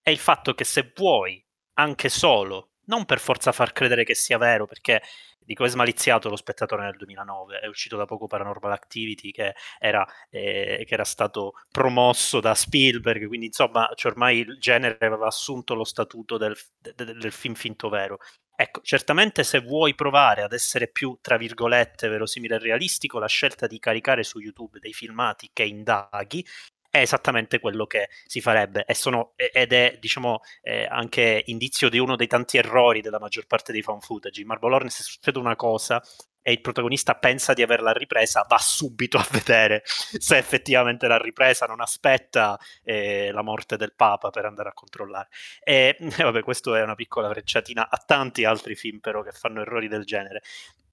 è 0.03 0.11
il 0.11 0.19
fatto 0.19 0.55
che 0.55 0.65
se 0.65 0.93
vuoi 0.95 1.45
anche 1.75 2.09
solo, 2.09 2.73
non 2.87 3.05
per 3.05 3.21
forza 3.21 3.53
far 3.53 3.73
credere 3.73 4.05
che 4.05 4.15
sia 4.15 4.39
vero, 4.39 4.67
perché 4.67 5.03
dico 5.51 5.65
è 5.65 5.69
smaliziato 5.69 6.29
lo 6.29 6.37
spettatore 6.37 6.85
nel 6.85 6.97
2009, 6.97 7.61
è 7.61 7.67
uscito 7.67 7.97
da 7.97 8.05
poco 8.05 8.27
Paranormal 8.27 8.73
Activity 8.73 9.33
che 9.33 9.55
era, 9.79 10.07
eh, 10.29 10.85
che 10.87 10.95
era 10.95 11.05
stato 11.05 11.55
promosso 11.71 12.41
da 12.41 12.55
Spielberg, 12.55 13.27
quindi 13.27 13.47
insomma 13.47 13.91
cioè 13.95 14.13
ormai 14.13 14.39
il 14.39 14.59
genere 14.59 14.99
aveva 15.01 15.27
assunto 15.27 15.75
lo 15.75 15.85
statuto 15.85 16.37
del, 16.37 16.57
del, 16.79 17.19
del 17.19 17.33
film 17.33 17.55
finto 17.55 17.89
vero. 17.89 18.19
Ecco, 18.55 18.83
certamente 18.83 19.43
se 19.43 19.61
vuoi 19.61 19.95
provare 19.95 20.43
ad 20.43 20.53
essere 20.53 20.87
più, 20.89 21.17
tra 21.23 21.39
virgolette, 21.39 22.09
verosimile 22.09 22.57
e 22.57 22.59
realistico, 22.59 23.19
la 23.19 23.27
scelta 23.27 23.67
di 23.67 23.79
caricare 23.79 24.23
su 24.23 24.39
YouTube 24.39 24.79
dei 24.79 24.93
filmati 24.93 25.49
che 25.53 25.65
indaghi 25.65 26.45
è 26.91 26.99
esattamente 26.99 27.61
quello 27.61 27.87
che 27.87 28.09
si 28.27 28.41
farebbe 28.41 28.85
sono, 28.93 29.33
ed 29.37 29.73
è 29.73 29.97
diciamo 30.01 30.41
eh, 30.61 30.87
anche 30.91 31.43
indizio 31.47 31.89
di 31.89 31.99
uno 31.99 32.17
dei 32.17 32.27
tanti 32.27 32.59
errori 32.59 33.01
della 33.01 33.21
maggior 33.21 33.47
parte 33.47 33.73
dei 33.73 33.83
fan 33.83 34.01
footage. 34.01 34.41
In 34.41 34.49
Marble 34.49 34.75
Hornet 34.75 34.93
se 34.93 35.05
succede 35.05 35.39
una 35.39 35.57
cosa 35.57 36.03
e 36.43 36.53
il 36.53 36.61
protagonista 36.61 37.15
pensa 37.15 37.53
di 37.53 37.63
averla 37.63 37.93
ripresa, 37.93 38.45
va 38.49 38.59
subito 38.59 39.19
a 39.19 39.27
vedere 39.31 39.83
se 39.87 40.37
effettivamente 40.37 41.07
l'ha 41.07 41.19
ripresa, 41.19 41.67
non 41.67 41.81
aspetta 41.81 42.59
eh, 42.83 43.31
la 43.31 43.43
morte 43.43 43.77
del 43.77 43.95
Papa 43.95 44.31
per 44.31 44.47
andare 44.47 44.71
a 44.71 44.73
controllare. 44.73 45.29
E, 45.63 45.97
e 46.01 46.23
vabbè, 46.23 46.43
questo 46.43 46.75
è 46.75 46.83
una 46.83 46.95
piccola 46.95 47.29
frecciatina 47.29 47.89
a 47.89 48.03
tanti 48.05 48.45
altri 48.45 48.75
film 48.75 48.99
però 48.99 49.23
che 49.23 49.33
fanno 49.33 49.61
errori 49.61 49.89
del 49.89 50.05
genere. 50.05 50.43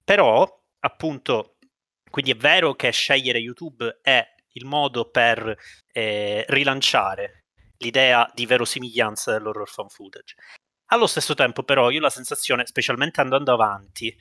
Però, 0.04 0.62
appunto, 0.80 1.56
quindi 2.10 2.30
è 2.30 2.36
vero 2.36 2.74
che 2.74 2.90
scegliere 2.90 3.38
YouTube 3.38 3.98
è 4.02 4.36
il 4.58 4.66
modo 4.66 5.08
per 5.10 5.56
eh, 5.92 6.44
rilanciare 6.48 7.44
l'idea 7.78 8.30
di 8.34 8.44
verosimiglianza 8.44 9.32
dell'horror 9.32 9.68
fan 9.68 9.88
footage. 9.88 10.34
Allo 10.90 11.06
stesso 11.06 11.34
tempo, 11.34 11.62
però, 11.62 11.90
io 11.90 11.98
ho 11.98 12.02
la 12.02 12.10
sensazione, 12.10 12.66
specialmente 12.66 13.20
andando 13.20 13.52
avanti, 13.52 14.14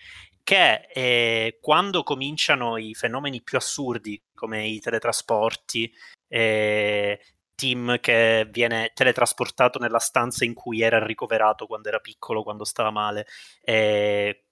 che 0.43 0.87
eh, 0.93 1.57
quando 1.61 2.03
cominciano 2.03 2.77
i 2.77 2.93
fenomeni 2.93 3.41
più 3.41 3.57
assurdi, 3.57 4.21
come 4.33 4.67
i 4.67 4.79
teletrasporti, 4.79 5.91
eh, 6.27 7.19
Tim 7.55 7.99
che 7.99 8.47
viene 8.51 8.91
teletrasportato 8.93 9.79
nella 9.79 9.97
stanza 9.97 10.45
in 10.45 10.53
cui 10.53 10.81
era 10.81 11.03
ricoverato 11.03 11.65
quando 11.65 11.87
era 11.87 11.97
piccolo, 11.97 12.43
quando 12.43 12.63
stava 12.63 12.91
male, 12.91 13.25
eh, 13.61 14.43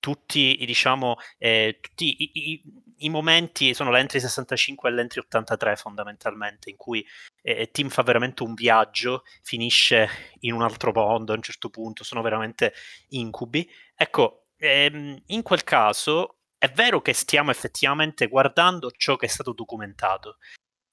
tutti, 0.00 0.56
diciamo, 0.66 1.16
eh, 1.38 1.78
tutti 1.80 2.22
i, 2.22 2.30
i, 2.32 2.62
i, 2.98 3.08
momenti 3.10 3.74
sono 3.74 3.90
l'entry 3.90 4.18
65 4.18 4.88
e 4.88 4.92
l'entry 4.92 5.20
83 5.20 5.76
fondamentalmente, 5.76 6.70
in 6.70 6.76
cui 6.76 7.06
eh, 7.42 7.70
Tim 7.70 7.88
fa 7.88 8.02
veramente 8.02 8.42
un 8.42 8.54
viaggio, 8.54 9.22
finisce 9.42 10.08
in 10.40 10.54
un 10.54 10.62
altro 10.62 10.90
mondo 10.92 11.32
a 11.32 11.36
un 11.36 11.42
certo 11.42 11.68
punto, 11.68 12.02
sono 12.02 12.22
veramente 12.22 12.72
incubi. 13.10 13.68
Ecco, 13.94 14.46
ehm, 14.56 15.22
in 15.26 15.42
quel 15.42 15.62
caso 15.62 16.38
è 16.58 16.68
vero 16.70 17.00
che 17.00 17.12
stiamo 17.12 17.50
effettivamente 17.50 18.26
guardando 18.26 18.90
ciò 18.90 19.16
che 19.16 19.26
è 19.26 19.28
stato 19.28 19.52
documentato, 19.52 20.38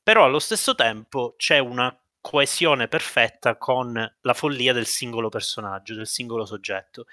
però 0.04 0.24
allo 0.24 0.40
stesso 0.40 0.76
tempo 0.76 1.34
c'è 1.38 1.60
una 1.60 1.94
coesione 2.22 2.88
perfetta 2.88 3.58
con 3.58 3.94
la 4.22 4.34
follia 4.34 4.74
del 4.74 4.86
singolo 4.86 5.30
personaggio, 5.30 5.96
del 5.96 6.08
singolo 6.08 6.46
soggetto. 6.46 7.06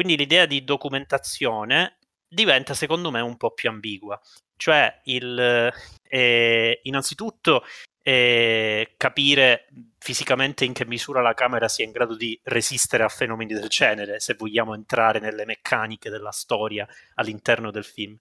Quindi 0.00 0.16
l'idea 0.16 0.46
di 0.46 0.64
documentazione 0.64 1.98
diventa 2.26 2.72
secondo 2.72 3.10
me 3.10 3.20
un 3.20 3.36
po' 3.36 3.50
più 3.50 3.68
ambigua. 3.68 4.18
Cioè, 4.56 5.02
il, 5.04 5.70
eh, 6.08 6.80
innanzitutto, 6.84 7.64
eh, 8.02 8.94
capire 8.96 9.66
fisicamente 9.98 10.64
in 10.64 10.72
che 10.72 10.86
misura 10.86 11.20
la 11.20 11.34
camera 11.34 11.68
sia 11.68 11.84
in 11.84 11.90
grado 11.90 12.16
di 12.16 12.40
resistere 12.44 13.02
a 13.02 13.10
fenomeni 13.10 13.52
del 13.52 13.68
genere, 13.68 14.20
se 14.20 14.36
vogliamo 14.38 14.72
entrare 14.72 15.18
nelle 15.18 15.44
meccaniche 15.44 16.08
della 16.08 16.32
storia 16.32 16.88
all'interno 17.16 17.70
del 17.70 17.84
film. 17.84 18.16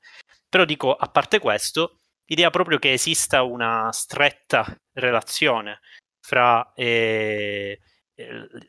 Però 0.49 0.65
dico, 0.65 0.93
a 0.93 1.07
parte 1.07 1.39
questo, 1.39 1.99
l'idea 2.25 2.49
proprio 2.49 2.77
che 2.77 2.91
esista 2.91 3.43
una 3.43 3.89
stretta 3.93 4.65
relazione 4.91 5.79
fra 6.19 6.73
eh, 6.75 7.79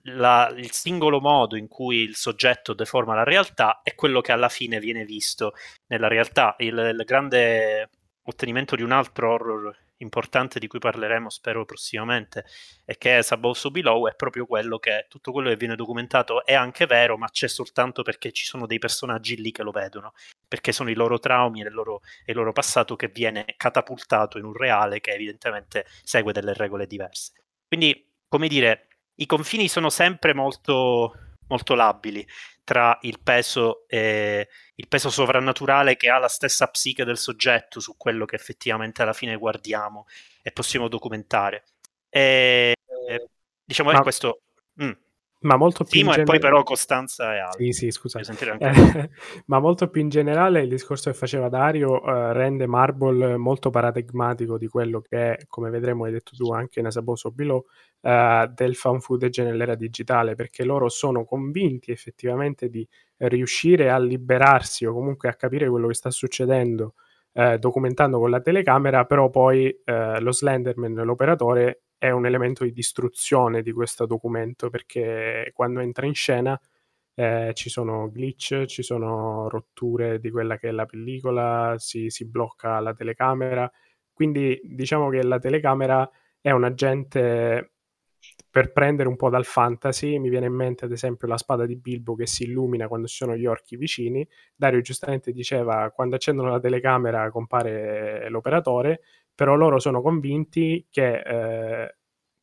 la, 0.02 0.52
il 0.56 0.70
singolo 0.70 1.20
modo 1.20 1.56
in 1.56 1.68
cui 1.68 1.98
il 1.98 2.16
soggetto 2.16 2.74
deforma 2.74 3.14
la 3.14 3.24
realtà 3.24 3.80
è 3.82 3.94
quello 3.94 4.20
che 4.20 4.32
alla 4.32 4.48
fine 4.48 4.78
viene 4.78 5.04
visto 5.04 5.54
nella 5.86 6.08
realtà. 6.08 6.54
Il, 6.58 6.76
il 6.76 7.02
grande 7.04 7.88
ottenimento 8.22 8.76
di 8.76 8.82
un 8.82 8.92
altro 8.92 9.32
horror 9.32 9.76
importante 10.00 10.58
di 10.58 10.66
cui 10.66 10.78
parleremo 10.78 11.28
spero 11.28 11.64
prossimamente 11.64 12.44
e 12.84 12.96
che 12.96 13.18
è 13.18 13.26
Above 13.28 13.70
Below 13.70 14.08
è 14.08 14.14
proprio 14.14 14.46
quello 14.46 14.78
che 14.78 15.06
tutto 15.08 15.32
quello 15.32 15.48
che 15.50 15.56
viene 15.56 15.76
documentato 15.76 16.44
è 16.44 16.54
anche 16.54 16.86
vero 16.86 17.18
ma 17.18 17.28
c'è 17.28 17.48
soltanto 17.48 18.02
perché 18.02 18.32
ci 18.32 18.46
sono 18.46 18.66
dei 18.66 18.78
personaggi 18.78 19.36
lì 19.36 19.52
che 19.52 19.62
lo 19.62 19.70
vedono 19.70 20.14
perché 20.48 20.72
sono 20.72 20.90
i 20.90 20.94
loro 20.94 21.18
traumi 21.18 21.60
e 21.60 21.68
il 21.68 21.74
loro, 21.74 22.00
il 22.24 22.34
loro 22.34 22.52
passato 22.52 22.96
che 22.96 23.08
viene 23.08 23.44
catapultato 23.56 24.38
in 24.38 24.44
un 24.44 24.54
reale 24.54 25.00
che 25.00 25.10
evidentemente 25.10 25.84
segue 26.02 26.32
delle 26.32 26.54
regole 26.54 26.86
diverse 26.86 27.32
quindi 27.68 28.06
come 28.26 28.48
dire 28.48 28.86
i 29.20 29.26
confini 29.26 29.68
sono 29.68 29.90
sempre 29.90 30.34
molto, 30.34 31.14
molto 31.48 31.74
labili 31.74 32.26
tra 32.64 32.98
il 33.02 33.20
peso, 33.22 33.84
eh, 33.88 34.48
il 34.76 34.88
peso 34.88 35.10
sovrannaturale 35.10 35.96
che 35.96 36.08
ha 36.08 36.18
la 36.18 36.28
stessa 36.28 36.68
psiche 36.68 37.04
del 37.04 37.18
soggetto 37.18 37.80
su 37.80 37.96
quello 37.96 38.24
che 38.24 38.36
effettivamente 38.36 39.02
alla 39.02 39.12
fine 39.12 39.36
guardiamo 39.36 40.06
e 40.42 40.52
possiamo 40.52 40.88
documentare. 40.88 41.64
E, 42.08 42.74
diciamo 43.64 43.90
che 43.90 44.00
questo... 44.00 44.40
Mm. 44.82 44.92
Ma 45.42 45.56
molto 45.56 45.84
più 45.84 46.00
Timo 46.00 46.10
gener- 46.10 46.28
e 46.28 46.30
poi 46.30 46.38
però 46.38 46.62
Costanza 46.62 47.34
e 47.34 47.38
altri. 47.38 47.72
Sì, 47.72 47.86
sì, 47.86 47.90
scusa. 47.90 48.20
Eh, 48.20 49.10
ma 49.46 49.58
molto 49.58 49.88
più 49.88 50.02
in 50.02 50.10
generale 50.10 50.62
il 50.62 50.68
discorso 50.68 51.10
che 51.10 51.16
faceva 51.16 51.48
Dario 51.48 51.92
uh, 52.02 52.32
rende 52.32 52.66
Marble 52.66 53.38
molto 53.38 53.70
paradigmatico 53.70 54.58
di 54.58 54.66
quello 54.66 55.00
che 55.00 55.36
è, 55.36 55.46
come 55.46 55.70
vedremo 55.70 56.04
hai 56.04 56.12
detto 56.12 56.36
tu 56.36 56.52
anche 56.52 56.80
in 56.80 56.86
Asaboso 56.86 57.30
Below, 57.30 57.64
uh, 58.00 58.52
del 58.52 58.74
fan 58.74 59.00
footage 59.00 59.42
nell'era 59.42 59.74
digitale, 59.74 60.34
perché 60.34 60.62
loro 60.62 60.90
sono 60.90 61.24
convinti 61.24 61.90
effettivamente 61.90 62.68
di 62.68 62.86
riuscire 63.16 63.88
a 63.90 63.98
liberarsi 63.98 64.84
o 64.84 64.92
comunque 64.92 65.30
a 65.30 65.34
capire 65.34 65.70
quello 65.70 65.86
che 65.86 65.94
sta 65.94 66.10
succedendo 66.10 66.94
uh, 67.32 67.56
documentando 67.56 68.18
con 68.18 68.28
la 68.28 68.40
telecamera, 68.42 69.06
però 69.06 69.30
poi 69.30 69.74
lo 69.84 70.32
Slenderman, 70.32 70.92
l'operatore, 70.96 71.84
è 72.00 72.10
un 72.10 72.24
elemento 72.24 72.64
di 72.64 72.72
distruzione 72.72 73.60
di 73.60 73.72
questo 73.72 74.06
documento 74.06 74.70
perché 74.70 75.52
quando 75.54 75.80
entra 75.80 76.06
in 76.06 76.14
scena 76.14 76.58
eh, 77.14 77.52
ci 77.54 77.68
sono 77.68 78.08
glitch, 78.10 78.64
ci 78.64 78.82
sono 78.82 79.50
rotture 79.50 80.18
di 80.18 80.30
quella 80.30 80.56
che 80.56 80.68
è 80.68 80.72
la 80.72 80.86
pellicola, 80.86 81.74
si, 81.76 82.08
si 82.08 82.26
blocca 82.26 82.80
la 82.80 82.94
telecamera. 82.94 83.70
Quindi 84.14 84.58
diciamo 84.64 85.10
che 85.10 85.22
la 85.22 85.38
telecamera 85.38 86.10
è 86.40 86.50
un 86.52 86.64
agente 86.64 87.72
per 88.50 88.72
prendere 88.72 89.08
un 89.08 89.16
po' 89.16 89.28
dal 89.28 89.44
fantasy, 89.44 90.18
mi 90.18 90.30
viene 90.30 90.46
in 90.46 90.54
mente 90.54 90.86
ad 90.86 90.92
esempio 90.92 91.28
la 91.28 91.36
spada 91.36 91.66
di 91.66 91.76
Bilbo 91.76 92.14
che 92.14 92.26
si 92.26 92.44
illumina 92.44 92.88
quando 92.88 93.06
ci 93.06 93.16
sono 93.16 93.36
gli 93.36 93.46
orchi 93.46 93.76
vicini. 93.76 94.26
Dario 94.56 94.80
giustamente 94.80 95.32
diceva 95.32 95.90
quando 95.90 96.16
accendono 96.16 96.50
la 96.50 96.60
telecamera 96.60 97.30
compare 97.30 98.28
l'operatore, 98.30 99.02
però 99.40 99.54
loro 99.54 99.78
sono 99.78 100.02
convinti 100.02 100.86
che 100.90 101.20
eh, 101.20 101.96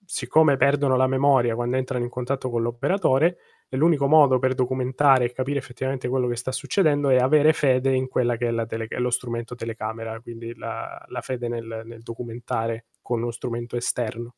siccome 0.03 0.57
perdono 0.57 0.95
la 0.95 1.05
memoria 1.05 1.53
quando 1.53 1.77
entrano 1.77 2.03
in 2.03 2.09
contatto 2.09 2.49
con 2.49 2.63
l'operatore, 2.63 3.37
l'unico 3.69 4.07
modo 4.07 4.39
per 4.39 4.55
documentare 4.55 5.25
e 5.25 5.31
capire 5.31 5.59
effettivamente 5.59 6.07
quello 6.07 6.27
che 6.27 6.35
sta 6.35 6.51
succedendo 6.51 7.09
è 7.09 7.17
avere 7.17 7.53
fede 7.53 7.93
in 7.93 8.07
quella 8.07 8.35
che 8.35 8.47
è, 8.47 8.65
tele- 8.65 8.87
è 8.87 8.97
lo 8.97 9.11
strumento 9.11 9.53
telecamera, 9.53 10.19
quindi 10.21 10.55
la, 10.55 11.05
la 11.09 11.21
fede 11.21 11.47
nel, 11.47 11.83
nel 11.85 12.01
documentare 12.01 12.85
con 13.03 13.21
uno 13.21 13.29
strumento 13.29 13.77
esterno. 13.77 14.33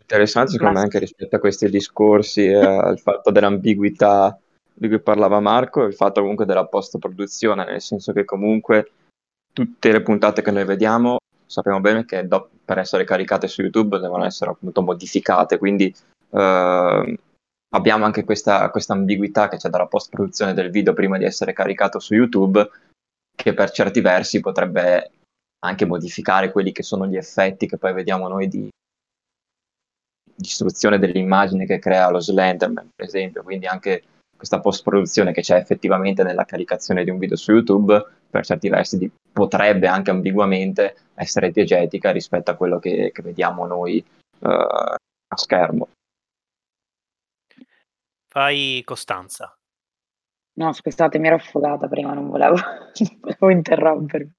Interessante 0.00 0.50
secondo 0.50 0.72
Ma... 0.72 0.78
me 0.80 0.84
anche 0.84 0.98
rispetto 0.98 1.36
a 1.36 1.38
questi 1.38 1.70
discorsi, 1.70 2.44
eh, 2.44 2.56
al 2.56 2.98
fatto 2.98 3.30
dell'ambiguità 3.30 4.36
di 4.74 4.88
cui 4.88 5.00
parlava 5.00 5.38
Marco, 5.38 5.84
il 5.84 5.94
fatto 5.94 6.22
comunque 6.22 6.44
della 6.44 6.66
post-produzione, 6.66 7.64
nel 7.64 7.80
senso 7.80 8.12
che 8.12 8.24
comunque 8.24 8.90
tutte 9.52 9.92
le 9.92 10.02
puntate 10.02 10.42
che 10.42 10.50
noi 10.50 10.64
vediamo 10.64 11.18
sappiamo 11.48 11.80
bene 11.80 12.04
che 12.04 12.28
do- 12.28 12.50
per 12.64 12.78
essere 12.78 13.04
caricate 13.04 13.48
su 13.48 13.62
YouTube 13.62 13.98
devono 13.98 14.24
essere 14.24 14.50
appunto 14.50 14.82
modificate, 14.82 15.58
quindi 15.58 15.92
eh, 16.30 17.18
abbiamo 17.70 18.04
anche 18.04 18.24
questa, 18.24 18.70
questa 18.70 18.92
ambiguità 18.92 19.48
che 19.48 19.56
c'è 19.56 19.70
dalla 19.70 19.86
post-produzione 19.86 20.52
del 20.54 20.70
video 20.70 20.92
prima 20.92 21.16
di 21.16 21.24
essere 21.24 21.54
caricato 21.54 21.98
su 21.98 22.14
YouTube, 22.14 22.68
che 23.34 23.54
per 23.54 23.70
certi 23.70 24.00
versi 24.00 24.40
potrebbe 24.40 25.10
anche 25.60 25.86
modificare 25.86 26.52
quelli 26.52 26.70
che 26.70 26.82
sono 26.82 27.06
gli 27.06 27.16
effetti 27.16 27.66
che 27.66 27.78
poi 27.78 27.94
vediamo 27.94 28.28
noi 28.28 28.46
di 28.46 28.68
distruzione 30.36 30.98
dell'immagine 30.98 31.66
che 31.66 31.78
crea 31.78 32.10
lo 32.10 32.20
Slenderman, 32.20 32.90
per 32.94 33.06
esempio, 33.06 33.42
quindi 33.42 33.66
anche 33.66 34.04
questa 34.36 34.60
post-produzione 34.60 35.32
che 35.32 35.40
c'è 35.40 35.56
effettivamente 35.56 36.22
nella 36.22 36.44
caricazione 36.44 37.02
di 37.02 37.10
un 37.10 37.18
video 37.18 37.36
su 37.36 37.52
YouTube, 37.52 38.06
per 38.30 38.44
certi 38.44 38.68
versi 38.68 38.98
di, 38.98 39.10
potrebbe 39.38 39.86
anche 39.86 40.10
ambiguamente 40.10 40.96
essere 41.14 41.52
diegetica 41.52 42.10
rispetto 42.10 42.50
a 42.50 42.56
quello 42.56 42.80
che, 42.80 43.12
che 43.12 43.22
vediamo 43.22 43.66
noi 43.66 44.04
uh, 44.40 44.48
a 44.48 45.36
schermo. 45.36 45.88
Fai 48.26 48.82
Costanza. 48.84 49.56
No, 50.54 50.72
scusate, 50.72 51.20
mi 51.20 51.28
ero 51.28 51.36
affogata 51.36 51.86
prima, 51.86 52.12
non 52.12 52.28
volevo, 52.28 52.56
non 52.98 53.18
volevo 53.20 53.50
interrompervi. 53.50 54.32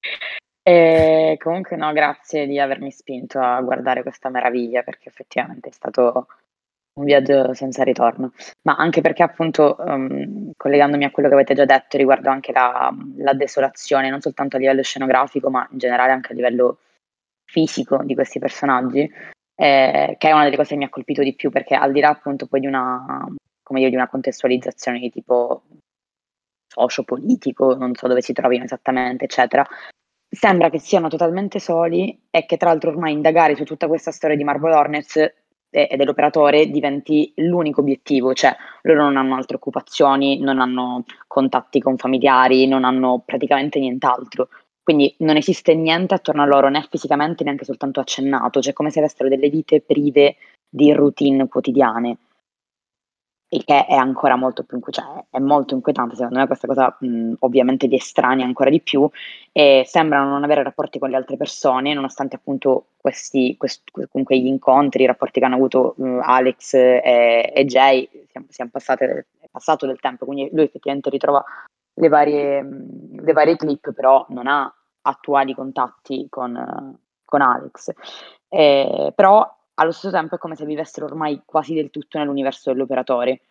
E 0.61 1.37
comunque 1.39 1.77
no, 1.77 1.93
grazie 1.93 2.45
di 2.45 2.59
avermi 2.59 2.91
spinto 2.91 3.39
a 3.39 3.61
guardare 3.61 4.01
questa 4.01 4.29
meraviglia 4.29 4.83
perché 4.83 5.07
effettivamente 5.07 5.69
è 5.69 5.71
stato 5.71 6.27
un 6.99 7.05
viaggio 7.05 7.53
senza 7.53 7.83
ritorno, 7.83 8.33
ma 8.63 8.75
anche 8.75 9.01
perché 9.01 9.23
appunto 9.23 9.75
um, 9.79 10.51
collegandomi 10.55 11.05
a 11.05 11.11
quello 11.11 11.29
che 11.29 11.35
avete 11.35 11.53
già 11.53 11.65
detto 11.65 11.97
riguardo 11.97 12.29
anche 12.29 12.51
la, 12.51 12.93
la, 13.17 13.33
desolazione, 13.33 14.09
non 14.09 14.21
soltanto 14.21 14.57
a 14.57 14.59
livello 14.59 14.83
scenografico, 14.83 15.49
ma 15.49 15.67
in 15.71 15.77
generale 15.77 16.11
anche 16.11 16.33
a 16.33 16.35
livello 16.35 16.79
fisico 17.45 18.03
di 18.03 18.13
questi 18.13 18.39
personaggi, 18.39 19.09
eh, 19.55 20.15
che 20.17 20.29
è 20.29 20.31
una 20.31 20.43
delle 20.43 20.57
cose 20.57 20.69
che 20.69 20.75
mi 20.77 20.83
ha 20.83 20.89
colpito 20.89 21.23
di 21.23 21.33
più, 21.33 21.49
perché 21.49 21.75
al 21.75 21.91
di 21.91 22.01
là 22.01 22.09
appunto 22.09 22.45
poi 22.47 22.59
di 22.59 22.67
una, 22.67 23.25
dire, 23.69 23.89
di 23.89 23.95
una 23.95 24.09
contestualizzazione 24.09 24.99
di 24.99 25.09
tipo 25.09 25.63
socio-politico, 26.67 27.75
non 27.75 27.95
so 27.95 28.07
dove 28.07 28.21
si 28.21 28.33
trovino 28.33 28.65
esattamente, 28.65 29.25
eccetera, 29.25 29.65
sembra 30.29 30.69
che 30.69 30.79
siano 30.79 31.07
totalmente 31.07 31.59
soli 31.59 32.27
e 32.29 32.45
che 32.45 32.57
tra 32.57 32.69
l'altro 32.69 32.91
ormai 32.91 33.13
indagare 33.13 33.55
su 33.55 33.63
tutta 33.63 33.87
questa 33.87 34.11
storia 34.11 34.35
di 34.35 34.43
Marble 34.43 34.75
Hornets 34.75 35.33
e 35.69 35.95
dell'operatore 35.95 36.69
diventi 36.69 37.31
l'unico 37.37 37.81
obiettivo, 37.81 38.33
cioè 38.33 38.55
loro 38.83 39.03
non 39.03 39.17
hanno 39.17 39.35
altre 39.35 39.57
occupazioni, 39.57 40.39
non 40.39 40.59
hanno 40.59 41.03
contatti 41.27 41.79
con 41.79 41.97
familiari, 41.97 42.67
non 42.67 42.83
hanno 42.83 43.21
praticamente 43.25 43.79
nient'altro. 43.79 44.49
Quindi 44.81 45.13
non 45.19 45.37
esiste 45.37 45.75
niente 45.75 46.15
attorno 46.15 46.41
a 46.41 46.45
loro, 46.45 46.69
né 46.69 46.85
fisicamente 46.89 47.43
neanche 47.43 47.65
soltanto 47.65 47.99
accennato, 47.99 48.61
cioè 48.61 48.73
come 48.73 48.89
se 48.89 48.99
avessero 48.99 49.29
delle 49.29 49.49
vite 49.49 49.81
prive 49.81 50.37
di 50.67 50.91
routine 50.93 51.47
quotidiane 51.47 52.17
il 53.49 53.63
che 53.63 53.85
è 53.85 53.95
ancora 53.95 54.35
molto 54.35 54.63
più 54.63 54.79
cioè, 54.89 55.25
è 55.29 55.39
molto 55.39 55.73
inquietante 55.73 56.15
secondo 56.15 56.39
me 56.39 56.45
questa 56.45 56.67
cosa 56.67 56.95
mh, 56.99 57.33
ovviamente 57.39 57.87
li 57.87 57.95
estranea 57.95 58.45
ancora 58.45 58.69
di 58.69 58.81
più 58.81 59.09
e 59.51 59.83
sembrano 59.85 60.29
non 60.29 60.43
avere 60.43 60.63
rapporti 60.63 60.99
con 60.99 61.09
le 61.09 61.15
altre 61.15 61.37
persone 61.37 61.93
nonostante 61.93 62.35
appunto 62.35 62.85
questi, 62.99 63.55
questi 63.57 63.83
comunque 64.09 64.37
gli 64.37 64.47
incontri 64.47 65.03
i 65.03 65.07
rapporti 65.07 65.39
che 65.39 65.45
hanno 65.45 65.55
avuto 65.55 65.93
uh, 65.97 66.19
Alex 66.21 66.73
e, 66.73 67.51
e 67.55 67.65
Jay 67.65 68.07
siamo, 68.29 68.47
siamo 68.49 68.71
passate, 68.71 69.27
è 69.39 69.47
passato 69.49 69.85
del 69.85 69.99
tempo 69.99 70.25
quindi 70.25 70.49
lui 70.51 70.65
effettivamente 70.65 71.09
ritrova 71.09 71.43
le 71.93 72.07
varie, 72.07 72.61
le 72.61 73.33
varie 73.33 73.55
clip 73.55 73.93
però 73.93 74.25
non 74.29 74.47
ha 74.47 74.73
attuali 75.01 75.53
contatti 75.53 76.27
con, 76.29 76.97
con 77.23 77.41
Alex 77.41 77.93
eh, 78.49 79.13
però 79.15 79.49
allo 79.75 79.91
stesso 79.91 80.11
tempo 80.11 80.35
è 80.35 80.37
come 80.37 80.55
se 80.55 80.65
vivessero 80.65 81.05
ormai 81.05 81.41
quasi 81.45 81.73
del 81.73 81.89
tutto 81.89 82.17
nell'universo 82.17 82.71
dell'operatore. 82.71 83.41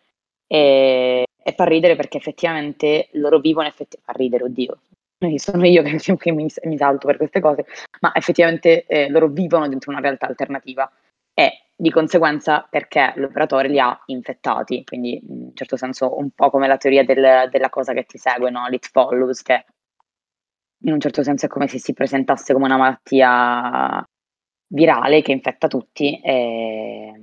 E, 0.45 1.25
e 1.41 1.53
fa 1.53 1.63
ridere 1.63 1.95
perché 1.95 2.17
effettivamente 2.17 3.09
loro 3.13 3.39
vivono, 3.39 3.67
effetti- 3.67 3.97
fa 4.01 4.11
ridere, 4.11 4.43
oddio, 4.43 4.77
sono 5.37 5.65
io 5.65 5.83
che, 5.83 6.31
mi, 6.31 6.47
mi, 6.63 6.77
salto 6.77 7.07
per 7.07 7.17
queste 7.17 7.39
cose, 7.39 7.65
ma 8.01 8.11
effettivamente 8.13 8.85
eh, 8.85 9.09
loro 9.09 9.27
vivono 9.27 9.67
dentro 9.67 9.91
una 9.91 9.99
realtà 9.99 10.27
alternativa 10.27 10.89
e 11.33 11.65
di 11.75 11.91
conseguenza 11.91 12.67
perché 12.69 13.13
l'operatore 13.15 13.69
li 13.69 13.79
ha 13.79 14.01
infettati, 14.07 14.83
quindi 14.83 15.17
in 15.17 15.41
un 15.43 15.51
certo 15.55 15.77
senso 15.77 16.17
un 16.17 16.31
po' 16.31 16.49
come 16.49 16.67
la 16.67 16.77
teoria 16.77 17.03
del, 17.03 17.49
della 17.49 17.69
cosa 17.69 17.93
che 17.93 18.05
ti 18.05 18.17
segue, 18.17 18.49
no? 18.49 18.67
l'it 18.67 18.89
follows, 18.89 19.41
che 19.41 19.65
in 20.83 20.93
un 20.93 20.99
certo 20.99 21.23
senso 21.23 21.45
è 21.45 21.49
come 21.49 21.67
se 21.67 21.79
si 21.79 21.93
presentasse 21.93 22.53
come 22.53 22.65
una 22.65 22.77
malattia 22.77 24.05
virale 24.67 25.21
che 25.21 25.31
infetta 25.31 25.67
tutti 25.67 26.19
e, 26.19 27.13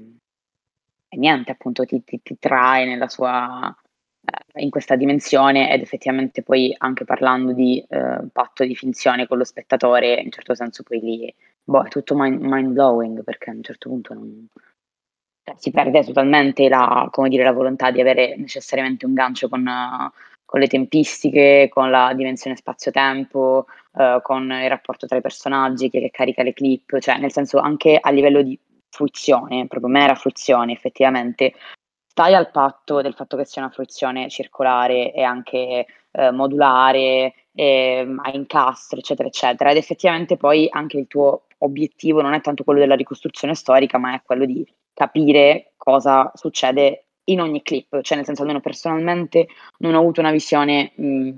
e 1.08 1.16
niente, 1.16 1.52
appunto 1.52 1.84
ti, 1.84 2.02
ti, 2.04 2.20
ti 2.22 2.36
trae 2.38 2.84
nella 2.86 3.08
sua, 3.08 3.74
in 4.54 4.70
questa 4.70 4.96
dimensione 4.96 5.72
ed 5.72 5.82
effettivamente 5.82 6.42
poi 6.42 6.74
anche 6.78 7.04
parlando 7.04 7.52
di 7.52 7.84
eh, 7.88 8.20
patto 8.32 8.64
di 8.64 8.74
finzione 8.74 9.26
con 9.26 9.38
lo 9.38 9.44
spettatore, 9.44 10.14
in 10.20 10.30
certo 10.30 10.54
senso 10.54 10.82
poi 10.82 11.00
li, 11.00 11.34
boh, 11.62 11.84
è 11.84 11.88
tutto 11.88 12.14
mind, 12.16 12.40
mind 12.40 12.72
blowing 12.72 13.22
perché 13.22 13.50
a 13.50 13.54
un 13.54 13.62
certo 13.62 13.88
punto 13.88 14.14
non, 14.14 14.48
cioè, 15.42 15.54
si 15.58 15.70
perde 15.70 16.04
totalmente 16.04 16.68
la, 16.68 17.08
dire, 17.28 17.44
la, 17.44 17.52
volontà 17.52 17.90
di 17.90 18.00
avere 18.00 18.36
necessariamente 18.36 19.06
un 19.06 19.14
gancio 19.14 19.48
con, 19.48 19.64
con 20.44 20.60
le 20.60 20.66
tempistiche, 20.66 21.68
con 21.70 21.90
la 21.90 22.12
dimensione 22.14 22.56
spazio-tempo, 22.56 23.66
uh, 23.92 24.22
con 24.22 24.50
il 24.50 24.68
rapporto 24.68 25.06
tra 25.06 25.18
i 25.18 25.20
personaggi, 25.20 25.88
che, 25.88 26.00
che 26.00 26.10
carica 26.10 26.42
le 26.42 26.52
clip, 26.52 26.98
cioè 26.98 27.18
nel 27.18 27.30
senso 27.30 27.58
anche 27.58 27.96
a 28.00 28.10
livello 28.10 28.42
di 28.42 28.58
fruizione, 28.88 29.66
proprio 29.68 29.90
mera 29.90 30.14
fruizione 30.14 30.72
effettivamente, 30.72 31.52
stai 32.16 32.32
al 32.32 32.50
patto 32.50 33.02
del 33.02 33.12
fatto 33.12 33.36
che 33.36 33.44
sia 33.44 33.60
una 33.60 33.70
fruizione 33.70 34.30
circolare 34.30 35.12
e 35.12 35.22
anche 35.22 35.84
eh, 36.12 36.30
modulare, 36.30 37.34
eh, 37.52 38.16
a 38.22 38.30
incastro, 38.32 38.98
eccetera, 38.98 39.28
eccetera. 39.28 39.70
Ed 39.70 39.76
effettivamente 39.76 40.38
poi 40.38 40.66
anche 40.70 40.96
il 40.96 41.08
tuo 41.08 41.42
obiettivo 41.58 42.22
non 42.22 42.32
è 42.32 42.40
tanto 42.40 42.64
quello 42.64 42.80
della 42.80 42.94
ricostruzione 42.94 43.54
storica, 43.54 43.98
ma 43.98 44.14
è 44.14 44.22
quello 44.24 44.46
di 44.46 44.66
capire 44.94 45.74
cosa 45.76 46.30
succede 46.32 47.08
in 47.24 47.42
ogni 47.42 47.60
clip. 47.60 48.00
Cioè, 48.00 48.16
nel 48.16 48.24
senso, 48.24 48.40
almeno 48.40 48.60
personalmente 48.60 49.48
non 49.80 49.92
ho 49.92 49.98
avuto 49.98 50.20
una 50.20 50.30
visione 50.30 50.92
mh, 50.96 51.30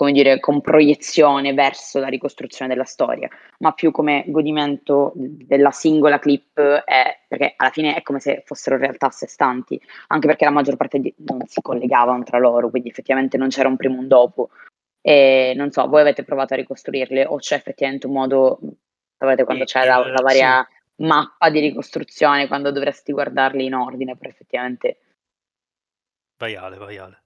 come 0.00 0.12
dire, 0.12 0.40
con 0.40 0.62
proiezione 0.62 1.52
verso 1.52 1.98
la 1.98 2.06
ricostruzione 2.06 2.72
della 2.72 2.86
storia, 2.86 3.28
ma 3.58 3.72
più 3.72 3.90
come 3.90 4.24
godimento 4.28 5.12
della 5.14 5.72
singola 5.72 6.18
clip, 6.18 6.58
è, 6.58 7.18
perché 7.28 7.52
alla 7.54 7.68
fine 7.68 7.94
è 7.94 8.00
come 8.00 8.18
se 8.18 8.42
fossero 8.46 8.78
realtà 8.78 9.08
a 9.08 9.10
sé 9.10 9.26
stanti, 9.26 9.78
anche 10.06 10.26
perché 10.26 10.46
la 10.46 10.52
maggior 10.52 10.76
parte 10.76 11.00
di, 11.00 11.14
non 11.18 11.42
si 11.44 11.60
collegavano 11.60 12.22
tra 12.22 12.38
loro, 12.38 12.70
quindi 12.70 12.88
effettivamente 12.88 13.36
non 13.36 13.50
c'era 13.50 13.68
un 13.68 13.76
prima 13.76 13.96
e 13.96 13.98
un 13.98 14.08
dopo. 14.08 14.48
E 15.02 15.52
non 15.54 15.70
so, 15.70 15.86
voi 15.86 16.00
avete 16.00 16.24
provato 16.24 16.54
a 16.54 16.56
ricostruirle 16.56 17.26
o 17.26 17.36
c'è 17.36 17.56
effettivamente 17.56 18.06
un 18.06 18.14
modo, 18.14 18.58
sapete 19.18 19.44
quando 19.44 19.64
c'è 19.64 19.84
la, 19.84 19.98
la 19.98 20.22
varia 20.22 20.66
sì. 20.66 21.04
mappa 21.04 21.50
di 21.50 21.60
ricostruzione, 21.60 22.48
quando 22.48 22.70
dovresti 22.72 23.12
guardarli 23.12 23.66
in 23.66 23.74
ordine 23.74 24.16
per 24.16 24.28
effettivamente... 24.28 24.96
Vai 26.38 26.56
Ale, 26.56 26.78
vai 26.78 26.96
Ale. 26.96 27.20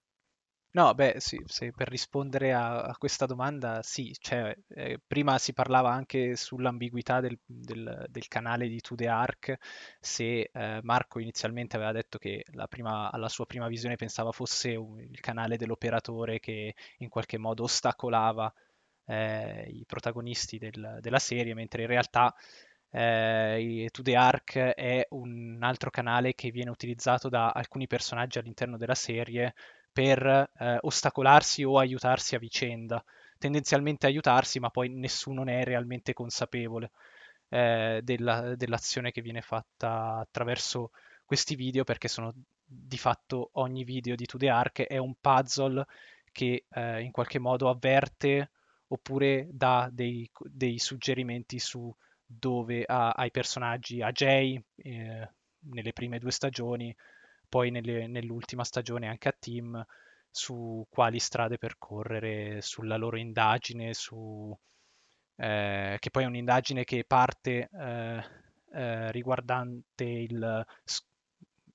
No, 0.74 0.92
beh, 0.92 1.20
sì, 1.20 1.40
sì, 1.46 1.70
per 1.72 1.88
rispondere 1.88 2.52
a, 2.52 2.82
a 2.82 2.96
questa 2.96 3.26
domanda, 3.26 3.80
sì, 3.84 4.12
cioè, 4.18 4.52
eh, 4.70 4.98
prima 5.06 5.38
si 5.38 5.52
parlava 5.52 5.92
anche 5.92 6.34
sull'ambiguità 6.34 7.20
del, 7.20 7.38
del, 7.46 8.04
del 8.08 8.26
canale 8.26 8.66
di 8.66 8.80
To 8.80 8.96
The 8.96 9.06
Ark, 9.06 9.56
se 10.00 10.50
eh, 10.52 10.80
Marco 10.82 11.20
inizialmente 11.20 11.76
aveva 11.76 11.92
detto 11.92 12.18
che 12.18 12.44
prima, 12.68 13.08
alla 13.12 13.28
sua 13.28 13.46
prima 13.46 13.68
visione 13.68 13.94
pensava 13.94 14.32
fosse 14.32 14.74
un, 14.74 14.98
il 14.98 15.20
canale 15.20 15.56
dell'operatore 15.56 16.40
che 16.40 16.74
in 16.98 17.08
qualche 17.08 17.38
modo 17.38 17.62
ostacolava 17.62 18.52
eh, 19.06 19.66
i 19.70 19.84
protagonisti 19.86 20.58
del, 20.58 20.98
della 21.00 21.18
serie, 21.20 21.54
mentre 21.54 21.82
in 21.82 21.88
realtà 21.88 22.34
eh, 22.90 23.88
To 23.92 24.02
The 24.02 24.16
Ark 24.16 24.56
è 24.58 25.06
un 25.10 25.58
altro 25.62 25.90
canale 25.90 26.34
che 26.34 26.50
viene 26.50 26.70
utilizzato 26.70 27.28
da 27.28 27.50
alcuni 27.50 27.86
personaggi 27.86 28.38
all'interno 28.38 28.76
della 28.76 28.94
serie 28.94 29.54
per 29.94 30.26
eh, 30.26 30.78
ostacolarsi 30.80 31.62
o 31.62 31.78
aiutarsi 31.78 32.34
a 32.34 32.40
vicenda. 32.40 33.02
Tendenzialmente 33.38 34.06
aiutarsi, 34.06 34.58
ma 34.58 34.68
poi 34.70 34.88
nessuno 34.88 35.44
ne 35.44 35.60
è 35.60 35.64
realmente 35.64 36.12
consapevole 36.12 36.90
eh, 37.48 38.00
della, 38.02 38.56
dell'azione 38.56 39.12
che 39.12 39.22
viene 39.22 39.40
fatta 39.40 40.16
attraverso 40.16 40.90
questi 41.24 41.54
video, 41.54 41.84
perché 41.84 42.08
sono 42.08 42.34
di 42.64 42.98
fatto 42.98 43.50
ogni 43.52 43.84
video 43.84 44.16
di 44.16 44.26
To 44.26 44.36
The 44.36 44.48
Ark 44.48 44.82
è 44.82 44.96
un 44.96 45.14
puzzle 45.20 45.86
che 46.32 46.64
eh, 46.68 47.00
in 47.00 47.12
qualche 47.12 47.38
modo 47.38 47.68
avverte 47.68 48.50
oppure 48.88 49.46
dà 49.52 49.88
dei, 49.92 50.28
dei 50.40 50.80
suggerimenti 50.80 51.60
su 51.60 51.94
dove 52.26 52.82
a, 52.84 53.10
ai 53.10 53.30
personaggi, 53.30 54.02
a 54.02 54.10
Jay 54.10 54.60
eh, 54.76 55.28
nelle 55.60 55.92
prime 55.92 56.18
due 56.18 56.32
stagioni, 56.32 56.94
poi 57.54 57.70
nelle, 57.70 58.08
nell'ultima 58.08 58.64
stagione 58.64 59.06
anche 59.06 59.28
a 59.28 59.36
Team 59.38 59.80
su 60.28 60.84
quali 60.90 61.20
strade 61.20 61.56
percorrere, 61.56 62.60
sulla 62.60 62.96
loro 62.96 63.16
indagine, 63.16 63.94
su, 63.94 64.52
eh, 65.36 65.96
che 66.00 66.10
poi 66.10 66.24
è 66.24 66.26
un'indagine 66.26 66.82
che 66.82 67.04
parte 67.06 67.68
eh, 67.72 68.24
eh, 68.72 69.12
riguardante 69.12 70.04
il 70.04 70.66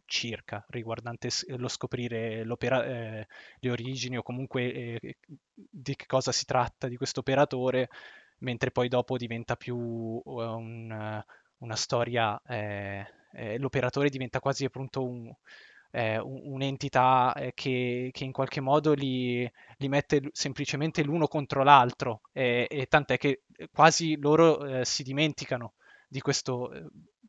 circa 0.03 0.65
riguardante 0.69 1.29
lo 1.55 1.67
scoprire 1.67 2.41
eh, 2.41 3.27
le 3.59 3.71
origini 3.71 4.17
o 4.17 4.23
comunque 4.23 4.73
eh, 4.73 5.17
di 5.53 5.95
che 5.95 6.07
cosa 6.07 6.33
si 6.33 6.43
tratta 6.43 6.89
di 6.89 6.97
questo 6.97 7.21
operatore, 7.21 7.87
mentre 8.39 8.71
poi 8.71 8.89
dopo 8.89 9.15
diventa 9.15 9.55
più 9.55 9.77
un, 9.77 11.23
una 11.57 11.75
storia, 11.75 12.41
eh, 12.45 13.05
eh, 13.31 13.57
l'operatore 13.57 14.09
diventa 14.09 14.39
quasi 14.39 14.65
appunto 14.65 15.05
un, 15.05 15.31
eh, 15.91 16.17
un'entità 16.19 17.33
eh, 17.33 17.51
che, 17.53 18.09
che, 18.11 18.23
in 18.23 18.31
qualche 18.31 18.61
modo 18.61 18.93
li, 18.93 19.49
li, 19.77 19.87
mette 19.87 20.21
semplicemente 20.31 21.03
l'uno 21.03 21.27
contro 21.27 21.63
l'altro 21.63 22.21
e, 22.31 22.67
e 22.69 22.85
tant'è 22.85 23.17
che 23.17 23.43
quasi 23.71 24.17
loro 24.17 24.65
eh, 24.65 24.85
si 24.85 25.03
dimenticano 25.03 25.73
di 26.07 26.21
questo 26.21 26.71
eh, 26.71 26.85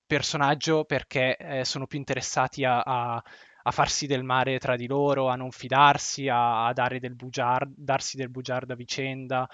personaggio 0.07 0.85
perché 0.85 1.37
eh, 1.37 1.65
sono 1.65 1.87
più 1.87 1.99
interessati 1.99 2.65
a, 2.65 2.81
a, 2.81 3.23
a, 3.63 3.71
farsi 3.71 4.07
del 4.07 4.25
mare 4.25 4.59
tra 4.59 4.77
di 4.77 4.87
loro, 4.87 5.29
a 5.29 5.37
non 5.37 5.51
fidarsi, 5.51 6.29
a, 6.29 6.67
a 6.67 6.73
del 6.73 7.15
bugiard, 7.15 7.73
darsi 7.77 8.17
del 8.17 8.31
bugiardo 8.31 8.73
a 8.73 8.77
vicenda. 8.77 9.49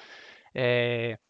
Eh, 0.52 1.20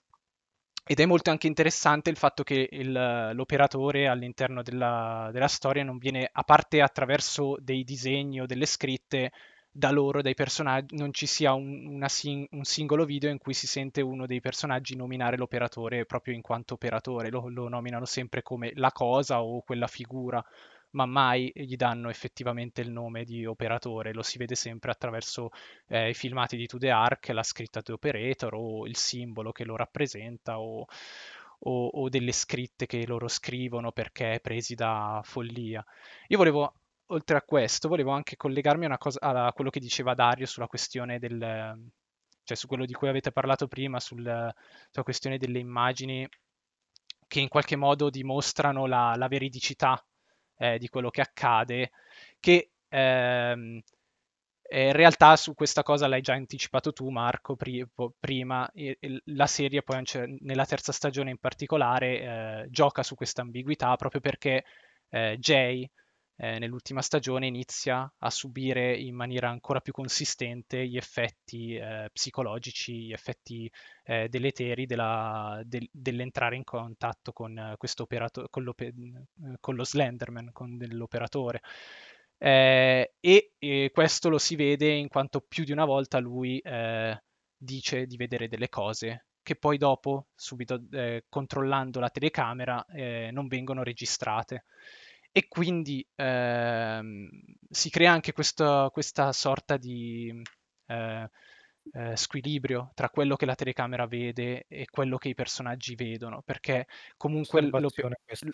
ed 0.88 1.00
è 1.00 1.04
molto 1.04 1.30
anche 1.30 1.48
interessante 1.48 2.10
il 2.10 2.16
fatto 2.16 2.44
che 2.44 2.68
il, 2.70 3.30
l'operatore 3.32 4.06
all'interno 4.06 4.62
della, 4.62 5.30
della, 5.32 5.48
storia 5.48 5.82
non 5.82 5.98
viene, 5.98 6.28
a 6.30 6.44
parte 6.44 6.80
attraverso 6.80 7.56
dei 7.58 7.82
disegni 7.82 8.40
o 8.40 8.46
delle 8.46 8.66
scritte, 8.66 9.32
da 9.68 9.90
loro, 9.90 10.22
dai 10.22 10.34
personaggi, 10.34 10.94
non 10.96 11.12
ci 11.12 11.26
sia 11.26 11.52
un, 11.54 12.02
sing- 12.06 12.46
un, 12.52 12.62
singolo 12.62 13.04
video 13.04 13.30
in 13.30 13.38
cui 13.38 13.52
si 13.52 13.66
sente 13.66 14.00
uno 14.00 14.26
dei 14.26 14.40
personaggi 14.40 14.94
nominare 14.94 15.36
l'operatore 15.36 16.06
proprio 16.06 16.34
in 16.34 16.40
quanto 16.40 16.74
operatore, 16.74 17.30
lo, 17.30 17.48
lo 17.48 17.68
nominano 17.68 18.04
sempre 18.04 18.42
come 18.42 18.70
la 18.76 18.92
cosa 18.92 19.42
o 19.42 19.62
quella 19.62 19.88
figura 19.88 20.42
ma 20.96 21.04
mai 21.04 21.52
gli 21.54 21.76
danno 21.76 22.08
effettivamente 22.08 22.80
il 22.80 22.90
nome 22.90 23.24
di 23.24 23.44
operatore, 23.44 24.14
lo 24.14 24.22
si 24.22 24.38
vede 24.38 24.54
sempre 24.54 24.90
attraverso 24.90 25.50
eh, 25.88 26.08
i 26.10 26.14
filmati 26.14 26.56
di 26.56 26.66
To 26.66 26.78
The 26.78 26.90
Ark, 26.90 27.28
la 27.28 27.42
scritta 27.42 27.82
The 27.82 27.92
Operator 27.92 28.54
o 28.54 28.86
il 28.86 28.96
simbolo 28.96 29.52
che 29.52 29.64
lo 29.64 29.76
rappresenta 29.76 30.58
o, 30.58 30.86
o, 31.60 31.86
o 31.86 32.08
delle 32.08 32.32
scritte 32.32 32.86
che 32.86 33.06
loro 33.06 33.28
scrivono 33.28 33.92
perché 33.92 34.40
presi 34.42 34.74
da 34.74 35.20
follia. 35.22 35.84
Io 36.28 36.38
volevo 36.38 36.74
oltre 37.08 37.36
a 37.36 37.42
questo, 37.42 37.88
volevo 37.88 38.12
anche 38.12 38.36
collegarmi 38.36 38.86
a, 38.86 38.98
cosa, 38.98 39.20
a, 39.20 39.52
quello 39.52 39.70
che 39.70 39.80
diceva 39.80 40.14
Dario 40.14 40.46
sulla 40.46 40.66
questione 40.66 41.18
del, 41.18 41.38
cioè 42.42 42.56
su 42.56 42.66
quello 42.66 42.86
di 42.86 42.94
cui 42.94 43.08
avete 43.08 43.32
parlato 43.32 43.68
prima, 43.68 44.00
sul, 44.00 44.22
sulla 44.22 45.04
questione 45.04 45.36
delle 45.36 45.58
immagini 45.58 46.26
che 47.28 47.40
in 47.40 47.48
qualche 47.48 47.76
modo 47.76 48.08
dimostrano 48.08 48.86
la, 48.86 49.14
la 49.16 49.28
veridicità 49.28 50.02
eh, 50.58 50.78
di 50.78 50.88
quello 50.88 51.10
che 51.10 51.20
accade, 51.20 51.90
che 52.40 52.70
ehm, 52.88 53.80
in 54.68 54.92
realtà 54.92 55.36
su 55.36 55.54
questa 55.54 55.82
cosa 55.82 56.08
l'hai 56.08 56.20
già 56.22 56.34
anticipato 56.34 56.92
tu, 56.92 57.08
Marco, 57.10 57.54
pri- 57.56 57.86
prima. 58.18 58.68
la 59.26 59.46
serie, 59.46 59.82
poi 59.82 60.02
nella 60.40 60.66
terza 60.66 60.92
stagione 60.92 61.30
in 61.30 61.38
particolare, 61.38 62.20
eh, 62.64 62.66
gioca 62.70 63.02
su 63.02 63.14
questa 63.14 63.42
ambiguità 63.42 63.94
proprio 63.96 64.20
perché 64.20 64.64
eh, 65.10 65.36
Jay 65.38 65.88
eh, 66.38 66.58
nell'ultima 66.58 67.00
stagione 67.00 67.46
inizia 67.46 68.10
a 68.18 68.30
subire 68.30 68.94
in 68.94 69.14
maniera 69.14 69.48
ancora 69.48 69.80
più 69.80 69.92
consistente 69.92 70.86
gli 70.86 70.98
effetti 70.98 71.74
eh, 71.76 72.10
psicologici, 72.12 73.06
gli 73.06 73.12
effetti 73.12 73.70
eh, 74.04 74.28
deleteri 74.28 74.84
della, 74.84 75.62
del, 75.64 75.88
dell'entrare 75.90 76.56
in 76.56 76.64
contatto 76.64 77.32
con 77.32 77.56
eh, 77.56 77.74
questo 77.78 78.06
con, 78.50 78.74
con, 79.60 79.74
lo 79.74 79.84
Slenderman, 79.84 80.50
con 80.52 80.76
l'operatore. 80.78 81.62
Eh, 82.38 83.14
e, 83.18 83.52
e, 83.58 83.90
questo 83.92 84.28
lo 84.28 84.36
si 84.38 84.56
vede 84.56 84.88
in 84.88 85.08
quanto 85.08 85.40
più 85.40 85.64
di 85.64 85.72
una 85.72 85.86
volta 85.86 86.18
lui 86.18 86.58
eh, 86.58 87.18
dice 87.56 88.06
di 88.06 88.16
vedere 88.16 88.46
delle 88.46 88.68
cose 88.68 89.28
che 89.42 89.56
poi 89.56 89.78
dopo, 89.78 90.26
subito 90.34 90.82
controllando 91.28 92.00
la 92.00 92.10
telecamera, 92.10 92.84
non 93.30 93.46
vengono 93.46 93.84
registrate 93.84 94.64
e 95.36 95.48
quindi 95.48 96.02
ehm, 96.14 97.28
si 97.68 97.90
crea 97.90 98.10
anche 98.10 98.32
questo, 98.32 98.88
questa 98.90 99.32
sorta 99.32 99.76
di 99.76 100.32
eh, 100.86 101.30
eh, 101.92 102.16
squilibrio 102.16 102.92
tra 102.94 103.10
quello 103.10 103.36
che 103.36 103.44
la 103.44 103.54
telecamera 103.54 104.06
vede 104.06 104.64
e 104.66 104.86
quello 104.90 105.18
che 105.18 105.28
i 105.28 105.34
personaggi 105.34 105.94
vedono, 105.94 106.40
perché 106.40 106.86
comunque 107.18 107.60
l'op- 107.60 108.08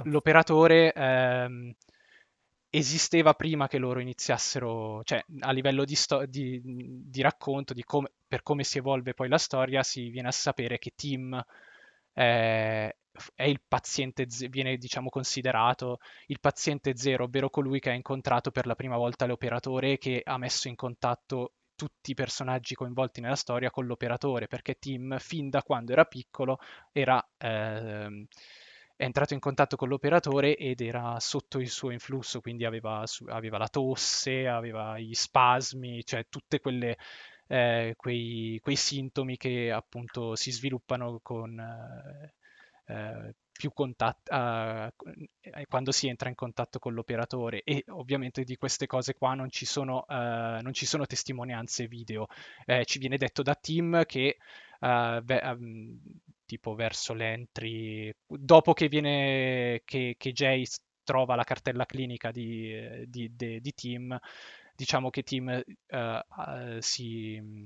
l'operatore 0.07 0.93
ehm, 0.93 1.72
esisteva 2.68 3.35
prima 3.35 3.68
che 3.68 3.78
loro 3.78 4.01
iniziassero, 4.01 5.05
cioè 5.05 5.24
a 5.41 5.53
livello 5.53 5.85
di, 5.85 5.95
sto- 5.95 6.26
di, 6.26 6.61
di 6.64 7.20
racconto, 7.22 7.74
di 7.74 7.85
come, 7.85 8.11
per 8.26 8.43
come 8.43 8.64
si 8.64 8.78
evolve 8.78 9.14
poi 9.14 9.28
la 9.28 9.39
storia, 9.39 9.85
si 9.85 10.09
viene 10.09 10.26
a 10.28 10.33
sapere 10.33 10.78
che 10.78 10.93
Tim 10.97 11.41
eh, 12.15 12.97
è 13.35 13.45
il 13.45 13.61
paziente, 13.67 14.27
viene 14.49 14.77
diciamo 14.77 15.09
considerato 15.09 15.99
il 16.27 16.41
paziente 16.41 16.97
zero, 16.97 17.25
ovvero 17.25 17.51
colui 17.51 17.79
che 17.81 17.91
ha 17.91 17.95
incontrato 17.95 18.51
per 18.51 18.67
la 18.67 18.75
prima 18.75 18.97
volta 18.97 19.27
l'operatore 19.27 19.93
e 19.93 19.99
che 19.99 20.23
ha 20.25 20.39
messo 20.39 20.69
in 20.69 20.77
contatto 20.77 21.53
tutti 21.75 22.13
i 22.13 22.15
personaggi 22.15 22.75
coinvolti 22.75 23.21
nella 23.21 23.37
storia 23.37 23.71
con 23.71 23.87
l'operatore, 23.87 24.47
perché 24.47 24.79
Tim 24.79 25.19
fin 25.19 25.51
da 25.51 25.63
quando 25.63 25.93
era 25.93 26.05
piccolo 26.05 26.59
era, 26.93 27.23
eh, 27.39 28.27
è 28.97 29.05
entrato 29.05 29.35
in 29.35 29.41
contatto 29.41 29.77
con 29.77 29.89
l'operatore 29.89 30.57
ed 30.57 30.81
era 30.81 31.19
sotto 31.19 31.59
il 31.59 31.69
suo 31.69 31.91
influsso, 31.91 32.41
quindi 32.41 32.65
aveva, 32.65 33.05
aveva 33.29 33.59
la 33.59 33.69
tosse, 33.69 34.47
aveva 34.47 34.99
gli 34.99 35.15
spasmi, 35.15 36.05
cioè 36.05 36.27
tutte 36.29 36.61
quelle 36.61 36.97
eh, 37.53 37.92
quei, 37.96 38.59
quei, 38.62 38.76
sintomi 38.76 39.36
che 39.36 39.70
appunto 39.70 40.34
si 40.36 40.50
sviluppano 40.50 41.20
con 41.22 41.59
eh, 41.61 42.34
eh 42.86 43.34
più 43.53 43.70
contatto 43.74 44.32
eh, 44.32 45.66
quando 45.68 45.92
si 45.92 46.09
entra 46.09 46.30
in 46.30 46.34
contatto 46.34 46.78
con 46.78 46.94
l'operatore 46.94 47.61
e 47.62 47.84
ovviamente 47.88 48.44
di 48.44 48.57
queste 48.57 48.86
cose 48.86 49.14
qua 49.14 49.34
non 49.34 49.50
ci 49.50 49.66
sono, 49.66 50.07
eh, 50.09 50.61
non 50.62 50.72
ci 50.72 50.86
sono 50.86 51.05
testimonianze 51.05 51.86
video. 51.86 52.26
Eh, 52.64 52.86
ci 52.86 52.98
viene 52.98 53.18
detto 53.18 53.42
da 53.42 53.55
Tim 53.55 54.05
che 54.07 54.38
beh, 54.78 55.40
um, 55.44 56.00
tipo 56.46 56.74
verso 56.74 57.12
l'entry 57.12 58.11
dopo 58.26 58.72
che 58.72 58.88
viene 58.88 59.82
che, 59.84 60.14
che 60.16 60.32
Jay 60.32 60.64
trova 61.05 61.34
la 61.36 61.44
cartella 61.44 61.84
clinica 61.84 62.30
di, 62.30 63.07
di, 63.07 63.30
di, 63.36 63.61
di 63.61 63.72
Tim 63.74 64.18
diciamo 64.83 65.11
che 65.11 65.22
Tim 65.22 65.47
uh, 65.47 66.80
si 66.80 67.39
mm, 67.41 67.64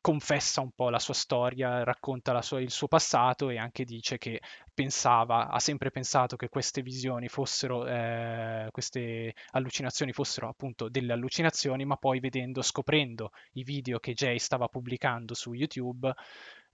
confessa 0.00 0.60
un 0.60 0.72
po' 0.72 0.88
la 0.90 0.98
sua 0.98 1.14
storia, 1.14 1.84
racconta 1.84 2.40
sua, 2.42 2.60
il 2.60 2.70
suo 2.72 2.88
passato 2.88 3.50
e 3.50 3.56
anche 3.56 3.84
dice 3.84 4.18
che 4.18 4.40
pensava, 4.74 5.48
ha 5.48 5.60
sempre 5.60 5.92
pensato 5.92 6.34
che 6.34 6.48
queste 6.48 6.82
visioni 6.82 7.28
fossero, 7.28 7.86
eh, 7.86 8.66
queste 8.72 9.34
allucinazioni 9.50 10.12
fossero 10.12 10.48
appunto 10.48 10.88
delle 10.88 11.12
allucinazioni, 11.12 11.84
ma 11.84 11.96
poi 11.96 12.18
vedendo, 12.18 12.62
scoprendo 12.62 13.30
i 13.52 13.62
video 13.62 14.00
che 14.00 14.14
Jay 14.14 14.38
stava 14.40 14.66
pubblicando 14.66 15.34
su 15.34 15.52
YouTube, 15.52 16.12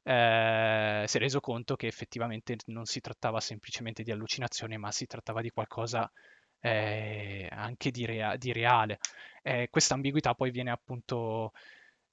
eh, 0.05 1.05
si 1.07 1.17
è 1.17 1.21
reso 1.21 1.41
conto 1.41 1.77
che 1.77 1.87
effettivamente 1.89 2.57
non 2.67 2.87
si 2.87 3.01
trattava 3.01 3.41
semplicemente 3.41 4.03
di 4.03 4.11
allucinazioni, 4.13 4.79
ma 4.79 4.91
si 4.91 5.05
trattava 5.07 5.43
di 5.43 5.51
qualcosa 5.51 6.11
eh, 6.67 7.49
anche 7.51 7.91
di, 7.91 8.05
rea- 8.05 8.37
di 8.37 8.53
reale. 8.53 8.99
Eh, 9.43 9.69
questa 9.71 9.95
ambiguità 9.95 10.35
poi 10.35 10.51
viene 10.51 10.71
appunto... 10.71 11.53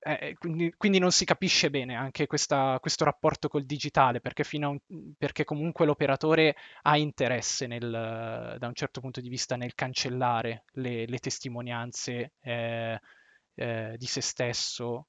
Eh, 0.06 0.36
quindi, 0.38 0.74
quindi, 0.76 1.00
non 1.00 1.12
si 1.14 1.24
capisce 1.24 1.70
bene 1.70 1.96
anche 1.96 2.28
questa, 2.28 2.78
questo 2.82 3.06
rapporto 3.06 3.48
col 3.48 3.66
digitale, 3.66 4.20
perché, 4.20 4.44
un, 4.58 4.78
perché 5.18 5.46
comunque 5.46 5.86
l'operatore 5.86 6.56
ha 6.82 6.98
interesse 6.98 7.68
nel, 7.68 7.90
da 8.60 8.68
un 8.68 8.74
certo 8.76 9.00
punto 9.00 9.22
di 9.22 9.30
vista 9.30 9.56
nel 9.56 9.76
cancellare 9.76 10.66
le, 10.74 11.06
le 11.06 11.20
testimonianze 11.20 12.34
eh, 12.42 13.00
eh, 13.56 13.96
di 13.98 14.06
se 14.06 14.22
stesso 14.22 15.08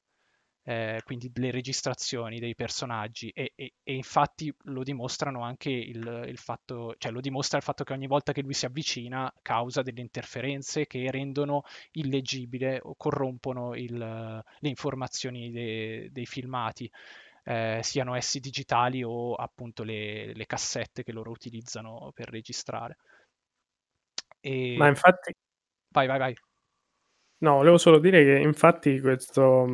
eh, 0.66 1.02
quindi 1.04 1.30
le 1.34 1.50
registrazioni 1.50 2.38
dei 2.38 2.54
personaggi 2.54 3.28
e, 3.28 3.52
e, 3.54 3.74
e, 3.82 3.94
infatti 3.94 4.52
lo 4.62 4.82
dimostrano 4.82 5.42
anche 5.42 5.68
il, 5.70 6.24
il, 6.26 6.38
fatto, 6.38 6.94
cioè 6.96 7.12
lo 7.12 7.20
dimostra 7.20 7.58
il 7.58 7.64
fatto 7.64 7.84
che 7.84 7.92
ogni 7.92 8.06
volta 8.06 8.32
che 8.32 8.40
lui 8.40 8.54
si 8.54 8.64
avvicina 8.64 9.30
causa 9.42 9.82
delle 9.82 10.00
interferenze 10.00 10.86
che 10.86 11.10
rendono 11.10 11.64
illeggibile 11.92 12.80
o 12.82 12.94
corrompono 12.96 13.74
il, 13.74 13.94
le 13.98 14.68
informazioni 14.68 15.50
de, 15.50 16.08
dei 16.10 16.26
filmati. 16.26 16.90
Eh, 17.46 17.80
siano 17.82 18.14
essi 18.14 18.40
digitali 18.40 19.02
o 19.04 19.34
appunto 19.34 19.82
le, 19.82 20.32
le, 20.32 20.46
cassette 20.46 21.02
che 21.02 21.12
loro 21.12 21.30
utilizzano 21.30 22.10
per 22.14 22.30
registrare. 22.30 22.96
E... 24.40 24.76
Ma 24.78 24.88
infatti... 24.88 25.34
Vai, 25.90 26.06
vai, 26.06 26.18
vai. 26.18 26.34
No, 27.38 27.56
volevo 27.56 27.76
solo 27.76 27.98
dire 27.98 28.24
che 28.24 28.38
infatti 28.38 28.98
questo, 29.00 29.66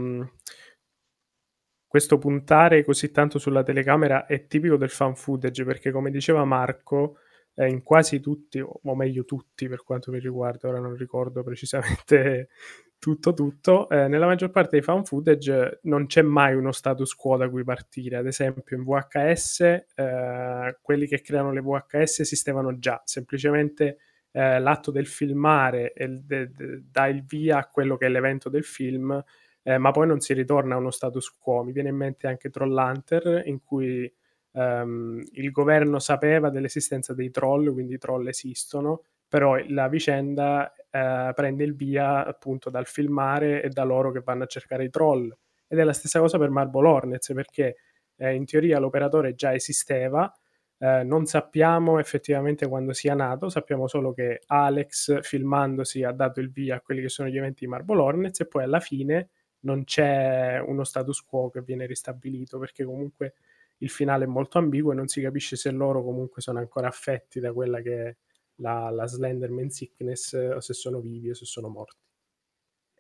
questo 1.91 2.19
puntare 2.19 2.85
così 2.85 3.11
tanto 3.11 3.41
sulla 3.41 3.65
telecamera 3.65 4.25
è 4.27 4.47
tipico 4.47 4.77
del 4.77 4.91
fan 4.91 5.17
footage 5.17 5.65
perché 5.65 5.91
come 5.91 6.13
diceva 6.13 6.45
Marco 6.45 7.17
eh, 7.57 7.69
in 7.69 7.83
quasi 7.83 8.21
tutti 8.21 8.61
o 8.61 8.95
meglio 8.95 9.25
tutti 9.25 9.67
per 9.67 9.83
quanto 9.83 10.13
mi 10.13 10.21
riguarda 10.21 10.69
ora 10.69 10.79
non 10.79 10.95
ricordo 10.95 11.43
precisamente 11.43 12.51
tutto 12.97 13.35
tutto 13.35 13.89
eh, 13.89 14.07
nella 14.07 14.27
maggior 14.27 14.51
parte 14.51 14.69
dei 14.77 14.83
fan 14.83 15.05
footage 15.05 15.81
non 15.83 16.07
c'è 16.07 16.23
mai 16.23 16.55
uno 16.55 16.71
status 16.71 17.13
quo 17.15 17.37
da 17.37 17.49
cui 17.49 17.65
partire. 17.65 18.17
Ad 18.19 18.27
esempio 18.27 18.77
in 18.77 18.85
VHS 18.85 19.61
eh, 19.97 20.79
quelli 20.81 21.09
che 21.09 21.21
creano 21.23 21.51
le 21.51 21.61
VHS 21.61 22.21
esistevano 22.21 22.79
già. 22.79 23.03
Semplicemente 23.05 23.97
eh, 24.31 24.61
l'atto 24.61 24.93
del 24.93 25.09
filmare 25.09 25.93
de, 25.97 26.53
de, 26.53 26.85
dà 26.89 27.09
il 27.09 27.25
via 27.25 27.59
a 27.59 27.67
quello 27.67 27.97
che 27.97 28.07
è 28.07 28.11
l'evento 28.11 28.49
del 28.49 28.65
film 28.65 29.21
eh, 29.63 29.79
ma 29.79 29.91
poi 29.91 30.07
non 30.07 30.21
si 30.21 30.33
ritorna 30.35 30.75
a 30.75 30.79
uno 30.79 30.91
status 30.91 31.31
quo. 31.39 31.63
Mi 31.63 31.73
viene 31.73 31.91
in 31.91 31.97
mente 31.97 32.27
anche 32.27 32.51
Trollhunter, 32.51 33.43
in 33.47 33.63
cui 33.63 34.13
ehm, 34.53 35.23
il 35.33 35.51
governo 35.51 35.99
sapeva 35.99 36.51
dell'esistenza 36.51 37.15
dei 37.15 37.31
troll, 37.31 37.73
quindi 37.73 37.95
i 37.95 37.99
troll 37.99 38.27
esistono, 38.29 39.03
però 39.29 39.57
la 39.69 39.89
vicenda 39.89 40.73
eh, 40.91 41.33
prende 41.35 41.65
il 41.65 41.75
via 41.77 42.25
appunto 42.27 42.71
dal 42.71 42.87
filmare 42.87 43.63
e 43.63 43.69
da 43.69 43.85
loro 43.85 44.11
che 44.13 44.21
vanno 44.25 44.45
a 44.45 44.47
cercare 44.47 44.85
i 44.85 44.91
troll. 44.91 45.35
Ed 45.69 45.79
è 45.79 45.85
la 45.85 45.93
stessa 45.93 46.19
cosa 46.21 46.39
per 46.39 46.51
Marble 46.51 46.89
Hornets, 46.89 47.33
perché 47.33 47.77
eh, 48.17 48.35
in 48.35 48.45
teoria 48.45 48.79
l'operatore 48.79 49.35
già 49.35 49.55
esisteva, 49.55 50.33
eh, 50.79 51.05
non 51.05 51.27
sappiamo 51.27 51.99
effettivamente 51.99 52.67
quando 52.67 52.93
sia 52.93 53.15
nato, 53.15 53.49
sappiamo 53.51 53.87
solo 53.87 54.13
che 54.13 54.41
Alex 54.47 55.21
filmandosi 55.21 56.03
ha 56.03 56.13
dato 56.13 56.41
il 56.41 56.51
via 56.51 56.77
a 56.77 56.81
quelli 56.81 57.03
che 57.03 57.09
sono 57.09 57.29
gli 57.29 57.37
eventi 57.37 57.65
di 57.65 57.71
Marble 57.71 58.01
Hornets 58.01 58.41
e 58.41 58.47
poi 58.47 58.65
alla 58.65 58.81
fine 58.81 59.29
non 59.61 59.85
c'è 59.85 60.59
uno 60.59 60.85
status 60.85 61.23
quo 61.23 61.51
che 61.51 61.63
viene 61.63 61.87
ristabilito 61.87 62.59
perché 62.59 62.85
comunque 62.85 63.35
il 63.79 63.91
finale 63.91 64.25
è 64.25 64.29
molto 64.29 64.59
ambiguo 64.59 64.93
e 64.93 64.95
non 64.95 65.09
si 65.09 65.21
capisce 65.21 65.57
se 65.57 65.71
loro 65.71 66.03
comunque 66.03 66.43
sono 66.43 66.59
ancora 66.59 66.89
affetti 66.89 67.41
da 67.41 67.53
quella 67.53 67.81
che 67.81 68.07
è 68.07 68.17
la, 68.57 68.91
la 68.91 69.07
Slenderman 69.07 69.71
sickness 69.71 70.33
o 70.33 70.61
se 70.61 70.75
sono 70.75 71.01
vivi 71.01 71.31
o 71.31 71.35
se 71.35 71.45
sono 71.45 71.69
morti. 71.69 71.99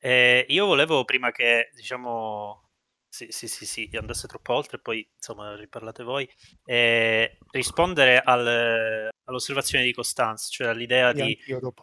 Eh, 0.03 0.47
io 0.49 0.67
volevo 0.67 1.05
prima 1.05 1.31
che 1.31 1.71
diciamo 1.75 2.71
sì, 3.13 3.27
sì, 3.31 3.49
sì, 3.49 3.67
sì, 3.67 3.91
andasse 3.95 4.29
troppo 4.29 4.55
oltre, 4.55 4.79
poi 4.79 5.07
insomma 5.17 5.57
riparlate 5.57 6.05
voi, 6.05 6.31
eh, 6.65 7.39
rispondere 7.51 8.21
al, 8.21 9.11
all'osservazione 9.25 9.85
di 9.85 9.93
Costanza, 9.93 10.49
cioè 10.49 10.69
all'idea 10.69 11.13
di, 11.13 11.37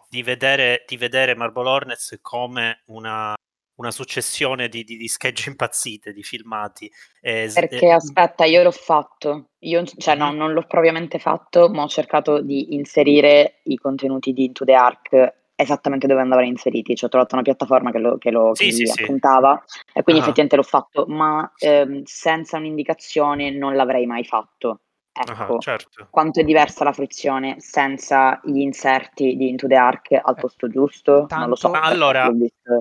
di, 0.09 0.23
vedere, 0.23 0.85
di 0.87 0.95
vedere 0.95 1.35
Marble 1.35 1.67
Hornets 1.67 2.17
come 2.21 2.81
una, 2.85 3.35
una 3.77 3.91
successione 3.91 4.69
di, 4.69 4.83
di, 4.83 4.97
di 4.97 5.07
sketch 5.07 5.47
impazzite, 5.47 6.13
di 6.13 6.23
filmati. 6.23 6.91
Eh, 7.21 7.49
Perché 7.53 7.85
eh, 7.85 7.91
aspetta, 7.91 8.45
io 8.45 8.63
l'ho 8.63 8.71
fatto, 8.71 9.49
io 9.59 9.83
cioè, 9.85 10.15
no, 10.15 10.31
non 10.31 10.53
l'ho 10.53 10.65
propriamente 10.67 11.19
fatto, 11.19 11.69
ma 11.69 11.83
ho 11.83 11.87
cercato 11.87 12.41
di 12.41 12.75
inserire 12.75 13.59
i 13.63 13.77
contenuti 13.77 14.33
di 14.33 14.45
Into 14.45 14.65
the 14.65 14.73
Ark 14.73 15.35
esattamente 15.59 16.05
dove 16.05 16.21
andavano 16.21 16.45
inseriti, 16.45 16.95
cioè 16.95 17.07
ho 17.07 17.11
trovato 17.11 17.33
una 17.33 17.43
piattaforma 17.43 17.91
che 17.91 17.97
lo, 17.97 18.17
che 18.19 18.29
lo 18.29 18.53
sì, 18.53 18.65
che 18.67 18.85
sì, 18.85 19.01
appuntava 19.01 19.61
sì. 19.65 19.79
e 19.93 20.03
quindi 20.03 20.21
ah. 20.21 20.25
effettivamente 20.25 20.55
l'ho 20.55 20.63
fatto, 20.63 21.05
ma 21.07 21.51
ehm, 21.57 22.03
senza 22.03 22.57
un'indicazione 22.57 23.49
non 23.49 23.75
l'avrei 23.75 24.05
mai 24.05 24.23
fatto. 24.23 24.81
Ecco, 25.19 25.55
ah, 25.55 25.59
certo. 25.59 26.07
quanto 26.11 26.39
è 26.39 26.43
diversa 26.43 26.83
la 26.83 26.93
frizione 26.93 27.55
senza 27.59 28.39
gli 28.43 28.59
inserti 28.59 29.35
di 29.35 29.49
Into 29.49 29.67
the 29.67 29.75
Ark 29.75 30.11
al 30.11 30.35
eh, 30.37 30.39
posto 30.39 30.69
giusto? 30.69 31.25
Tanto, 31.25 31.35
non 31.35 31.49
lo 31.49 31.55
so. 31.55 31.71
Allora, 31.71 32.29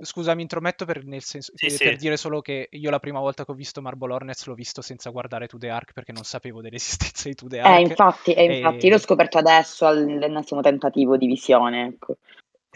scusa, 0.02 0.34
mi 0.34 0.42
intrometto 0.42 0.84
per, 0.84 1.04
nel 1.04 1.22
senso, 1.22 1.52
sì, 1.54 1.66
per, 1.66 1.76
sì. 1.76 1.84
per, 1.84 1.96
dire 1.96 2.16
solo 2.16 2.42
che 2.42 2.68
io 2.70 2.90
la 2.90 2.98
prima 2.98 3.20
volta 3.20 3.44
che 3.44 3.52
ho 3.52 3.54
visto 3.54 3.80
Marble 3.80 4.12
Hornets 4.12 4.46
l'ho 4.46 4.54
visto 4.54 4.82
senza 4.82 5.08
guardare 5.10 5.46
To 5.46 5.56
the 5.56 5.70
Ark 5.70 5.92
perché 5.92 6.12
non 6.12 6.24
sapevo 6.24 6.60
dell'esistenza 6.60 7.28
di 7.28 7.34
To 7.34 7.46
the 7.46 7.56
eh, 7.56 7.60
Ark. 7.60 7.78
Eh, 7.78 7.80
infatti, 7.80 8.32
e 8.34 8.56
infatti 8.56 8.86
e... 8.86 8.90
l'ho 8.90 8.98
scoperto 8.98 9.38
adesso 9.38 9.86
all'ennesimo 9.86 10.60
tentativo 10.60 11.16
di 11.16 11.26
visione. 11.26 11.86
Ecco. 11.86 12.16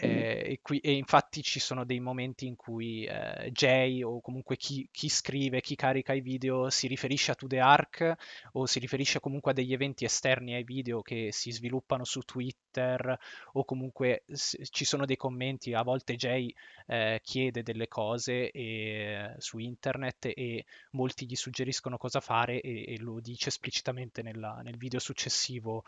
Eh, 0.03 0.41
e, 0.53 0.59
qui, 0.63 0.79
e, 0.79 0.93
infatti 0.93 1.43
ci 1.43 1.59
sono 1.59 1.85
dei 1.85 1.99
momenti 1.99 2.47
in 2.47 2.55
cui 2.55 3.03
eh, 3.05 3.51
Jay 3.51 4.01
o 4.01 4.19
comunque 4.19 4.55
chi, 4.57 4.87
chi, 4.91 5.09
scrive, 5.09 5.61
chi 5.61 5.75
carica 5.75 6.13
i 6.13 6.21
video 6.21 6.71
si 6.71 6.87
riferisce 6.87 7.29
a 7.31 7.35
To 7.35 7.45
The 7.45 7.59
Ark 7.59 8.15
o 8.53 8.65
si 8.65 8.79
riferisce 8.79 9.19
comunque 9.19 9.51
a 9.51 9.53
degli 9.53 9.73
eventi 9.73 10.03
esterni 10.03 10.55
ai 10.55 10.63
video 10.63 11.03
che 11.03 11.29
si 11.31 11.51
sviluppano 11.51 12.03
su 12.03 12.21
Twitter 12.21 13.15
o 13.53 13.63
comunque 13.63 14.23
s- 14.27 14.57
ci 14.71 14.85
sono 14.85 15.05
dei 15.05 15.17
commenti, 15.17 15.73
a 15.75 15.83
volte 15.83 16.15
Jay 16.15 16.51
eh, 16.87 17.19
chiede 17.23 17.61
delle 17.61 17.87
cose 17.87 18.49
e, 18.49 19.35
su 19.37 19.59
internet 19.59 20.31
e 20.33 20.65
molti 20.91 21.27
gli 21.27 21.35
suggeriscono 21.35 21.97
cosa 21.97 22.19
fare 22.21 22.59
e, 22.61 22.85
e 22.87 22.97
lo 22.99 23.19
dice 23.19 23.49
esplicitamente 23.49 24.23
nella, 24.23 24.61
nel 24.63 24.77
video 24.77 24.99
successivo 24.99 25.83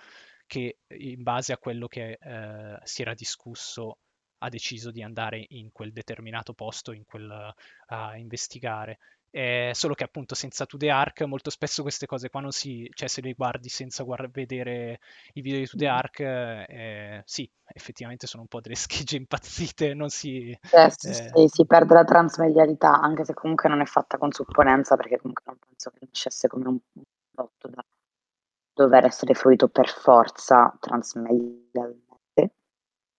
che 0.45 0.79
in 0.87 1.23
base 1.23 1.53
a 1.53 1.57
quello 1.57 1.87
che 1.87 2.17
eh, 2.19 2.79
si 2.83 3.01
era 3.01 3.13
discusso 3.13 3.97
ha 4.39 4.49
deciso 4.49 4.91
di 4.91 5.01
andare 5.01 5.45
in 5.49 5.71
quel 5.71 5.93
determinato 5.93 6.53
posto 6.53 6.91
in 6.91 7.05
quel, 7.05 7.53
a 7.87 8.17
investigare. 8.17 8.99
eh, 9.35 9.71
solo 9.73 9.95
che 9.95 10.03
appunto 10.03 10.35
senza 10.35 10.65
2D 10.65 10.89
Arc 10.91 11.21
molto 11.23 11.49
spesso 11.49 11.81
queste 11.81 12.05
cose 12.05 12.29
qua 12.29 12.39
non 12.41 12.51
si, 12.51 12.87
cioè 12.93 13.07
se 13.07 13.21
le 13.21 13.33
guardi 13.33 13.67
senza 13.67 14.03
guard- 14.03 14.29
vedere 14.31 14.99
i 15.33 15.41
video 15.41 15.57
di 15.59 15.65
2D 15.65 15.87
Arc, 15.87 16.19
eh, 16.19 17.23
sì, 17.25 17.49
effettivamente 17.65 18.27
sono 18.27 18.43
un 18.43 18.47
po' 18.47 18.61
delle 18.61 18.75
schegge 18.75 19.15
impazzite, 19.17 19.93
non 19.95 20.09
si... 20.09 20.51
Eh, 20.51 20.89
sì, 20.95 21.09
eh... 21.09 21.31
sì, 21.33 21.47
si 21.47 21.65
perde 21.65 21.93
la 21.95 22.03
transmedialità, 22.03 22.99
anche 22.99 23.25
se 23.25 23.33
comunque 23.33 23.69
non 23.69 23.81
è 23.81 23.85
fatta 23.85 24.17
con 24.17 24.31
supponenza, 24.31 24.95
perché 24.95 25.17
comunque 25.17 25.43
non 25.47 25.57
penso 25.57 25.89
che 25.91 26.05
nascesse 26.05 26.47
come 26.47 26.67
un 26.67 26.79
prodotto 27.31 27.67
da 27.69 27.83
dover 28.73 29.05
essere 29.05 29.33
fruito 29.33 29.67
per 29.67 29.87
forza 29.87 30.75
transmedialmente. 30.79 32.01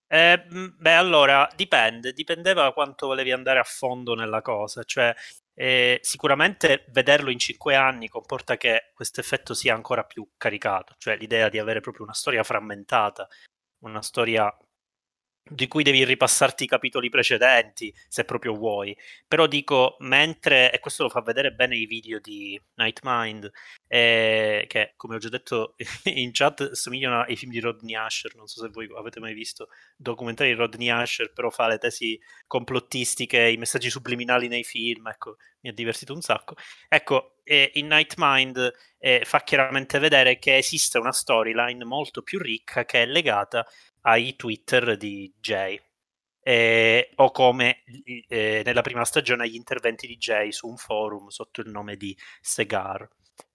Eh, 0.07 0.45
beh, 0.77 0.93
allora 0.93 1.49
dipende, 1.55 2.13
dipendeva 2.13 2.71
quanto 2.73 3.07
volevi 3.07 3.31
andare 3.31 3.59
a 3.59 3.63
fondo 3.63 4.13
nella 4.13 4.41
cosa, 4.41 4.83
cioè 4.83 5.13
eh, 5.53 5.99
sicuramente 6.03 6.85
vederlo 6.89 7.31
in 7.31 7.39
cinque 7.39 7.75
anni 7.75 8.07
comporta 8.07 8.55
che 8.57 8.91
questo 8.93 9.21
effetto 9.21 9.53
sia 9.53 9.73
ancora 9.73 10.03
più 10.03 10.27
caricato, 10.37 10.93
cioè 10.97 11.17
l'idea 11.17 11.49
di 11.49 11.57
avere 11.57 11.79
proprio 11.79 12.03
una 12.03 12.13
storia 12.13 12.43
frammentata, 12.43 13.27
una 13.83 14.01
storia 14.01 14.55
di 15.47 15.67
cui 15.67 15.83
devi 15.83 16.03
ripassarti 16.03 16.63
i 16.63 16.67
capitoli 16.67 17.09
precedenti, 17.09 17.93
se 18.07 18.25
proprio 18.25 18.53
vuoi. 18.55 18.97
Però 19.27 19.45
dico, 19.45 19.95
mentre, 19.99 20.71
e 20.71 20.79
questo 20.79 21.03
lo 21.03 21.09
fa 21.09 21.21
vedere 21.21 21.53
bene 21.53 21.75
i 21.77 21.85
video 21.85 22.19
di 22.19 22.59
Nightmind, 22.75 23.51
eh, 23.87 24.65
che 24.67 24.93
come 24.95 25.15
ho 25.15 25.17
già 25.19 25.29
detto 25.29 25.75
in 26.05 26.31
chat 26.31 26.71
somigliano 26.71 27.21
ai 27.21 27.35
film 27.35 27.51
di 27.51 27.59
Rodney 27.59 27.95
Asher, 27.95 28.35
non 28.35 28.47
so 28.47 28.61
se 28.61 28.69
voi 28.69 28.89
avete 28.97 29.19
mai 29.19 29.33
visto 29.33 29.69
documentari 29.95 30.49
di 30.49 30.55
Rodney 30.55 30.89
Asher, 30.89 31.31
però 31.31 31.49
fa 31.51 31.67
le 31.67 31.77
tesi 31.77 32.19
complottistiche, 32.47 33.47
i 33.47 33.57
messaggi 33.57 33.89
subliminali 33.89 34.47
nei 34.47 34.63
film, 34.63 35.07
ecco, 35.07 35.37
mi 35.61 35.69
ha 35.69 35.73
divertito 35.73 36.13
un 36.13 36.21
sacco. 36.21 36.55
Ecco, 36.89 37.34
eh, 37.45 37.71
in 37.75 37.87
Nightmind 37.87 38.73
eh, 38.97 39.21
fa 39.23 39.41
chiaramente 39.41 39.99
vedere 39.99 40.37
che 40.39 40.57
esiste 40.57 40.97
una 40.97 41.11
storyline 41.11 41.85
molto 41.85 42.21
più 42.21 42.39
ricca 42.39 42.83
che 42.83 43.03
è 43.03 43.05
legata 43.05 43.65
ai 44.01 44.35
Twitter 44.35 44.97
di 44.97 45.31
Jay. 45.39 45.79
Eh, 46.47 47.09
o 47.15 47.31
come 47.31 47.83
eh, 48.27 48.61
nella 48.63 48.81
prima 48.81 49.03
stagione 49.03 49.45
agli 49.45 49.55
interventi 49.55 50.05
di 50.05 50.17
Jay 50.17 50.51
su 50.51 50.67
un 50.67 50.77
forum 50.77 51.29
sotto 51.29 51.61
il 51.61 51.69
nome 51.69 51.95
di 51.95 52.15
Segar. 52.41 53.07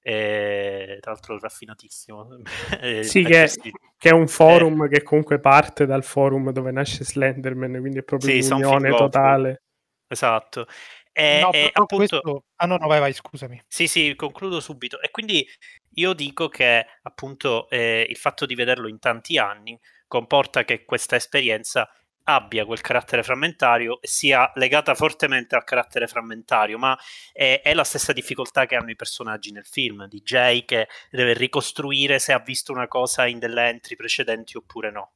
Eh, 0.02 0.98
tra 1.00 1.12
l'altro 1.12 1.38
raffinatissimo. 1.38 2.28
Eh, 2.80 3.02
sì, 3.02 3.22
che, 3.22 3.48
che, 3.96 4.08
è 4.08 4.12
un 4.12 4.26
forum 4.26 4.88
che 4.88 5.02
comunque 5.02 5.38
parte 5.38 5.86
dal 5.86 6.02
forum 6.04 6.50
dove 6.50 6.70
nasce 6.70 7.04
Slenderman, 7.04 7.78
quindi 7.78 7.98
è 7.98 8.02
proprio 8.02 8.40
sì, 8.40 8.52
un'unione 8.52 8.90
totale. 8.90 9.62
Esatto. 10.08 10.66
E, 11.12 11.40
no, 11.40 11.52
e 11.52 11.70
appunto... 11.72 11.96
Questo... 11.96 12.44
Ah 12.56 12.66
no, 12.66 12.76
no, 12.76 12.86
vai, 12.86 13.00
vai, 13.00 13.12
scusami. 13.12 13.62
Sì, 13.66 13.86
sì, 13.86 14.14
concludo 14.14 14.60
subito. 14.60 15.00
E 15.00 15.10
quindi 15.10 15.46
io 15.94 16.12
dico 16.12 16.48
che 16.48 16.86
appunto 17.02 17.68
eh, 17.68 18.06
il 18.08 18.16
fatto 18.16 18.46
di 18.46 18.54
vederlo 18.54 18.88
in 18.88 18.98
tanti 18.98 19.38
anni 19.38 19.78
comporta 20.06 20.64
che 20.64 20.84
questa 20.84 21.16
esperienza 21.16 21.88
abbia 22.24 22.64
quel 22.64 22.80
carattere 22.80 23.22
frammentario 23.22 24.00
e 24.00 24.06
sia 24.06 24.50
legata 24.54 24.94
fortemente 24.94 25.56
al 25.56 25.64
carattere 25.64 26.06
frammentario, 26.06 26.78
ma 26.78 26.96
è, 27.32 27.60
è, 27.62 27.74
la 27.74 27.84
stessa 27.84 28.12
difficoltà 28.12 28.66
che 28.66 28.76
hanno 28.76 28.90
i 28.90 28.96
personaggi 28.96 29.50
nel 29.52 29.66
film, 29.66 30.06
di 30.06 30.20
Jay 30.22 30.64
che 30.64 30.88
deve 31.10 31.34
ricostruire 31.34 32.18
se 32.18 32.32
ha 32.32 32.38
visto 32.38 32.72
una 32.72 32.88
cosa 32.88 33.26
in 33.26 33.38
delle 33.38 33.68
entry 33.68 33.96
precedenti 33.96 34.56
oppure 34.56 34.90
no. 34.90 35.12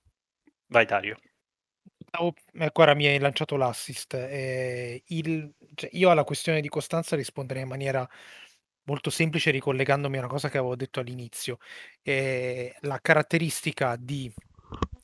Vai 0.67 0.87
Dario. 0.87 1.17
Oh, 2.17 2.33
ecco, 2.53 2.85
mi 2.95 3.07
hai 3.07 3.19
lanciato 3.19 3.57
l'assist. 3.57 4.15
Eh, 4.15 5.03
il, 5.09 5.53
cioè, 5.75 5.91
io 5.95 6.11
alla 6.11 6.23
questione 6.25 6.61
di 6.61 6.69
costanza 6.69 7.17
risponderei 7.17 7.63
in 7.63 7.69
maniera 7.69 8.09
molto 8.85 9.11
semplice 9.11 9.51
ricollegandomi 9.51 10.17
a 10.17 10.21
una 10.21 10.29
cosa 10.29 10.49
che 10.49 10.59
avevo 10.59 10.77
detto 10.77 11.01
all'inizio. 11.01 11.59
Eh, 12.03 12.73
la 12.83 13.01
caratteristica 13.01 13.97
di 13.99 14.33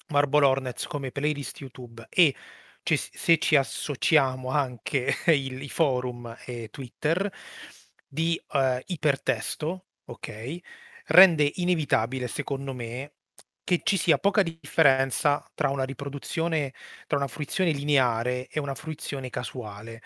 Marble 0.09 0.45
Hornets 0.47 0.87
come 0.87 1.11
playlist 1.11 1.61
YouTube 1.61 2.07
e 2.09 2.35
ci, 2.83 2.97
se 2.97 3.39
ci 3.39 3.57
associamo 3.57 4.51
anche 4.51 5.13
il, 5.27 5.61
i 5.63 5.69
forum 5.69 6.37
e 6.47 6.69
Twitter 6.71 7.31
di 8.07 8.41
uh, 8.53 8.79
ipertesto, 8.87 9.87
ok, 10.07 10.59
rende 11.07 11.51
inevitabile, 11.57 12.29
secondo 12.29 12.73
me, 12.75 13.15
che 13.71 13.83
ci 13.85 13.97
sia 13.97 14.19
poca 14.19 14.43
differenza 14.43 15.45
tra 15.55 15.71
una 15.71 15.85
riproduzione, 15.85 16.73
tra 17.07 17.17
una 17.19 17.29
fruizione 17.29 17.71
lineare 17.73 18.49
e 18.49 18.59
una 18.61 18.75
fruizione 18.75 19.31
casuale. 19.31 20.03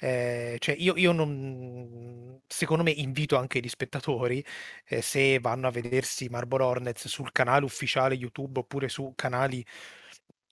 Eh, 0.00 0.56
cioè 0.58 0.74
io, 0.78 0.96
io 0.96 1.12
non, 1.12 2.40
secondo 2.46 2.82
me 2.82 2.90
invito 2.90 3.36
anche 3.36 3.60
gli 3.60 3.68
spettatori, 3.68 4.44
eh, 4.86 5.02
se 5.02 5.38
vanno 5.40 5.68
a 5.68 5.70
vedersi 5.70 6.28
Marble 6.28 6.62
Hornets 6.64 7.06
sul 7.08 7.30
canale 7.32 7.64
ufficiale 7.66 8.14
YouTube 8.14 8.60
oppure 8.60 8.88
su 8.88 9.12
canali 9.14 9.64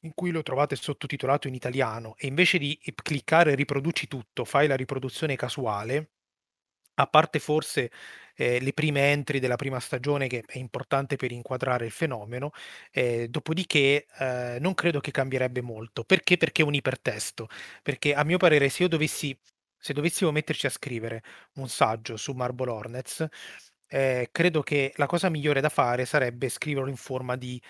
in 0.00 0.12
cui 0.14 0.30
lo 0.30 0.42
trovate 0.42 0.76
sottotitolato 0.76 1.48
in 1.48 1.54
italiano 1.54 2.14
e 2.16 2.26
invece 2.26 2.58
di 2.58 2.78
cliccare 3.02 3.54
riproduci 3.54 4.06
tutto, 4.08 4.44
fai 4.44 4.66
la 4.66 4.76
riproduzione 4.76 5.36
casuale, 5.36 6.12
a 7.02 7.06
parte 7.06 7.38
forse 7.38 7.90
eh, 8.36 8.60
le 8.60 8.72
prime 8.72 9.10
entry 9.10 9.38
della 9.38 9.56
prima 9.56 9.80
stagione 9.80 10.26
che 10.26 10.42
è 10.46 10.58
importante 10.58 11.16
per 11.16 11.32
inquadrare 11.32 11.84
il 11.86 11.90
fenomeno, 11.90 12.52
eh, 12.90 13.28
dopodiché 13.28 14.06
eh, 14.18 14.58
non 14.60 14.74
credo 14.74 15.00
che 15.00 15.10
cambierebbe 15.10 15.60
molto. 15.60 16.04
Perché? 16.04 16.36
Perché 16.36 16.62
è 16.62 16.64
un 16.64 16.74
ipertesto. 16.74 17.48
Perché 17.82 18.14
a 18.14 18.24
mio 18.24 18.38
parere 18.38 18.68
se 18.68 18.84
io 18.84 18.88
dovessi, 18.88 19.38
se 19.78 19.92
dovessimo 19.92 20.30
metterci 20.30 20.66
a 20.66 20.70
scrivere 20.70 21.22
un 21.56 21.68
saggio 21.68 22.16
su 22.16 22.32
Marble 22.32 22.70
Hornets, 22.70 23.26
eh, 23.88 24.28
credo 24.32 24.62
che 24.62 24.92
la 24.96 25.06
cosa 25.06 25.28
migliore 25.28 25.60
da 25.60 25.68
fare 25.68 26.04
sarebbe 26.06 26.48
scriverlo 26.48 26.88
in 26.88 26.96
forma 26.96 27.36
di 27.36 27.60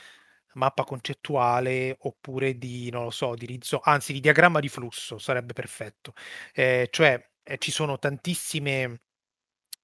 mappa 0.55 0.85
concettuale 0.85 1.97
oppure 2.01 2.59
di, 2.59 2.91
non 2.91 3.05
lo 3.05 3.11
so, 3.11 3.35
di 3.35 3.47
rizzo, 3.47 3.81
anzi 3.83 4.13
di 4.13 4.21
diagramma 4.21 4.61
di 4.61 4.69
flusso 4.69 5.19
sarebbe 5.19 5.53
perfetto. 5.53 6.15
Eh, 6.53 6.89
cioè 6.91 7.23
eh, 7.43 7.59
ci 7.59 7.71
sono 7.71 7.99
tantissime 7.99 9.01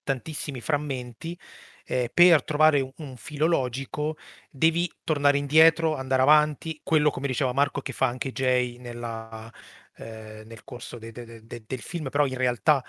tantissimi 0.06 0.60
frammenti, 0.60 1.38
eh, 1.84 2.10
per 2.12 2.44
trovare 2.44 2.80
un, 2.80 2.92
un 2.96 3.16
filo 3.16 3.46
logico 3.46 4.16
devi 4.50 4.90
tornare 5.04 5.38
indietro, 5.38 5.96
andare 5.96 6.22
avanti, 6.22 6.80
quello 6.82 7.10
come 7.10 7.26
diceva 7.26 7.52
Marco 7.52 7.80
che 7.82 7.92
fa 7.92 8.06
anche 8.06 8.32
Jay 8.32 8.78
nella, 8.78 9.52
eh, 9.96 10.42
nel 10.46 10.64
corso 10.64 10.98
de, 10.98 11.12
de, 11.12 11.46
de, 11.46 11.64
del 11.66 11.80
film, 11.80 12.08
però 12.08 12.26
in 12.26 12.36
realtà 12.36 12.84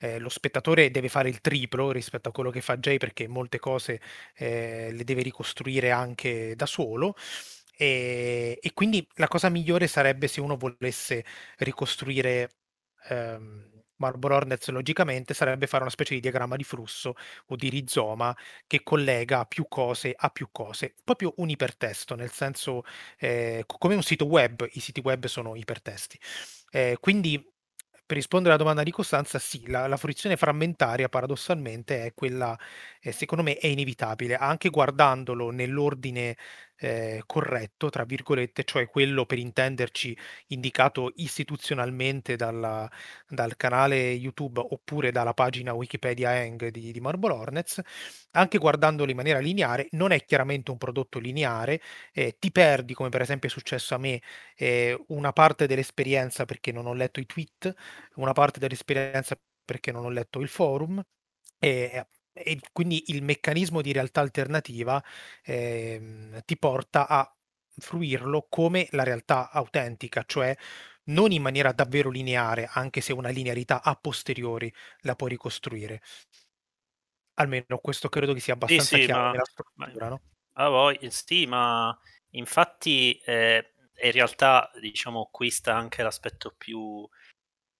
eh, 0.00 0.18
lo 0.18 0.28
spettatore 0.28 0.90
deve 0.90 1.08
fare 1.08 1.28
il 1.28 1.40
triplo 1.40 1.90
rispetto 1.92 2.28
a 2.28 2.32
quello 2.32 2.50
che 2.50 2.60
fa 2.60 2.76
Jay 2.78 2.98
perché 2.98 3.26
molte 3.28 3.58
cose 3.58 4.00
eh, 4.36 4.90
le 4.92 5.04
deve 5.04 5.22
ricostruire 5.22 5.90
anche 5.90 6.54
da 6.56 6.66
solo. 6.66 7.14
E, 7.80 8.58
e, 8.60 8.72
quindi 8.74 9.06
la 9.14 9.28
cosa 9.28 9.48
migliore 9.48 9.86
sarebbe 9.86 10.26
se 10.26 10.40
uno 10.40 10.56
volesse 10.56 11.24
ricostruire 11.58 12.50
ehm, 13.08 13.77
Marble 13.98 14.34
Hornets 14.34 14.68
logicamente 14.70 15.34
sarebbe 15.34 15.66
fare 15.66 15.82
una 15.82 15.92
specie 15.92 16.14
di 16.14 16.20
diagramma 16.20 16.56
di 16.56 16.64
flusso 16.64 17.14
o 17.46 17.56
di 17.56 17.68
rizoma 17.68 18.34
che 18.66 18.82
collega 18.82 19.44
più 19.44 19.66
cose 19.68 20.14
a 20.16 20.30
più 20.30 20.48
cose, 20.52 20.94
proprio 21.04 21.34
un 21.36 21.48
ipertesto, 21.50 22.14
nel 22.14 22.30
senso 22.32 22.82
eh, 23.18 23.64
come 23.66 23.94
un 23.94 24.02
sito 24.02 24.26
web, 24.26 24.66
i 24.72 24.80
siti 24.80 25.00
web 25.00 25.26
sono 25.26 25.54
ipertesti. 25.54 26.18
Eh, 26.70 26.96
quindi 27.00 27.42
per 28.08 28.16
rispondere 28.16 28.54
alla 28.54 28.62
domanda 28.62 28.82
di 28.82 28.90
Costanza, 28.90 29.38
sì, 29.38 29.66
la, 29.68 29.86
la 29.86 29.98
fruizione 29.98 30.36
frammentaria 30.38 31.10
paradossalmente 31.10 32.04
è 32.06 32.14
quella, 32.14 32.58
eh, 33.00 33.12
secondo 33.12 33.44
me, 33.44 33.58
è 33.58 33.66
inevitabile, 33.66 34.34
anche 34.36 34.70
guardandolo 34.70 35.50
nell'ordine 35.50 36.34
eh, 36.78 37.22
corretto, 37.26 37.90
tra 37.90 38.04
virgolette, 38.04 38.64
cioè 38.64 38.88
quello 38.88 39.26
per 39.26 39.38
intenderci 39.38 40.16
indicato 40.48 41.12
istituzionalmente 41.16 42.36
dalla, 42.36 42.90
dal 43.28 43.56
canale 43.56 44.10
YouTube 44.12 44.60
oppure 44.60 45.10
dalla 45.12 45.34
pagina 45.34 45.72
Wikipedia 45.74 46.30
Hang 46.30 46.68
di, 46.68 46.92
di 46.92 47.00
Marble 47.00 47.32
Hornets, 47.32 47.80
anche 48.32 48.58
guardandolo 48.58 49.10
in 49.10 49.16
maniera 49.16 49.38
lineare, 49.38 49.88
non 49.92 50.12
è 50.12 50.24
chiaramente 50.24 50.70
un 50.70 50.78
prodotto 50.78 51.18
lineare, 51.18 51.80
eh, 52.12 52.36
ti 52.38 52.50
perdi, 52.52 52.94
come 52.94 53.08
per 53.08 53.20
esempio 53.22 53.48
è 53.48 53.52
successo 53.52 53.94
a 53.94 53.98
me, 53.98 54.20
eh, 54.56 54.96
una 55.08 55.32
parte 55.32 55.66
dell'esperienza 55.66 56.44
perché 56.44 56.72
non 56.72 56.86
ho 56.86 56.94
letto 56.94 57.20
i 57.20 57.26
tweet, 57.26 57.72
una 58.16 58.32
parte 58.32 58.58
dell'esperienza 58.58 59.38
perché 59.64 59.92
non 59.92 60.04
ho 60.04 60.10
letto 60.10 60.40
il 60.40 60.48
forum, 60.48 61.02
e 61.58 62.06
e 62.42 62.60
quindi 62.72 63.04
il 63.08 63.22
meccanismo 63.22 63.80
di 63.80 63.92
realtà 63.92 64.20
alternativa 64.20 65.02
eh, 65.44 66.42
ti 66.44 66.56
porta 66.56 67.06
a 67.06 67.32
fruirlo 67.76 68.46
come 68.48 68.88
la 68.90 69.04
realtà 69.04 69.50
autentica, 69.50 70.24
cioè 70.26 70.56
non 71.04 71.32
in 71.32 71.42
maniera 71.42 71.72
davvero 71.72 72.10
lineare, 72.10 72.68
anche 72.70 73.00
se 73.00 73.12
una 73.12 73.30
linearità 73.30 73.82
a 73.82 73.94
posteriori 73.94 74.72
la 75.00 75.14
puoi 75.14 75.30
ricostruire. 75.30 76.02
Almeno 77.34 77.78
questo 77.80 78.08
credo 78.08 78.32
che 78.32 78.40
sia 78.40 78.54
abbastanza 78.54 78.96
sì, 78.96 79.02
sì, 79.02 79.06
chiaro 79.06 79.22
ma, 79.22 79.30
nella 79.30 79.44
struttura, 79.44 80.08
no? 80.08 80.20
Ah, 80.54 80.68
voi, 80.68 80.98
sì, 81.10 81.46
ma 81.46 81.96
infatti 82.30 83.16
eh, 83.24 83.74
in 84.02 84.12
realtà 84.12 84.70
diciamo 84.80 85.28
qui 85.30 85.50
sta 85.50 85.74
anche 85.76 86.02
l'aspetto 86.02 86.52
più 86.56 87.08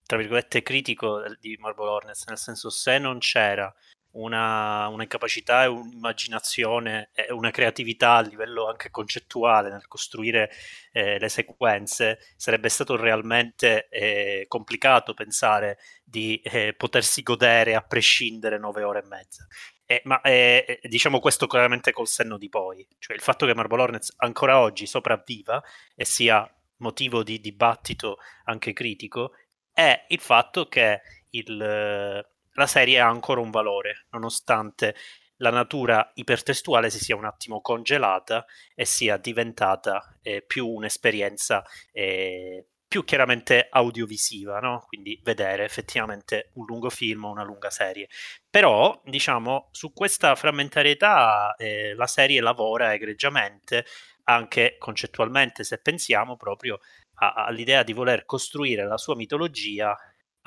tra 0.09 0.17
virgolette, 0.17 0.63
critico 0.63 1.23
di 1.39 1.55
Marble 1.59 1.87
Hornets, 1.87 2.27
nel 2.29 2.39
senso 2.39 2.71
se 2.71 2.97
non 2.97 3.19
c'era 3.19 3.73
una, 4.13 4.89
una 4.89 5.07
capacità 5.07 5.65
e 5.65 5.67
un'immaginazione 5.67 7.11
e 7.13 7.33
una 7.33 7.51
creatività 7.51 8.15
a 8.15 8.21
livello 8.21 8.69
anche 8.69 8.91
concettuale 8.91 9.71
nel 9.71 9.87
costruire 9.87 10.51
eh, 10.93 11.19
le 11.19 11.29
sequenze, 11.29 12.19
sarebbe 12.37 12.69
stato 12.69 12.97
realmente 12.97 13.89
eh, 13.89 14.47
complicato 14.49 15.15
pensare 15.15 15.79
di 16.03 16.41
eh, 16.43 16.75
potersi 16.75 17.23
godere 17.23 17.75
a 17.75 17.83
prescindere 17.83 18.59
nove 18.59 18.83
ore 18.83 19.01
e 19.01 19.07
mezza. 19.07 19.47
Eh, 19.85 20.03
ma 20.05 20.21
eh, 20.21 20.81
diciamo 20.83 21.19
questo 21.19 21.47
chiaramente 21.47 21.93
col 21.93 22.09
senno 22.09 22.37
di 22.37 22.49
poi, 22.49 22.87
cioè 22.99 23.17
il 23.17 23.23
fatto 23.23 23.47
che 23.47 23.55
Marble 23.55 23.81
Hornets 23.81 24.13
ancora 24.19 24.61
oggi 24.61 24.87
sopravviva 24.87 25.63
e 25.95 26.05
sia 26.05 26.47
motivo 26.79 27.23
di 27.23 27.41
dibattito 27.41 28.19
anche 28.45 28.73
critico 28.73 29.33
è 29.73 30.07
il 30.09 30.21
fatto 30.21 30.67
che 30.67 31.01
il, 31.31 32.27
la 32.59 32.67
serie 32.67 32.99
ha 32.99 33.09
ancora 33.09 33.41
un 33.41 33.51
valore, 33.51 34.07
nonostante 34.11 34.95
la 35.37 35.51
natura 35.51 36.11
ipertestuale 36.15 36.91
si 36.91 36.99
sia 36.99 37.15
un 37.15 37.25
attimo 37.25 37.61
congelata 37.61 38.45
e 38.75 38.85
sia 38.85 39.17
diventata 39.17 40.19
eh, 40.21 40.43
più 40.43 40.67
un'esperienza 40.67 41.65
eh, 41.93 42.67
più 42.89 43.05
chiaramente 43.05 43.69
audiovisiva, 43.71 44.59
no? 44.61 44.83
quindi 44.89 45.21
vedere 45.23 45.65
effettivamente 45.65 46.51
un 46.55 46.65
lungo 46.65 46.91
film 46.91 47.27
o 47.27 47.31
una 47.31 47.45
lunga 47.45 47.71
serie. 47.71 48.09
Però, 48.49 49.01
diciamo, 49.05 49.69
su 49.73 49.93
questa 49.93 50.35
frammentarietà 50.35 51.55
eh, 51.57 51.95
la 51.95 52.07
serie 52.07 52.41
lavora 52.41 52.95
egregiamente, 52.95 53.85
anche 54.25 54.77
concettualmente, 54.79 55.65
se 55.65 55.79
pensiamo 55.79 56.37
proprio 56.37 56.81
all'idea 57.21 57.83
di 57.83 57.93
voler 57.93 58.25
costruire 58.25 58.87
la 58.87 58.97
sua 58.97 59.17
mitologia 59.17 59.97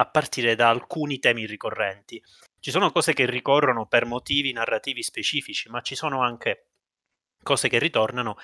a 0.02 0.06
partire 0.10 0.56
da 0.56 0.70
alcuni 0.70 1.20
temi 1.20 1.46
ricorrenti. 1.46 2.22
Ci 2.60 2.72
sono 2.72 2.92
cose 2.92 3.14
che 3.14 3.26
ricorrono 3.26 3.88
per 3.88 4.06
motivi 4.06 4.52
narrativi 4.52 5.04
specifici, 5.04 5.70
ma 5.70 5.82
ci 5.82 5.96
sono 5.96 6.22
anche 6.22 6.70
cose 7.42 7.70
che 7.70 7.80
ritornano 7.80 8.38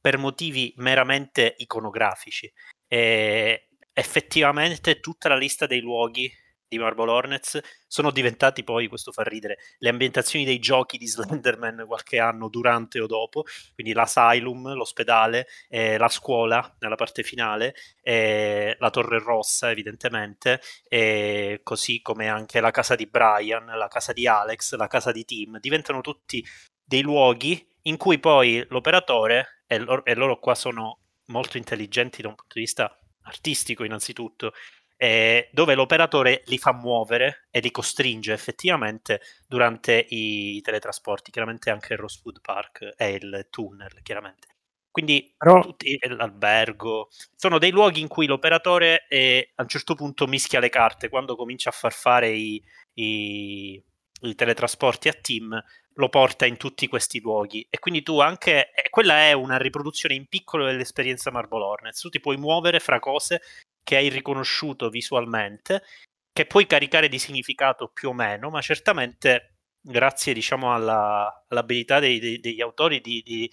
per 0.00 0.18
motivi 0.18 0.72
meramente 0.76 1.54
iconografici. 1.58 2.52
E 2.86 3.68
effettivamente 3.92 5.00
tutta 5.00 5.28
la 5.28 5.36
lista 5.36 5.66
dei 5.66 5.80
luoghi 5.80 6.30
di 6.68 6.78
Marble 6.78 7.10
Hornets 7.10 7.60
sono 7.86 8.10
diventati 8.10 8.64
poi, 8.64 8.88
questo 8.88 9.12
fa 9.12 9.22
ridere, 9.22 9.58
le 9.78 9.88
ambientazioni 9.88 10.44
dei 10.44 10.58
giochi 10.58 10.98
di 10.98 11.06
Slenderman 11.06 11.84
qualche 11.86 12.18
anno 12.18 12.48
durante 12.48 13.00
o 13.00 13.06
dopo, 13.06 13.44
quindi 13.74 13.92
l'asylum, 13.92 14.74
l'ospedale, 14.74 15.46
eh, 15.68 15.98
la 15.98 16.08
scuola 16.08 16.76
nella 16.80 16.96
parte 16.96 17.22
finale, 17.22 17.74
eh, 18.02 18.76
la 18.78 18.90
Torre 18.90 19.18
Rossa 19.18 19.70
evidentemente, 19.70 20.60
eh, 20.88 21.60
così 21.62 22.00
come 22.02 22.28
anche 22.28 22.60
la 22.60 22.70
casa 22.70 22.94
di 22.94 23.06
Brian, 23.06 23.64
la 23.66 23.88
casa 23.88 24.12
di 24.12 24.26
Alex, 24.26 24.74
la 24.74 24.88
casa 24.88 25.12
di 25.12 25.24
Tim, 25.24 25.58
diventano 25.60 26.00
tutti 26.00 26.44
dei 26.82 27.02
luoghi 27.02 27.66
in 27.82 27.96
cui 27.96 28.18
poi 28.18 28.64
l'operatore, 28.68 29.62
e 29.66 29.78
loro, 29.78 30.04
e 30.04 30.14
loro 30.14 30.38
qua 30.38 30.54
sono 30.54 31.00
molto 31.26 31.56
intelligenti 31.56 32.22
da 32.22 32.28
un 32.28 32.34
punto 32.34 32.54
di 32.54 32.60
vista 32.60 32.98
artistico 33.22 33.84
innanzitutto, 33.84 34.52
eh, 34.96 35.48
dove 35.52 35.74
l'operatore 35.74 36.42
li 36.46 36.58
fa 36.58 36.72
muovere 36.72 37.46
e 37.50 37.60
li 37.60 37.70
costringe 37.70 38.32
effettivamente 38.32 39.20
durante 39.46 40.06
i 40.08 40.60
teletrasporti, 40.62 41.30
chiaramente 41.30 41.70
anche 41.70 41.94
il 41.94 41.98
Rosewood 41.98 42.40
Park 42.40 42.94
e 42.96 43.10
il 43.12 43.46
tunnel, 43.50 44.02
chiaramente. 44.02 44.48
Quindi 44.94 45.34
Però... 45.36 45.60
tutti, 45.60 45.98
l'albergo 46.02 47.08
sono 47.34 47.58
dei 47.58 47.72
luoghi 47.72 48.00
in 48.00 48.06
cui 48.06 48.26
l'operatore 48.26 49.06
eh, 49.08 49.50
a 49.56 49.62
un 49.62 49.68
certo 49.68 49.96
punto 49.96 50.28
mischia 50.28 50.60
le 50.60 50.68
carte 50.68 51.08
quando 51.08 51.34
comincia 51.34 51.70
a 51.70 51.72
far 51.72 51.92
fare 51.92 52.30
i, 52.30 52.62
i, 52.94 53.82
i 54.20 54.34
teletrasporti 54.36 55.08
a 55.08 55.12
team 55.12 55.60
lo 55.94 56.08
porta 56.08 56.46
in 56.46 56.56
tutti 56.56 56.86
questi 56.86 57.20
luoghi. 57.20 57.66
E 57.70 57.78
quindi 57.78 58.02
tu 58.02 58.20
anche 58.20 58.72
eh, 58.72 58.88
quella 58.90 59.20
è 59.20 59.32
una 59.32 59.56
riproduzione 59.56 60.14
in 60.14 60.26
piccolo 60.26 60.64
dell'esperienza 60.64 61.30
Marble 61.30 61.62
Hornets 61.62 62.00
tu 62.00 62.08
ti 62.08 62.20
puoi 62.20 62.36
muovere 62.36 62.80
fra 62.80 62.98
cose 62.98 63.42
che 63.82 63.96
hai 63.96 64.08
riconosciuto 64.08 64.88
visualmente, 64.88 65.82
che 66.32 66.46
puoi 66.46 66.66
caricare 66.66 67.08
di 67.08 67.18
significato 67.18 67.88
più 67.88 68.08
o 68.08 68.12
meno, 68.12 68.50
ma 68.50 68.60
certamente 68.60 69.56
grazie 69.80 70.32
diciamo, 70.32 70.74
alla, 70.74 71.44
all'abilità 71.48 71.98
dei, 72.00 72.18
dei, 72.18 72.40
degli 72.40 72.62
autori 72.62 73.00
di, 73.00 73.22
di, 73.22 73.50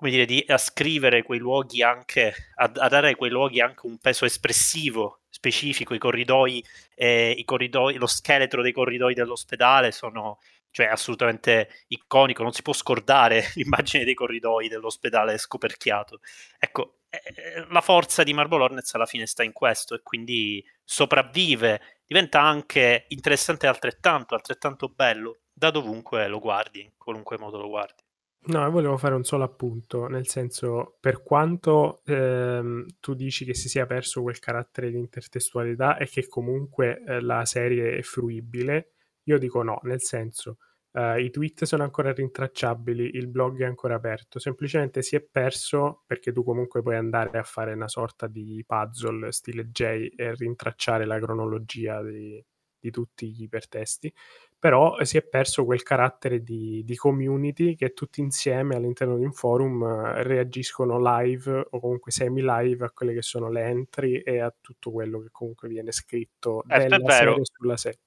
dire, 0.00 0.24
di 0.24 0.42
ascrivere 0.48 1.22
quei 1.22 1.38
luoghi 1.38 1.82
anche, 1.82 2.34
a, 2.56 2.70
a, 2.74 2.88
dare 2.88 3.10
a 3.10 3.16
quei 3.16 3.30
luoghi 3.30 3.60
anche 3.60 3.86
un 3.86 3.98
peso 3.98 4.24
espressivo 4.24 5.20
specifico, 5.28 5.94
i 5.94 5.98
corridoi, 5.98 6.64
eh, 6.94 7.30
i 7.30 7.44
corridoi, 7.44 7.96
lo 7.96 8.06
scheletro 8.06 8.62
dei 8.62 8.72
corridoi 8.72 9.14
dell'ospedale 9.14 9.92
sono 9.92 10.38
cioè 10.70 10.86
assolutamente 10.86 11.68
iconico, 11.88 12.42
non 12.42 12.52
si 12.52 12.62
può 12.62 12.72
scordare 12.72 13.44
l'immagine 13.54 14.04
dei 14.04 14.14
corridoi 14.14 14.68
dell'ospedale 14.68 15.38
scoperchiato. 15.38 16.20
Ecco, 16.58 17.00
eh, 17.10 17.20
eh, 17.24 17.66
la 17.70 17.80
forza 17.80 18.22
di 18.22 18.34
Marble 18.34 18.62
Hornets 18.62 18.94
alla 18.94 19.06
fine 19.06 19.26
sta 19.26 19.42
in 19.42 19.52
questo 19.52 19.94
e 19.94 20.02
quindi 20.02 20.64
sopravvive, 20.84 21.80
diventa 22.06 22.40
anche 22.40 23.06
interessante 23.08 23.66
altrettanto, 23.66 24.34
altrettanto 24.34 24.88
bello, 24.88 25.38
da 25.52 25.70
dovunque 25.70 26.28
lo 26.28 26.38
guardi, 26.38 26.82
in 26.82 26.92
qualunque 26.96 27.38
modo 27.38 27.58
lo 27.58 27.68
guardi. 27.68 28.06
No, 28.40 28.70
volevo 28.70 28.96
fare 28.96 29.14
un 29.14 29.24
solo 29.24 29.44
appunto, 29.44 30.06
nel 30.06 30.28
senso, 30.28 30.96
per 31.00 31.22
quanto 31.22 32.02
ehm, 32.06 32.86
tu 33.00 33.14
dici 33.14 33.44
che 33.44 33.52
si 33.52 33.68
sia 33.68 33.84
perso 33.84 34.22
quel 34.22 34.38
carattere 34.38 34.90
di 34.90 34.98
intertestualità 34.98 35.96
e 35.98 36.06
che 36.06 36.28
comunque 36.28 37.02
eh, 37.04 37.20
la 37.20 37.44
serie 37.44 37.96
è 37.96 38.02
fruibile, 38.02 38.92
io 39.28 39.38
dico 39.38 39.62
no, 39.62 39.78
nel 39.82 40.00
senso, 40.02 40.58
Uh, 40.90 41.18
I 41.18 41.30
tweet 41.30 41.64
sono 41.64 41.82
ancora 41.82 42.12
rintracciabili, 42.12 43.10
il 43.16 43.28
blog 43.28 43.60
è 43.60 43.66
ancora 43.66 43.96
aperto, 43.96 44.38
semplicemente 44.38 45.02
si 45.02 45.16
è 45.16 45.20
perso 45.20 46.02
perché 46.06 46.32
tu 46.32 46.42
comunque 46.42 46.82
puoi 46.82 46.96
andare 46.96 47.38
a 47.38 47.42
fare 47.42 47.74
una 47.74 47.88
sorta 47.88 48.26
di 48.26 48.64
puzzle 48.66 49.30
stile 49.30 49.70
J 49.70 49.82
e 50.16 50.34
rintracciare 50.34 51.04
la 51.04 51.20
cronologia 51.20 52.02
di, 52.02 52.42
di 52.80 52.90
tutti 52.90 53.30
gli 53.30 53.42
ipertesti, 53.42 54.12
però 54.58 54.96
si 55.04 55.18
è 55.18 55.22
perso 55.22 55.66
quel 55.66 55.82
carattere 55.82 56.42
di, 56.42 56.82
di, 56.84 56.96
community 56.96 57.76
che 57.76 57.92
tutti 57.92 58.20
insieme 58.20 58.74
all'interno 58.74 59.18
di 59.18 59.24
un 59.24 59.32
forum 59.32 59.82
uh, 59.82 60.22
reagiscono 60.22 60.98
live 61.00 61.66
o 61.70 61.80
comunque 61.80 62.12
semi-live 62.12 62.86
a 62.86 62.90
quelle 62.90 63.12
che 63.12 63.22
sono 63.22 63.50
le 63.50 63.62
entry 63.66 64.20
e 64.20 64.40
a 64.40 64.52
tutto 64.58 64.90
quello 64.90 65.20
che 65.20 65.28
comunque 65.30 65.68
viene 65.68 65.92
scritto 65.92 66.64
eh, 66.66 66.78
della 66.78 66.98
serie 67.08 67.40
sulla 67.42 67.76
serie 67.76 68.00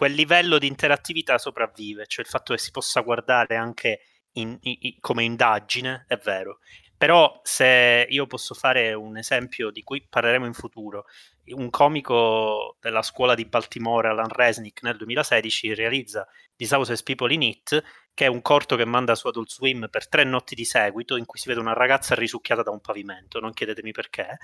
quel 0.00 0.14
livello 0.14 0.56
di 0.56 0.66
interattività 0.66 1.36
sopravvive, 1.36 2.06
cioè 2.06 2.24
il 2.24 2.30
fatto 2.30 2.54
che 2.54 2.58
si 2.58 2.70
possa 2.70 3.02
guardare 3.02 3.56
anche 3.56 4.00
in, 4.36 4.56
in, 4.62 4.98
come 4.98 5.24
indagine, 5.24 6.06
è 6.08 6.16
vero. 6.16 6.60
Però 6.96 7.38
se 7.42 8.06
io 8.08 8.26
posso 8.26 8.54
fare 8.54 8.94
un 8.94 9.18
esempio 9.18 9.70
di 9.70 9.82
cui 9.82 10.02
parleremo 10.08 10.46
in 10.46 10.54
futuro, 10.54 11.04
un 11.48 11.68
comico 11.68 12.78
della 12.80 13.02
scuola 13.02 13.34
di 13.34 13.44
Baltimore, 13.44 14.08
Alan 14.08 14.30
Resnick, 14.30 14.82
nel 14.84 14.96
2016 14.96 15.74
realizza 15.74 16.26
This 16.56 16.70
Houses 16.70 17.02
People 17.02 17.34
in 17.34 17.42
It, 17.42 17.82
che 18.14 18.24
è 18.24 18.28
un 18.28 18.40
corto 18.40 18.76
che 18.76 18.86
manda 18.86 19.14
su 19.14 19.26
Adult 19.26 19.50
Swim 19.50 19.88
per 19.90 20.08
tre 20.08 20.24
notti 20.24 20.54
di 20.54 20.64
seguito, 20.64 21.16
in 21.16 21.26
cui 21.26 21.38
si 21.38 21.46
vede 21.46 21.60
una 21.60 21.74
ragazza 21.74 22.14
risucchiata 22.14 22.62
da 22.62 22.70
un 22.70 22.80
pavimento, 22.80 23.38
non 23.38 23.52
chiedetemi 23.52 23.90
perché. 23.92 24.38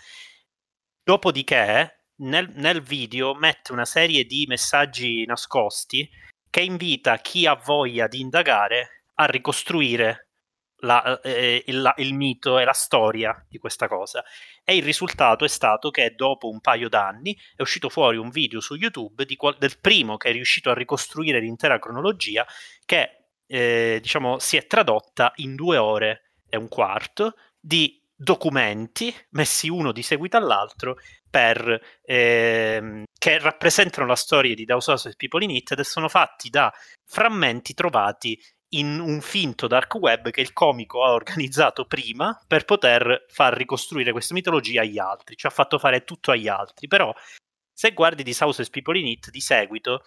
Dopodiché 1.02 2.02
nel, 2.18 2.50
nel 2.54 2.82
video 2.82 3.34
mette 3.34 3.72
una 3.72 3.84
serie 3.84 4.24
di 4.24 4.46
messaggi 4.48 5.24
nascosti 5.26 6.08
che 6.48 6.60
invita 6.60 7.18
chi 7.18 7.46
ha 7.46 7.54
voglia 7.54 8.06
di 8.06 8.20
indagare 8.20 9.04
a 9.14 9.26
ricostruire 9.26 10.26
la, 10.80 11.20
eh, 11.20 11.64
il, 11.66 11.92
il, 11.96 12.14
mito 12.14 12.58
e 12.58 12.64
la 12.64 12.72
storia 12.72 13.44
di 13.48 13.58
questa 13.58 13.88
cosa. 13.88 14.24
E 14.64 14.76
il 14.76 14.82
risultato 14.82 15.44
è 15.44 15.48
stato 15.48 15.90
che 15.90 16.14
dopo 16.14 16.48
un 16.48 16.60
paio 16.60 16.88
d'anni 16.88 17.36
è 17.54 17.62
uscito 17.62 17.88
fuori 17.88 18.16
un 18.16 18.30
video 18.30 18.60
su 18.60 18.74
YouTube 18.74 19.24
qual- 19.36 19.56
del 19.58 19.78
primo 19.80 20.16
che 20.16 20.30
è 20.30 20.32
riuscito 20.32 20.70
a 20.70 20.74
ricostruire 20.74 21.40
l'intera 21.40 21.78
cronologia, 21.78 22.46
che 22.84 23.26
eh, 23.46 23.98
diciamo 24.00 24.38
si 24.38 24.56
è 24.56 24.66
tradotta 24.66 25.32
in 25.36 25.54
due 25.54 25.76
ore 25.76 26.32
e 26.48 26.56
un 26.56 26.68
quarto 26.68 27.34
di 27.58 28.02
documenti 28.14 29.14
messi 29.30 29.68
uno 29.68 29.92
di 29.92 30.02
seguito 30.02 30.38
all'altro 30.38 30.96
per, 31.36 31.98
ehm, 32.02 33.04
che 33.18 33.38
rappresentano 33.38 34.06
la 34.06 34.16
storia 34.16 34.54
di 34.54 34.64
House 34.66 35.10
e 35.10 35.16
People 35.18 35.44
in 35.44 35.50
It 35.50 35.72
ed 35.72 35.80
sono 35.80 36.08
fatti 36.08 36.48
da 36.48 36.72
frammenti 37.04 37.74
trovati 37.74 38.42
in 38.70 38.98
un 39.00 39.20
finto 39.20 39.66
dark 39.66 39.96
web 39.96 40.30
che 40.30 40.40
il 40.40 40.54
comico 40.54 41.04
ha 41.04 41.12
organizzato 41.12 41.84
prima 41.84 42.42
per 42.46 42.64
poter 42.64 43.26
far 43.28 43.52
ricostruire 43.52 44.12
questa 44.12 44.32
mitologia 44.32 44.80
agli 44.80 44.98
altri, 44.98 45.36
ci 45.36 45.46
ha 45.46 45.50
fatto 45.50 45.78
fare 45.78 46.04
tutto 46.04 46.30
agli 46.30 46.48
altri, 46.48 46.88
però 46.88 47.14
se 47.70 47.92
guardi 47.92 48.22
di 48.22 48.34
House 48.40 48.62
e 48.62 48.68
People 48.70 48.98
in 48.98 49.06
It 49.06 49.28
di 49.28 49.40
seguito 49.42 50.04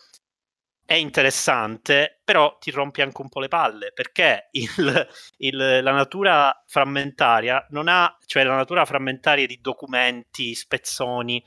è 0.89 0.95
interessante, 0.95 2.19
però 2.23 2.57
ti 2.57 2.71
rompi 2.71 3.03
anche 3.03 3.21
un 3.21 3.29
po' 3.29 3.39
le 3.39 3.47
palle 3.47 3.91
perché 3.93 4.47
il, 4.53 5.07
il, 5.37 5.55
la 5.55 5.91
natura 5.91 6.63
frammentaria 6.65 7.63
non 7.69 7.87
ha, 7.87 8.17
cioè 8.25 8.43
la 8.43 8.55
natura 8.55 8.85
frammentaria 8.85 9.45
di 9.45 9.59
documenti, 9.61 10.55
spezzoni, 10.55 11.45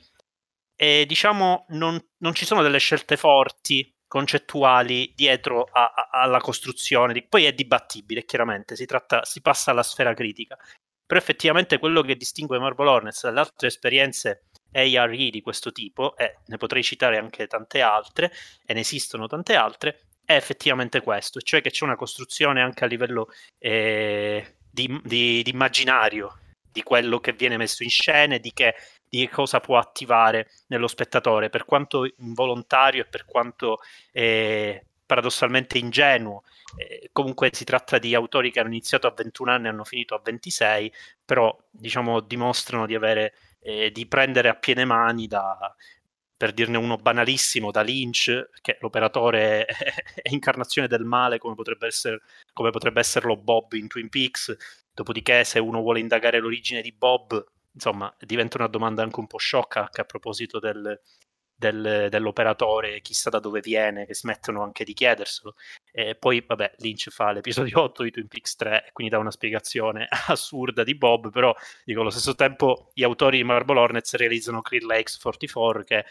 e 0.77 1.03
diciamo 1.05 1.65
non, 1.71 2.01
non 2.19 2.33
ci 2.33 2.45
sono 2.45 2.61
delle 2.61 2.77
scelte 2.77 3.17
forti 3.17 3.93
concettuali 4.07 5.11
dietro 5.13 5.67
a, 5.69 5.91
a, 5.93 6.21
alla 6.21 6.39
costruzione. 6.39 7.25
Poi 7.27 7.43
è 7.43 7.51
dibattibile, 7.51 8.23
chiaramente, 8.23 8.77
si, 8.77 8.85
tratta, 8.85 9.25
si 9.25 9.41
passa 9.41 9.71
alla 9.71 9.83
sfera 9.83 10.13
critica. 10.13 10.57
Però 11.05 11.19
effettivamente 11.19 11.79
quello 11.79 12.01
che 12.01 12.15
distingue 12.15 12.59
Marble 12.59 12.87
Hornets 12.87 13.23
dalle 13.23 13.41
altre 13.41 13.67
esperienze 13.67 14.45
ARE 14.73 15.29
di 15.29 15.41
questo 15.41 15.71
tipo, 15.71 16.15
e 16.17 16.37
ne 16.45 16.57
potrei 16.57 16.83
citare 16.83 17.17
anche 17.17 17.47
tante 17.47 17.81
altre, 17.81 18.31
e 18.65 18.73
ne 18.73 18.81
esistono 18.81 19.27
tante 19.27 19.55
altre, 19.55 20.05
è 20.25 20.35
effettivamente 20.35 21.01
questo, 21.01 21.41
cioè 21.41 21.61
che 21.61 21.71
c'è 21.71 21.83
una 21.83 21.95
costruzione 21.95 22.61
anche 22.61 22.83
a 22.83 22.87
livello 22.87 23.27
eh, 23.59 24.55
di, 24.69 24.99
di, 25.03 25.43
di, 25.43 25.51
immaginario 25.51 26.39
di 26.71 26.81
quello 26.81 27.19
che 27.19 27.33
viene 27.33 27.57
messo 27.57 27.83
in 27.83 27.89
scena 27.89 28.35
e 28.35 28.39
di 28.39 28.51
che, 28.53 28.75
di 29.07 29.27
cosa 29.29 29.59
può 29.59 29.77
attivare 29.77 30.49
nello 30.67 30.87
spettatore, 30.87 31.49
per 31.49 31.65
quanto 31.65 32.05
involontario 32.17 33.03
e 33.03 33.05
per 33.05 33.25
quanto 33.25 33.79
eh, 34.11 34.85
paradossalmente 35.05 35.77
ingenuo. 35.77 36.43
Eh, 36.75 37.09
comunque 37.11 37.49
si 37.53 37.63
tratta 37.65 37.99
di 37.99 38.15
autori 38.15 38.51
che 38.51 38.59
hanno 38.59 38.69
iniziato 38.69 39.05
a 39.05 39.13
21 39.15 39.51
anni 39.51 39.65
e 39.65 39.69
hanno 39.69 39.83
finito 39.83 40.15
a 40.15 40.21
26, 40.23 40.91
però 41.23 41.55
diciamo 41.69 42.21
dimostrano 42.21 42.87
di 42.87 42.95
avere 42.95 43.33
eh, 43.63 43.91
di 43.91 44.05
prendere 44.07 44.49
a 44.49 44.55
piene 44.55 44.85
mani 44.85 45.27
da, 45.27 45.75
per 46.35 46.51
dirne 46.51 46.77
uno 46.77 46.97
banalissimo, 46.97 47.71
da 47.71 47.81
Lynch, 47.81 48.49
che 48.61 48.77
l'operatore 48.81 49.65
è 49.65 49.75
incarnazione 50.29 50.87
del 50.87 51.05
male 51.05 51.37
come 51.37 51.55
potrebbe, 51.55 51.87
essere, 51.87 52.21
come 52.51 52.69
potrebbe 52.69 52.99
esserlo 52.99 53.37
Bob 53.37 53.73
in 53.73 53.87
Twin 53.87 54.09
Peaks, 54.09 54.55
dopodiché 54.93 55.43
se 55.45 55.59
uno 55.59 55.79
vuole 55.79 55.99
indagare 55.99 56.39
l'origine 56.39 56.81
di 56.81 56.91
Bob, 56.91 57.43
insomma, 57.71 58.13
diventa 58.19 58.57
una 58.57 58.67
domanda 58.67 59.03
anche 59.03 59.19
un 59.19 59.27
po' 59.27 59.37
sciocca 59.37 59.89
a 59.89 60.03
proposito 60.03 60.59
del, 60.59 60.99
del, 61.55 62.07
dell'operatore, 62.09 62.99
chissà 63.01 63.29
da 63.29 63.39
dove 63.39 63.61
viene, 63.61 64.05
che 64.05 64.13
smettono 64.13 64.63
anche 64.63 64.83
di 64.83 64.93
chiederselo. 64.93 65.55
E 65.95 66.15
poi, 66.15 66.43
vabbè, 66.45 66.73
Lynch 66.77 67.11
fa 67.11 67.31
l'episodio 67.31 67.83
8 67.83 68.01
di 68.01 68.09
Twin 68.09 68.27
Peaks 68.27 68.55
3, 68.55 68.89
quindi 68.93 69.13
dà 69.13 69.19
una 69.19 69.29
spiegazione 69.29 70.07
assurda 70.27 70.83
di 70.83 70.95
Bob, 70.95 71.29
però 71.29 71.55
dico 71.85 72.01
allo 72.01 72.09
stesso 72.09 72.33
tempo 72.33 72.89
gli 72.95 73.03
autori 73.03 73.37
di 73.37 73.43
Marble 73.43 73.79
Hornets 73.79 74.15
realizzano 74.15 74.61
Clear 74.61 74.83
Lakes 74.85 75.19
44, 75.19 75.83
che 75.83 76.05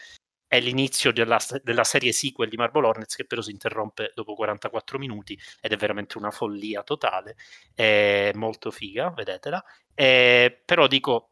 è 0.47 0.61
l'inizio 0.61 1.11
della, 1.11 1.37
della, 1.63 1.83
serie 1.83 2.13
sequel 2.13 2.47
di 2.47 2.55
Marble 2.55 2.85
Hornets 2.85 3.15
che 3.15 3.25
però 3.25 3.41
si 3.41 3.51
interrompe 3.51 4.11
dopo 4.15 4.35
44 4.35 4.99
minuti 4.99 5.37
ed 5.59 5.73
è 5.73 5.75
veramente 5.75 6.17
una 6.17 6.31
follia 6.31 6.81
totale, 6.83 7.35
è 7.73 8.31
molto 8.35 8.71
figa, 8.71 9.09
vedetela. 9.09 9.61
E, 9.93 10.61
però 10.63 10.87
dico, 10.87 11.31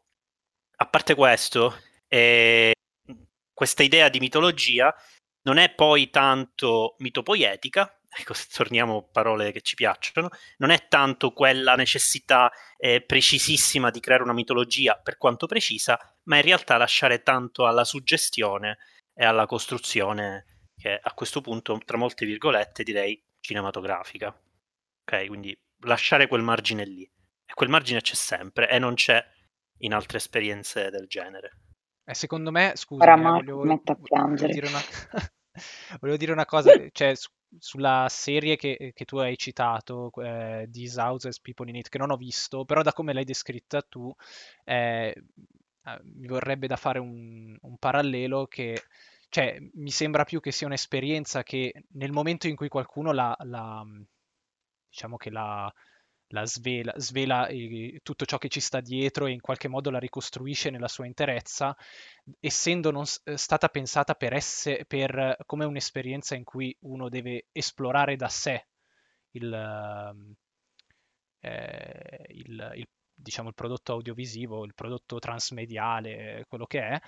a 0.76 0.86
parte 0.86 1.14
questo, 1.14 1.78
eh, 2.06 2.74
questa 3.54 3.82
idea 3.82 4.10
di 4.10 4.18
mitologia 4.18 4.94
non 5.44 5.56
è 5.56 5.72
poi 5.72 6.10
tanto 6.10 6.96
mitopoietica, 6.98 7.96
ecco, 8.18 8.34
se 8.34 8.46
torniamo 8.52 8.98
a 8.98 9.02
parole 9.02 9.52
che 9.52 9.60
ci 9.62 9.74
piacciono, 9.74 10.28
non 10.58 10.70
è 10.70 10.86
tanto 10.88 11.32
quella 11.32 11.74
necessità 11.74 12.50
eh, 12.76 13.02
precisissima 13.02 13.90
di 13.90 14.00
creare 14.00 14.22
una 14.22 14.32
mitologia 14.32 14.96
per 14.96 15.16
quanto 15.16 15.46
precisa, 15.46 15.98
ma 16.24 16.36
in 16.36 16.42
realtà 16.42 16.76
lasciare 16.76 17.22
tanto 17.22 17.66
alla 17.66 17.84
suggestione 17.84 18.78
e 19.14 19.24
alla 19.24 19.46
costruzione 19.46 20.46
che 20.76 20.98
a 21.00 21.12
questo 21.14 21.40
punto, 21.40 21.78
tra 21.84 21.96
molte 21.96 22.26
virgolette, 22.26 22.82
direi 22.82 23.22
cinematografica. 23.40 24.28
Ok, 24.28 25.26
quindi 25.26 25.56
lasciare 25.84 26.26
quel 26.26 26.42
margine 26.42 26.84
lì. 26.84 27.02
E 27.02 27.54
quel 27.54 27.68
margine 27.68 28.00
c'è 28.00 28.14
sempre 28.14 28.68
e 28.68 28.78
non 28.78 28.94
c'è 28.94 29.24
in 29.78 29.94
altre 29.94 30.18
esperienze 30.18 30.90
del 30.90 31.06
genere. 31.06 31.58
Eh, 32.04 32.14
secondo 32.14 32.50
me, 32.50 32.72
scusa, 32.74 33.04
Ora 33.04 33.16
volevo, 33.16 33.58
volevo, 33.58 34.46
dire 34.46 34.66
una... 34.66 34.80
volevo 36.00 36.18
dire 36.18 36.32
una 36.32 36.46
cosa, 36.46 36.72
cioè 36.90 37.14
sulla 37.58 38.06
serie 38.08 38.56
che, 38.56 38.92
che, 38.94 39.04
tu 39.04 39.18
hai 39.18 39.36
citato, 39.36 40.10
eh, 40.22 40.68
These 40.70 41.00
Houses 41.00 41.40
People 41.40 41.68
in 41.68 41.76
It, 41.76 41.88
che 41.88 41.98
non 41.98 42.10
ho 42.10 42.16
visto, 42.16 42.64
però 42.64 42.82
da 42.82 42.92
come 42.92 43.12
l'hai 43.12 43.24
descritta 43.24 43.82
tu, 43.82 44.14
eh, 44.64 45.14
eh 45.84 46.00
mi 46.02 46.26
vorrebbe 46.28 46.66
da 46.66 46.76
fare 46.76 46.98
un, 46.98 47.56
un 47.60 47.76
parallelo 47.78 48.46
che 48.46 48.82
cioè, 49.28 49.58
mi 49.74 49.90
sembra 49.90 50.24
più 50.24 50.40
che 50.40 50.52
sia 50.52 50.66
un'esperienza 50.66 51.42
che 51.42 51.84
nel 51.92 52.12
momento 52.12 52.48
in 52.48 52.56
cui 52.56 52.68
qualcuno 52.68 53.12
la, 53.12 53.34
la 53.44 53.82
diciamo 54.88 55.16
che 55.16 55.30
la, 55.30 55.72
la 56.32 56.44
svela, 56.46 56.92
svela 56.96 57.46
eh, 57.46 58.00
tutto 58.02 58.24
ciò 58.24 58.38
che 58.38 58.48
ci 58.48 58.60
sta 58.60 58.80
dietro 58.80 59.26
e 59.26 59.32
in 59.32 59.40
qualche 59.40 59.68
modo 59.68 59.90
la 59.90 59.98
ricostruisce 59.98 60.70
nella 60.70 60.88
sua 60.88 61.06
interezza, 61.06 61.76
essendo 62.40 62.90
non 62.90 63.04
eh, 63.24 63.36
stata 63.36 63.68
pensata 63.68 64.14
per 64.14 64.32
essere 64.32 64.84
per, 64.86 65.36
come 65.46 65.64
un'esperienza 65.64 66.34
in 66.34 66.44
cui 66.44 66.76
uno 66.80 67.08
deve 67.08 67.46
esplorare 67.52 68.16
da 68.16 68.28
sé 68.28 68.66
il, 69.32 69.52
ehm, 69.52 70.34
eh, 71.40 72.26
il, 72.28 72.72
il, 72.76 72.88
diciamo, 73.14 73.48
il 73.48 73.54
prodotto 73.54 73.92
audiovisivo, 73.92 74.64
il 74.64 74.74
prodotto 74.74 75.18
transmediale, 75.18 76.44
quello 76.48 76.66
che 76.66 76.80
è, 76.80 77.00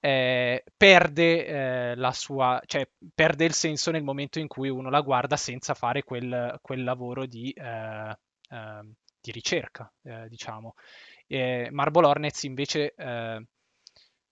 eh, 0.00 0.64
perde 0.76 1.46
eh, 1.46 1.94
la 1.96 2.12
sua, 2.12 2.60
cioè 2.66 2.88
perde 3.14 3.44
il 3.44 3.52
senso 3.52 3.90
nel 3.90 4.02
momento 4.02 4.38
in 4.38 4.46
cui 4.46 4.68
uno 4.68 4.90
la 4.90 5.00
guarda 5.00 5.36
senza 5.36 5.74
fare 5.74 6.02
quel, 6.02 6.58
quel 6.62 6.84
lavoro 6.84 7.26
di 7.26 7.50
eh, 7.50 8.16
di 9.20 9.30
ricerca, 9.32 9.92
eh, 10.02 10.28
diciamo. 10.28 10.74
E 11.26 11.68
Marble 11.70 12.06
Hornets 12.06 12.44
invece, 12.44 12.94
eh, 12.94 13.46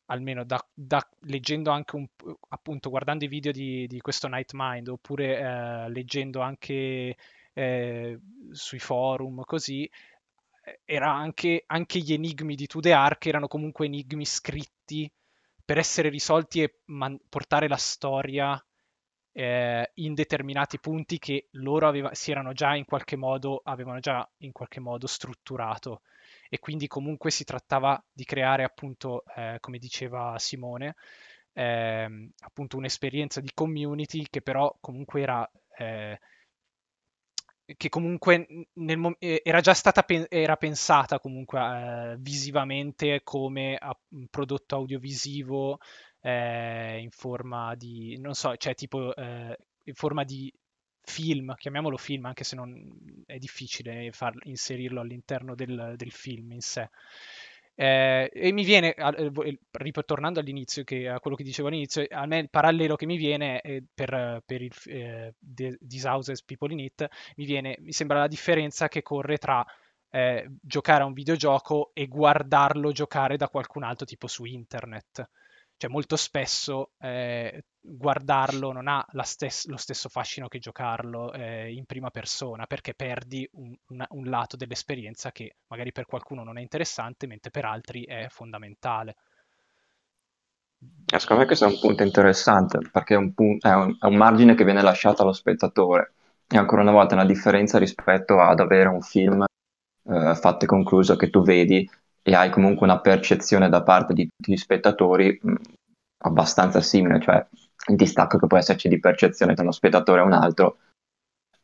almeno 0.06 0.44
da, 0.44 0.64
da, 0.72 1.06
leggendo 1.22 1.70
anche 1.70 1.96
un 1.96 2.06
appunto 2.48 2.90
guardando 2.90 3.24
i 3.24 3.28
video 3.28 3.52
di, 3.52 3.86
di 3.86 4.00
questo 4.00 4.28
Nightmind 4.28 4.88
oppure 4.88 5.38
eh, 5.38 5.88
leggendo 5.90 6.40
anche 6.40 7.16
eh, 7.52 8.20
sui 8.52 8.78
forum 8.78 9.42
così, 9.44 9.88
era 10.84 11.12
anche, 11.12 11.62
anche 11.66 11.98
gli 12.00 12.12
enigmi 12.12 12.54
di 12.54 12.66
The 12.66 12.92
Ark 12.92 13.26
erano 13.26 13.46
comunque 13.46 13.86
enigmi 13.86 14.24
scritti 14.24 15.10
per 15.64 15.78
essere 15.78 16.08
risolti 16.08 16.62
e 16.62 16.78
man- 16.86 17.18
portare 17.28 17.68
la 17.68 17.76
storia 17.76 18.60
eh, 19.38 19.90
in 19.96 20.14
determinati 20.14 20.80
punti 20.80 21.18
che 21.18 21.48
loro 21.52 21.86
aveva, 21.86 22.14
si 22.14 22.30
erano 22.30 22.54
già 22.54 22.74
in 22.74 22.86
qualche 22.86 23.16
modo, 23.16 23.60
avevano 23.62 24.00
già 24.00 24.26
in 24.38 24.50
qualche 24.50 24.80
modo 24.80 25.06
strutturato. 25.06 26.00
E 26.48 26.58
quindi 26.58 26.86
comunque 26.86 27.30
si 27.30 27.44
trattava 27.44 28.02
di 28.10 28.24
creare 28.24 28.64
appunto, 28.64 29.24
eh, 29.36 29.58
come 29.60 29.76
diceva 29.76 30.38
Simone, 30.38 30.94
eh, 31.52 32.30
appunto 32.38 32.78
un'esperienza 32.78 33.40
di 33.40 33.50
community 33.52 34.24
che 34.30 34.40
però 34.40 34.74
comunque 34.80 35.20
era 35.20 35.50
eh, 35.76 36.18
che 37.76 37.88
comunque 37.88 38.46
nel, 38.74 39.16
era 39.18 39.60
già 39.60 39.74
stata 39.74 40.04
era 40.28 40.56
pensata 40.56 41.18
comunque 41.18 41.58
eh, 41.58 42.16
visivamente 42.20 43.22
come 43.24 43.76
prodotto 44.30 44.76
audiovisivo 44.76 45.78
eh, 46.26 46.98
in 46.98 47.10
forma 47.10 47.76
di, 47.76 48.18
non 48.18 48.34
so, 48.34 48.56
cioè 48.56 48.74
tipo 48.74 49.14
eh, 49.14 49.56
in 49.84 49.94
forma 49.94 50.24
di 50.24 50.52
film, 51.02 51.54
chiamiamolo 51.54 51.96
film, 51.96 52.24
anche 52.24 52.42
se 52.42 52.56
non 52.56 53.22
è 53.26 53.38
difficile 53.38 54.10
far, 54.10 54.34
inserirlo 54.42 55.00
all'interno 55.00 55.54
del, 55.54 55.94
del 55.96 56.10
film 56.10 56.50
in 56.50 56.60
sé. 56.60 56.90
Eh, 57.76 58.28
e 58.32 58.52
mi 58.52 58.64
viene, 58.64 58.94
eh, 58.94 59.58
ritornando 59.70 60.40
all'inizio, 60.40 60.82
che, 60.82 61.08
a 61.08 61.20
quello 61.20 61.36
che 61.36 61.44
dicevo 61.44 61.68
all'inizio, 61.68 62.04
a 62.10 62.26
me 62.26 62.38
il 62.38 62.50
parallelo 62.50 62.96
che 62.96 63.06
mi 63.06 63.18
viene 63.18 63.60
per, 63.94 64.42
per 64.44 64.62
il 64.62 64.72
eh, 64.86 65.34
These 65.38 66.08
Houses 66.08 66.42
People 66.42 66.72
in 66.72 66.80
It, 66.80 67.06
mi, 67.36 67.44
viene, 67.44 67.76
mi 67.78 67.92
sembra 67.92 68.18
la 68.18 68.26
differenza 68.26 68.88
che 68.88 69.02
corre 69.02 69.38
tra 69.38 69.64
eh, 70.10 70.50
giocare 70.60 71.04
a 71.04 71.06
un 71.06 71.12
videogioco 71.12 71.90
e 71.94 72.08
guardarlo 72.08 72.90
giocare 72.90 73.36
da 73.36 73.48
qualcun 73.48 73.84
altro, 73.84 74.06
tipo 74.06 74.26
su 74.26 74.44
internet 74.44 75.28
cioè 75.76 75.90
molto 75.90 76.16
spesso 76.16 76.92
eh, 76.98 77.64
guardarlo 77.80 78.72
non 78.72 78.88
ha 78.88 79.06
stes- 79.22 79.66
lo 79.66 79.76
stesso 79.76 80.08
fascino 80.08 80.48
che 80.48 80.58
giocarlo 80.58 81.32
eh, 81.32 81.72
in 81.72 81.84
prima 81.84 82.10
persona 82.10 82.66
perché 82.66 82.94
perdi 82.94 83.48
un, 83.52 83.74
un, 83.88 84.04
un, 84.08 84.24
lato 84.24 84.56
dell'esperienza 84.56 85.32
che 85.32 85.56
magari 85.68 85.92
per 85.92 86.06
qualcuno 86.06 86.42
non 86.42 86.58
è 86.58 86.62
interessante 86.62 87.26
mentre 87.26 87.50
per 87.50 87.64
altri 87.64 88.04
è 88.04 88.26
fondamentale. 88.28 89.16
Secondo 91.06 91.42
me 91.42 91.46
questo 91.46 91.66
è 91.66 91.68
un 91.68 91.78
punto 91.78 92.02
interessante 92.02 92.78
perché 92.90 93.14
è 93.14 93.16
un, 93.18 93.32
pun- 93.32 93.58
è 93.60 93.72
un, 93.72 93.96
è 93.98 94.06
un 94.06 94.16
margine 94.16 94.54
che 94.54 94.64
viene 94.64 94.82
lasciato 94.82 95.22
allo 95.22 95.32
spettatore 95.32 96.12
e 96.48 96.56
ancora 96.56 96.82
una 96.82 96.92
volta 96.92 97.14
una 97.14 97.24
differenza 97.24 97.78
rispetto 97.78 98.40
ad 98.40 98.60
avere 98.60 98.88
un 98.88 99.00
film 99.00 99.44
eh, 99.44 100.34
fatto 100.34 100.64
e 100.64 100.68
concluso 100.68 101.16
che 101.16 101.30
tu 101.30 101.42
vedi 101.42 101.88
e 102.28 102.34
hai 102.34 102.50
comunque 102.50 102.84
una 102.84 102.98
percezione 102.98 103.68
da 103.68 103.84
parte 103.84 104.12
di 104.12 104.26
tutti 104.26 104.50
gli 104.50 104.56
spettatori 104.56 105.38
mh, 105.40 105.54
abbastanza 106.24 106.80
simile, 106.80 107.20
cioè 107.20 107.46
il 107.88 107.94
distacco 107.94 108.36
che 108.36 108.48
può 108.48 108.58
esserci 108.58 108.88
di 108.88 108.98
percezione 108.98 109.54
tra 109.54 109.62
uno 109.62 109.70
spettatore 109.70 110.22
e 110.22 110.24
un 110.24 110.32
altro 110.32 110.78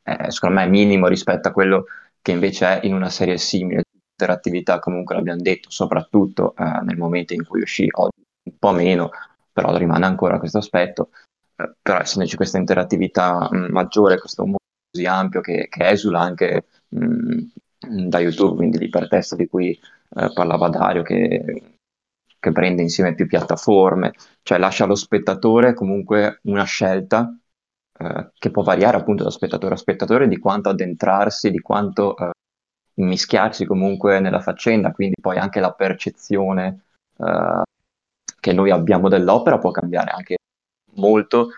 è 0.01 0.30
secondo 0.30 0.60
me 0.60 0.68
minimo 0.68 1.09
rispetto 1.09 1.48
a 1.48 1.52
quello 1.52 1.86
che 2.20 2.30
invece 2.30 2.80
è 2.80 2.86
in 2.86 2.94
una 2.94 3.10
serie 3.10 3.39
simile. 3.39 3.82
Interattività 4.16 4.78
comunque 4.78 5.16
l'abbiamo 5.16 5.43
detto, 5.43 5.68
soprattutto 5.68 6.55
eh, 6.56 6.80
nel 6.84 6.97
momento 6.97 7.34
in 7.34 7.44
cui 7.44 7.62
uscì, 7.62 7.89
oggi 7.90 8.22
un 8.44 8.56
po' 8.56 8.70
meno, 8.70 9.10
però 9.52 9.76
rimane 9.76 10.06
ancora 10.06 10.39
questo 10.39 10.59
aspetto. 10.59 11.10
Eh, 11.56 11.74
però 11.82 11.98
essendoci 11.98 12.36
questa 12.36 12.59
interattività 12.59 13.48
mh, 13.51 13.66
maggiore, 13.72 14.20
questo 14.20 14.43
mondo 14.43 14.59
così 14.93 15.06
ampio 15.06 15.40
che, 15.40 15.66
che 15.68 15.89
esula 15.89 16.20
anche 16.20 16.66
mh, 16.89 17.43
da 17.88 18.18
YouTube, 18.20 18.56
quindi 18.56 18.78
l'ipertesto 18.78 19.36
di 19.36 19.46
cui 19.46 19.70
eh, 19.72 20.30
parlava 20.32 20.68
Dario, 20.68 21.02
che, 21.02 21.76
che 22.38 22.52
prende 22.52 22.82
insieme 22.82 23.14
più 23.14 23.26
piattaforme, 23.26 24.12
cioè 24.42 24.59
lascia 24.59 24.84
allo 24.84 24.94
spettatore 24.94 25.74
comunque 25.74 26.40
una 26.42 26.64
scelta 26.64 27.36
eh, 27.98 28.30
che 28.38 28.50
può 28.50 28.62
variare 28.62 28.96
appunto 28.96 29.24
da 29.24 29.30
spettatore 29.30 29.74
a 29.74 29.78
spettatore 29.78 30.28
di 30.28 30.38
quanto 30.38 30.68
addentrarsi, 30.68 31.50
di 31.50 31.60
quanto 31.60 32.16
eh, 32.16 32.30
immischiarsi 32.94 33.64
comunque 33.64 34.20
nella 34.20 34.40
faccenda, 34.40 34.92
quindi 34.92 35.16
poi 35.20 35.38
anche 35.38 35.60
la 35.60 35.72
percezione 35.72 36.84
eh, 37.18 37.62
che 38.40 38.52
noi 38.52 38.70
abbiamo 38.70 39.09
dell'opera 39.09 39.59
può 39.59 39.70
cambiare 39.70 40.10
anche 40.10 40.36
molto 40.94 41.50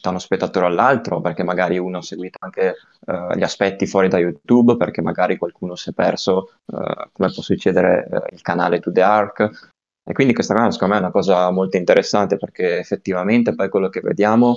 da 0.00 0.10
uno 0.10 0.18
spettatore 0.18 0.66
all'altro, 0.66 1.20
perché 1.20 1.42
magari 1.42 1.78
uno 1.78 1.98
ha 1.98 2.02
seguito 2.02 2.38
anche 2.40 2.74
uh, 3.06 3.34
gli 3.34 3.42
aspetti 3.42 3.86
fuori 3.86 4.08
da 4.08 4.18
YouTube, 4.18 4.76
perché 4.76 5.02
magari 5.02 5.36
qualcuno 5.36 5.74
si 5.74 5.90
è 5.90 5.92
perso, 5.92 6.54
uh, 6.66 7.10
come 7.12 7.30
può 7.32 7.42
succedere, 7.42 8.06
uh, 8.10 8.34
il 8.34 8.40
canale 8.40 8.80
To 8.80 8.90
The 8.90 9.02
Ark. 9.02 9.70
E 10.04 10.12
quindi 10.14 10.34
questa 10.34 10.54
cosa 10.54 10.70
secondo 10.70 10.94
me 10.94 11.00
è 11.00 11.02
una 11.04 11.12
cosa 11.12 11.50
molto 11.50 11.76
interessante 11.76 12.36
perché 12.36 12.78
effettivamente 12.78 13.54
poi 13.54 13.68
quello 13.68 13.88
che 13.88 14.00
vediamo 14.00 14.56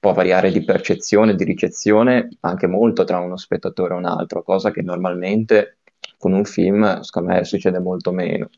può 0.00 0.12
variare 0.12 0.50
di 0.50 0.64
percezione, 0.64 1.36
di 1.36 1.44
ricezione 1.44 2.28
anche 2.40 2.66
molto 2.66 3.04
tra 3.04 3.20
uno 3.20 3.36
spettatore 3.36 3.94
e 3.94 3.96
un 3.96 4.04
altro, 4.04 4.42
cosa 4.42 4.72
che 4.72 4.82
normalmente 4.82 5.78
con 6.18 6.32
un 6.32 6.44
film 6.44 7.00
secondo 7.00 7.32
me 7.32 7.44
succede 7.44 7.78
molto 7.78 8.10
meno. 8.10 8.50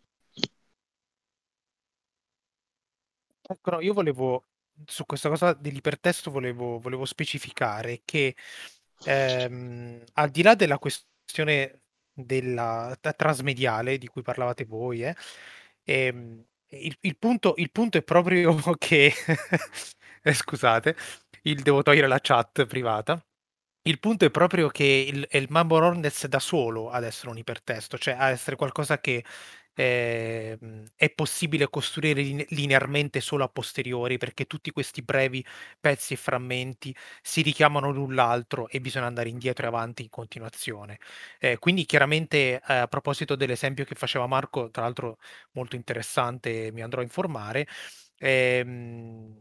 Ecco, 3.43 3.71
no, 3.71 3.81
io 3.81 3.93
volevo 3.93 4.45
su 4.87 5.05
questa 5.07 5.29
cosa 5.29 5.53
dell'ipertesto 5.53 6.31
volevo, 6.31 6.79
volevo 6.79 7.05
specificare 7.05 8.03
che 8.05 8.35
ehm, 9.05 10.03
al 10.15 10.31
di 10.31 10.43
là 10.43 10.55
della 10.55 10.79
questione 10.79 11.83
della 12.13 12.97
trasmediale 13.17 13.99
di 13.99 14.09
cui 14.09 14.23
parlavate 14.23 14.65
voi, 14.65 15.05
eh, 15.05 15.17
ehm, 15.85 16.45
il, 16.71 16.97
il, 17.01 17.17
punto, 17.19 17.55
il, 17.57 17.71
punto, 17.71 17.99
è 17.99 18.03
proprio 18.03 18.55
che, 18.79 19.13
eh, 20.23 20.35
scusate, 20.35 20.97
il, 21.43 21.63
devo 21.63 21.83
togliere 21.83 22.07
la 22.09 22.19
chat 22.21 22.67
privata. 22.67 23.23
Il 23.83 24.01
punto 24.01 24.25
è 24.27 24.31
proprio 24.31 24.69
che 24.69 24.85
il, 24.85 25.27
il 25.31 25.47
Mambo 25.51 25.77
Hornets 25.77 26.27
da 26.27 26.41
solo 26.41 26.91
ad 26.91 27.05
essere 27.05 27.31
un 27.31 27.39
ipertesto, 27.39 27.97
cioè 27.97 28.15
a 28.19 28.31
essere 28.31 28.57
qualcosa 28.57 29.01
che 29.01 29.25
eh, 29.81 30.59
è 30.97 31.11
possibile 31.11 31.69
costruire 31.71 32.23
linearmente 32.51 33.21
solo 33.21 33.45
a 33.45 33.49
posteriori 33.49 34.19
perché 34.19 34.47
tutti 34.47 34.71
questi 34.73 35.03
brevi 35.03 35.45
pezzi 35.81 36.15
e 36.15 36.17
frammenti 36.17 36.95
si 37.23 37.43
richiamano 37.43 37.91
l'un 37.91 38.15
l'altro 38.15 38.69
e 38.69 38.81
bisogna 38.81 39.07
andare 39.07 39.29
indietro 39.29 39.65
e 39.67 39.69
avanti 39.69 40.03
in 40.03 40.09
continuazione. 40.11 40.99
Eh, 41.39 41.59
quindi 41.59 41.85
chiaramente 41.87 42.61
eh, 42.67 42.75
a 42.75 42.87
proposito 42.89 43.37
dell'esempio 43.37 43.85
che 43.85 43.95
faceva 43.95 44.27
Marco, 44.27 44.71
tra 44.71 44.83
l'altro 44.83 45.19
molto 45.53 45.77
interessante, 45.77 46.71
mi 46.73 46.83
andrò 46.83 47.01
a 47.01 47.05
informare. 47.05 47.67
Ehm, 48.19 49.37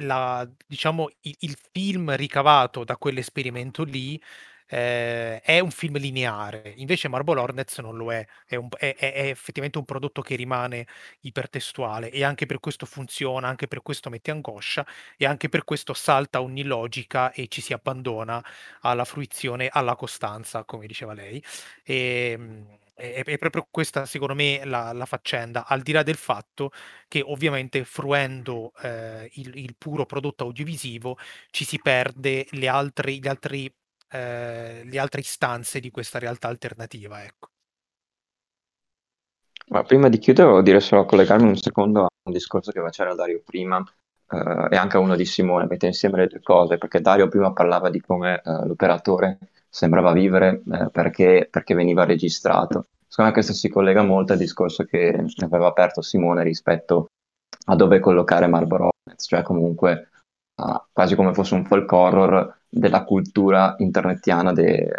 la, 0.00 0.48
diciamo, 0.66 1.08
il, 1.22 1.34
il 1.40 1.56
film 1.72 2.14
ricavato 2.14 2.84
da 2.84 2.96
quell'esperimento 2.96 3.82
lì 3.84 4.20
eh, 4.68 5.40
è 5.40 5.58
un 5.60 5.70
film 5.70 5.96
lineare, 5.96 6.74
invece 6.76 7.08
Marble 7.08 7.40
Hornets 7.40 7.78
non 7.78 7.96
lo 7.96 8.12
è, 8.12 8.24
è, 8.46 8.54
un, 8.54 8.68
è, 8.76 8.94
è, 8.96 9.28
effettivamente 9.28 9.78
un 9.78 9.84
prodotto 9.84 10.20
che 10.20 10.36
rimane 10.36 10.86
ipertestuale 11.20 12.10
e 12.10 12.22
anche 12.22 12.46
per 12.46 12.60
questo 12.60 12.86
funziona, 12.86 13.48
anche 13.48 13.66
per 13.66 13.82
questo 13.82 14.10
mette 14.10 14.30
angoscia 14.30 14.86
e 15.16 15.26
anche 15.26 15.48
per 15.48 15.64
questo 15.64 15.94
salta 15.94 16.42
ogni 16.42 16.64
logica 16.64 17.32
e 17.32 17.48
ci 17.48 17.60
si 17.60 17.72
abbandona 17.72 18.44
alla 18.80 19.04
fruizione, 19.04 19.68
alla 19.72 19.96
costanza, 19.96 20.64
come 20.64 20.86
diceva 20.86 21.14
lei. 21.14 21.42
E, 21.82 22.30
ehm, 22.38 22.78
è, 22.98 23.38
proprio 23.38 23.66
questa, 23.70 24.06
secondo 24.06 24.34
me, 24.34 24.64
la, 24.64 24.92
la, 24.92 25.06
faccenda, 25.06 25.66
al 25.66 25.82
di 25.82 25.92
là 25.92 26.02
del 26.02 26.16
fatto 26.16 26.72
che 27.06 27.22
ovviamente 27.24 27.84
fruendo 27.84 28.72
eh, 28.82 29.30
il, 29.34 29.56
il, 29.56 29.76
puro 29.78 30.04
prodotto 30.04 30.42
audiovisivo 30.44 31.16
ci 31.50 31.64
si 31.64 31.78
perde 31.78 32.46
le 32.50 32.66
altre, 32.66 33.12
gli 33.12 33.28
altri 33.28 33.72
eh, 34.10 34.82
le 34.84 34.98
altre 34.98 35.20
istanze 35.20 35.80
di 35.80 35.90
questa 35.90 36.18
realtà 36.18 36.48
alternativa. 36.48 37.22
Ecco. 37.24 37.48
Ma 39.68 39.82
prima 39.82 40.08
di 40.08 40.18
chiudere, 40.18 40.46
volevo 40.46 40.64
dire 40.64 40.80
solo 40.80 41.04
collegarmi 41.04 41.46
un 41.46 41.56
secondo 41.56 42.04
a 42.04 42.08
un 42.22 42.32
discorso 42.32 42.72
che 42.72 42.80
faceva 42.80 43.14
Dario 43.14 43.42
prima 43.44 43.84
eh, 44.30 44.68
e 44.70 44.76
anche 44.76 44.96
a 44.96 45.00
uno 45.00 45.14
di 45.14 45.26
Simone, 45.26 45.66
mettere 45.66 45.88
insieme 45.88 46.18
le 46.18 46.26
due 46.26 46.40
cose, 46.40 46.78
perché 46.78 47.00
Dario 47.00 47.28
prima 47.28 47.52
parlava 47.52 47.90
di 47.90 48.00
come 48.00 48.40
eh, 48.42 48.66
l'operatore 48.66 49.38
sembrava 49.68 50.12
vivere 50.12 50.62
eh, 50.72 50.88
perché, 50.90 51.48
perché, 51.50 51.74
veniva 51.74 52.04
registrato. 52.04 52.86
Secondo 53.06 53.30
me 53.30 53.32
questo 53.32 53.52
si 53.52 53.68
collega 53.68 54.02
molto 54.02 54.32
al 54.32 54.38
discorso 54.38 54.84
che 54.84 55.24
aveva 55.40 55.66
aperto 55.66 56.00
Simone 56.00 56.42
rispetto 56.42 57.08
a 57.66 57.74
dove 57.76 58.00
collocare 58.00 58.46
Marlboro 58.46 58.90
cioè 59.16 59.42
comunque 59.42 60.08
quasi 60.92 61.14
come 61.14 61.34
fosse 61.34 61.54
un 61.54 61.64
folk 61.64 61.90
horror 61.92 62.58
della 62.68 63.04
cultura 63.04 63.76
internetiana 63.78 64.52
de, 64.52 64.92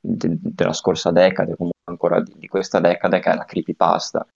de, 0.00 0.38
della 0.40 0.72
scorsa 0.72 1.10
decade, 1.10 1.56
comunque 1.56 1.80
ancora 1.84 2.20
di, 2.20 2.32
di, 2.36 2.48
questa 2.48 2.80
decade, 2.80 3.20
che 3.20 3.30
è 3.30 3.34
la 3.34 3.44
creepypasta. 3.44 4.26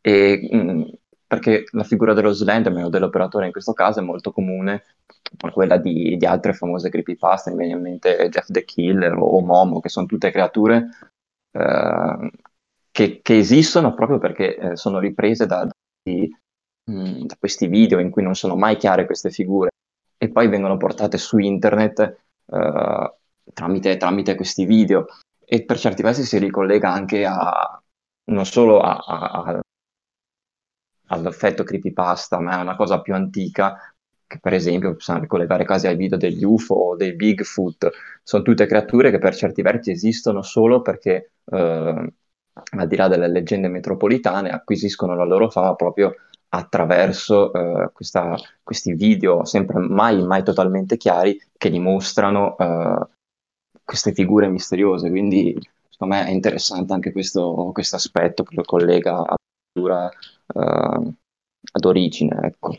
E, 0.00 0.48
mh, 0.50 0.56
mm, 0.56 0.82
perché 1.26 1.64
la 1.72 1.82
figura 1.82 2.12
dello 2.12 2.32
Slenderman 2.32 2.84
o 2.84 2.88
dell'operatore 2.88 3.46
in 3.46 3.52
questo 3.52 3.72
caso 3.72 3.98
è 3.98 4.02
molto 4.02 4.30
comune 4.30 4.84
a 5.40 5.50
quella 5.50 5.78
di, 5.78 6.16
di 6.16 6.26
altre 6.26 6.52
famose 6.52 6.90
creepypasta, 6.90 7.50
mi 7.50 7.56
viene 7.56 7.72
in 7.72 7.80
mente 7.80 8.28
Jeff 8.28 8.46
the 8.50 8.64
Killer 8.64 9.14
o 9.18 9.40
Momo, 9.40 9.80
che 9.80 9.88
sono 9.88 10.06
tutte 10.06 10.30
creature 10.30 10.88
eh, 11.50 12.30
che, 12.90 13.20
che, 13.20 13.36
esistono 13.36 13.94
proprio 13.94 14.18
perché 14.18 14.56
eh, 14.56 14.76
sono 14.76 15.00
riprese 15.00 15.46
da, 15.46 15.64
mh, 15.64 16.28
mm, 16.90 17.24
da 17.24 17.36
questi 17.36 17.66
video 17.66 17.98
in 17.98 18.10
cui 18.10 18.22
non 18.22 18.36
sono 18.36 18.54
mai 18.54 18.76
chiare 18.76 19.06
queste 19.06 19.30
figure 19.30 19.70
e 20.24 20.30
poi 20.30 20.48
vengono 20.48 20.78
portate 20.78 21.18
su 21.18 21.38
internet 21.38 22.16
uh, 22.46 23.12
tramite, 23.52 23.96
tramite, 23.98 24.34
questi 24.34 24.64
video. 24.64 25.06
E 25.44 25.64
per 25.64 25.78
certi 25.78 26.02
versi 26.02 26.24
si 26.24 26.38
ricollega 26.38 26.90
anche 26.90 27.26
a 27.26 27.80
non 28.30 28.46
solo 28.46 28.80
a, 28.80 28.96
a, 28.96 29.42
a, 29.42 29.60
all'effetto 31.08 31.62
creepypasta, 31.62 32.40
ma 32.40 32.58
è 32.58 32.62
una 32.62 32.74
cosa 32.74 33.02
più 33.02 33.14
antica 33.14 33.94
che 34.26 34.38
per 34.40 34.54
esempio 34.54 34.94
possiamo 34.94 35.20
ricollegare 35.20 35.66
quasi 35.66 35.86
ai 35.86 35.96
video 35.96 36.16
degli 36.16 36.42
UFO 36.42 36.74
o 36.74 36.96
dei 36.96 37.14
Bigfoot, 37.14 37.90
sono 38.22 38.42
tutte 38.42 38.64
creature 38.64 39.10
che 39.10 39.18
per 39.18 39.34
certi 39.34 39.60
versi 39.60 39.90
esistono 39.90 40.40
solo 40.40 40.80
perché 40.80 41.32
uh, 41.44 41.54
al 41.54 42.86
di 42.88 42.96
là 42.96 43.08
delle 43.08 43.28
leggende 43.28 43.68
metropolitane 43.68 44.48
acquisiscono 44.48 45.14
la 45.14 45.24
loro 45.24 45.50
fama 45.50 45.74
proprio 45.74 46.14
attraverso 46.54 47.52
eh, 47.52 47.90
questa, 47.92 48.36
questi 48.62 48.94
video 48.94 49.44
sempre 49.44 49.78
mai, 49.78 50.22
mai 50.24 50.42
totalmente 50.42 50.96
chiari 50.96 51.38
che 51.56 51.70
dimostrano 51.70 52.56
eh, 52.56 53.08
queste 53.84 54.12
figure 54.12 54.48
misteriose. 54.48 55.10
Quindi 55.10 55.56
secondo 55.88 56.14
me 56.14 56.26
è 56.26 56.30
interessante 56.30 56.92
anche 56.92 57.12
questo 57.12 57.72
aspetto 57.74 58.42
che 58.44 58.54
lo 58.54 58.62
collega 58.62 59.16
alla 59.16 59.36
cultura 59.72 60.08
eh, 60.08 61.14
ad 61.72 61.84
origine. 61.84 62.38
Ecco. 62.42 62.76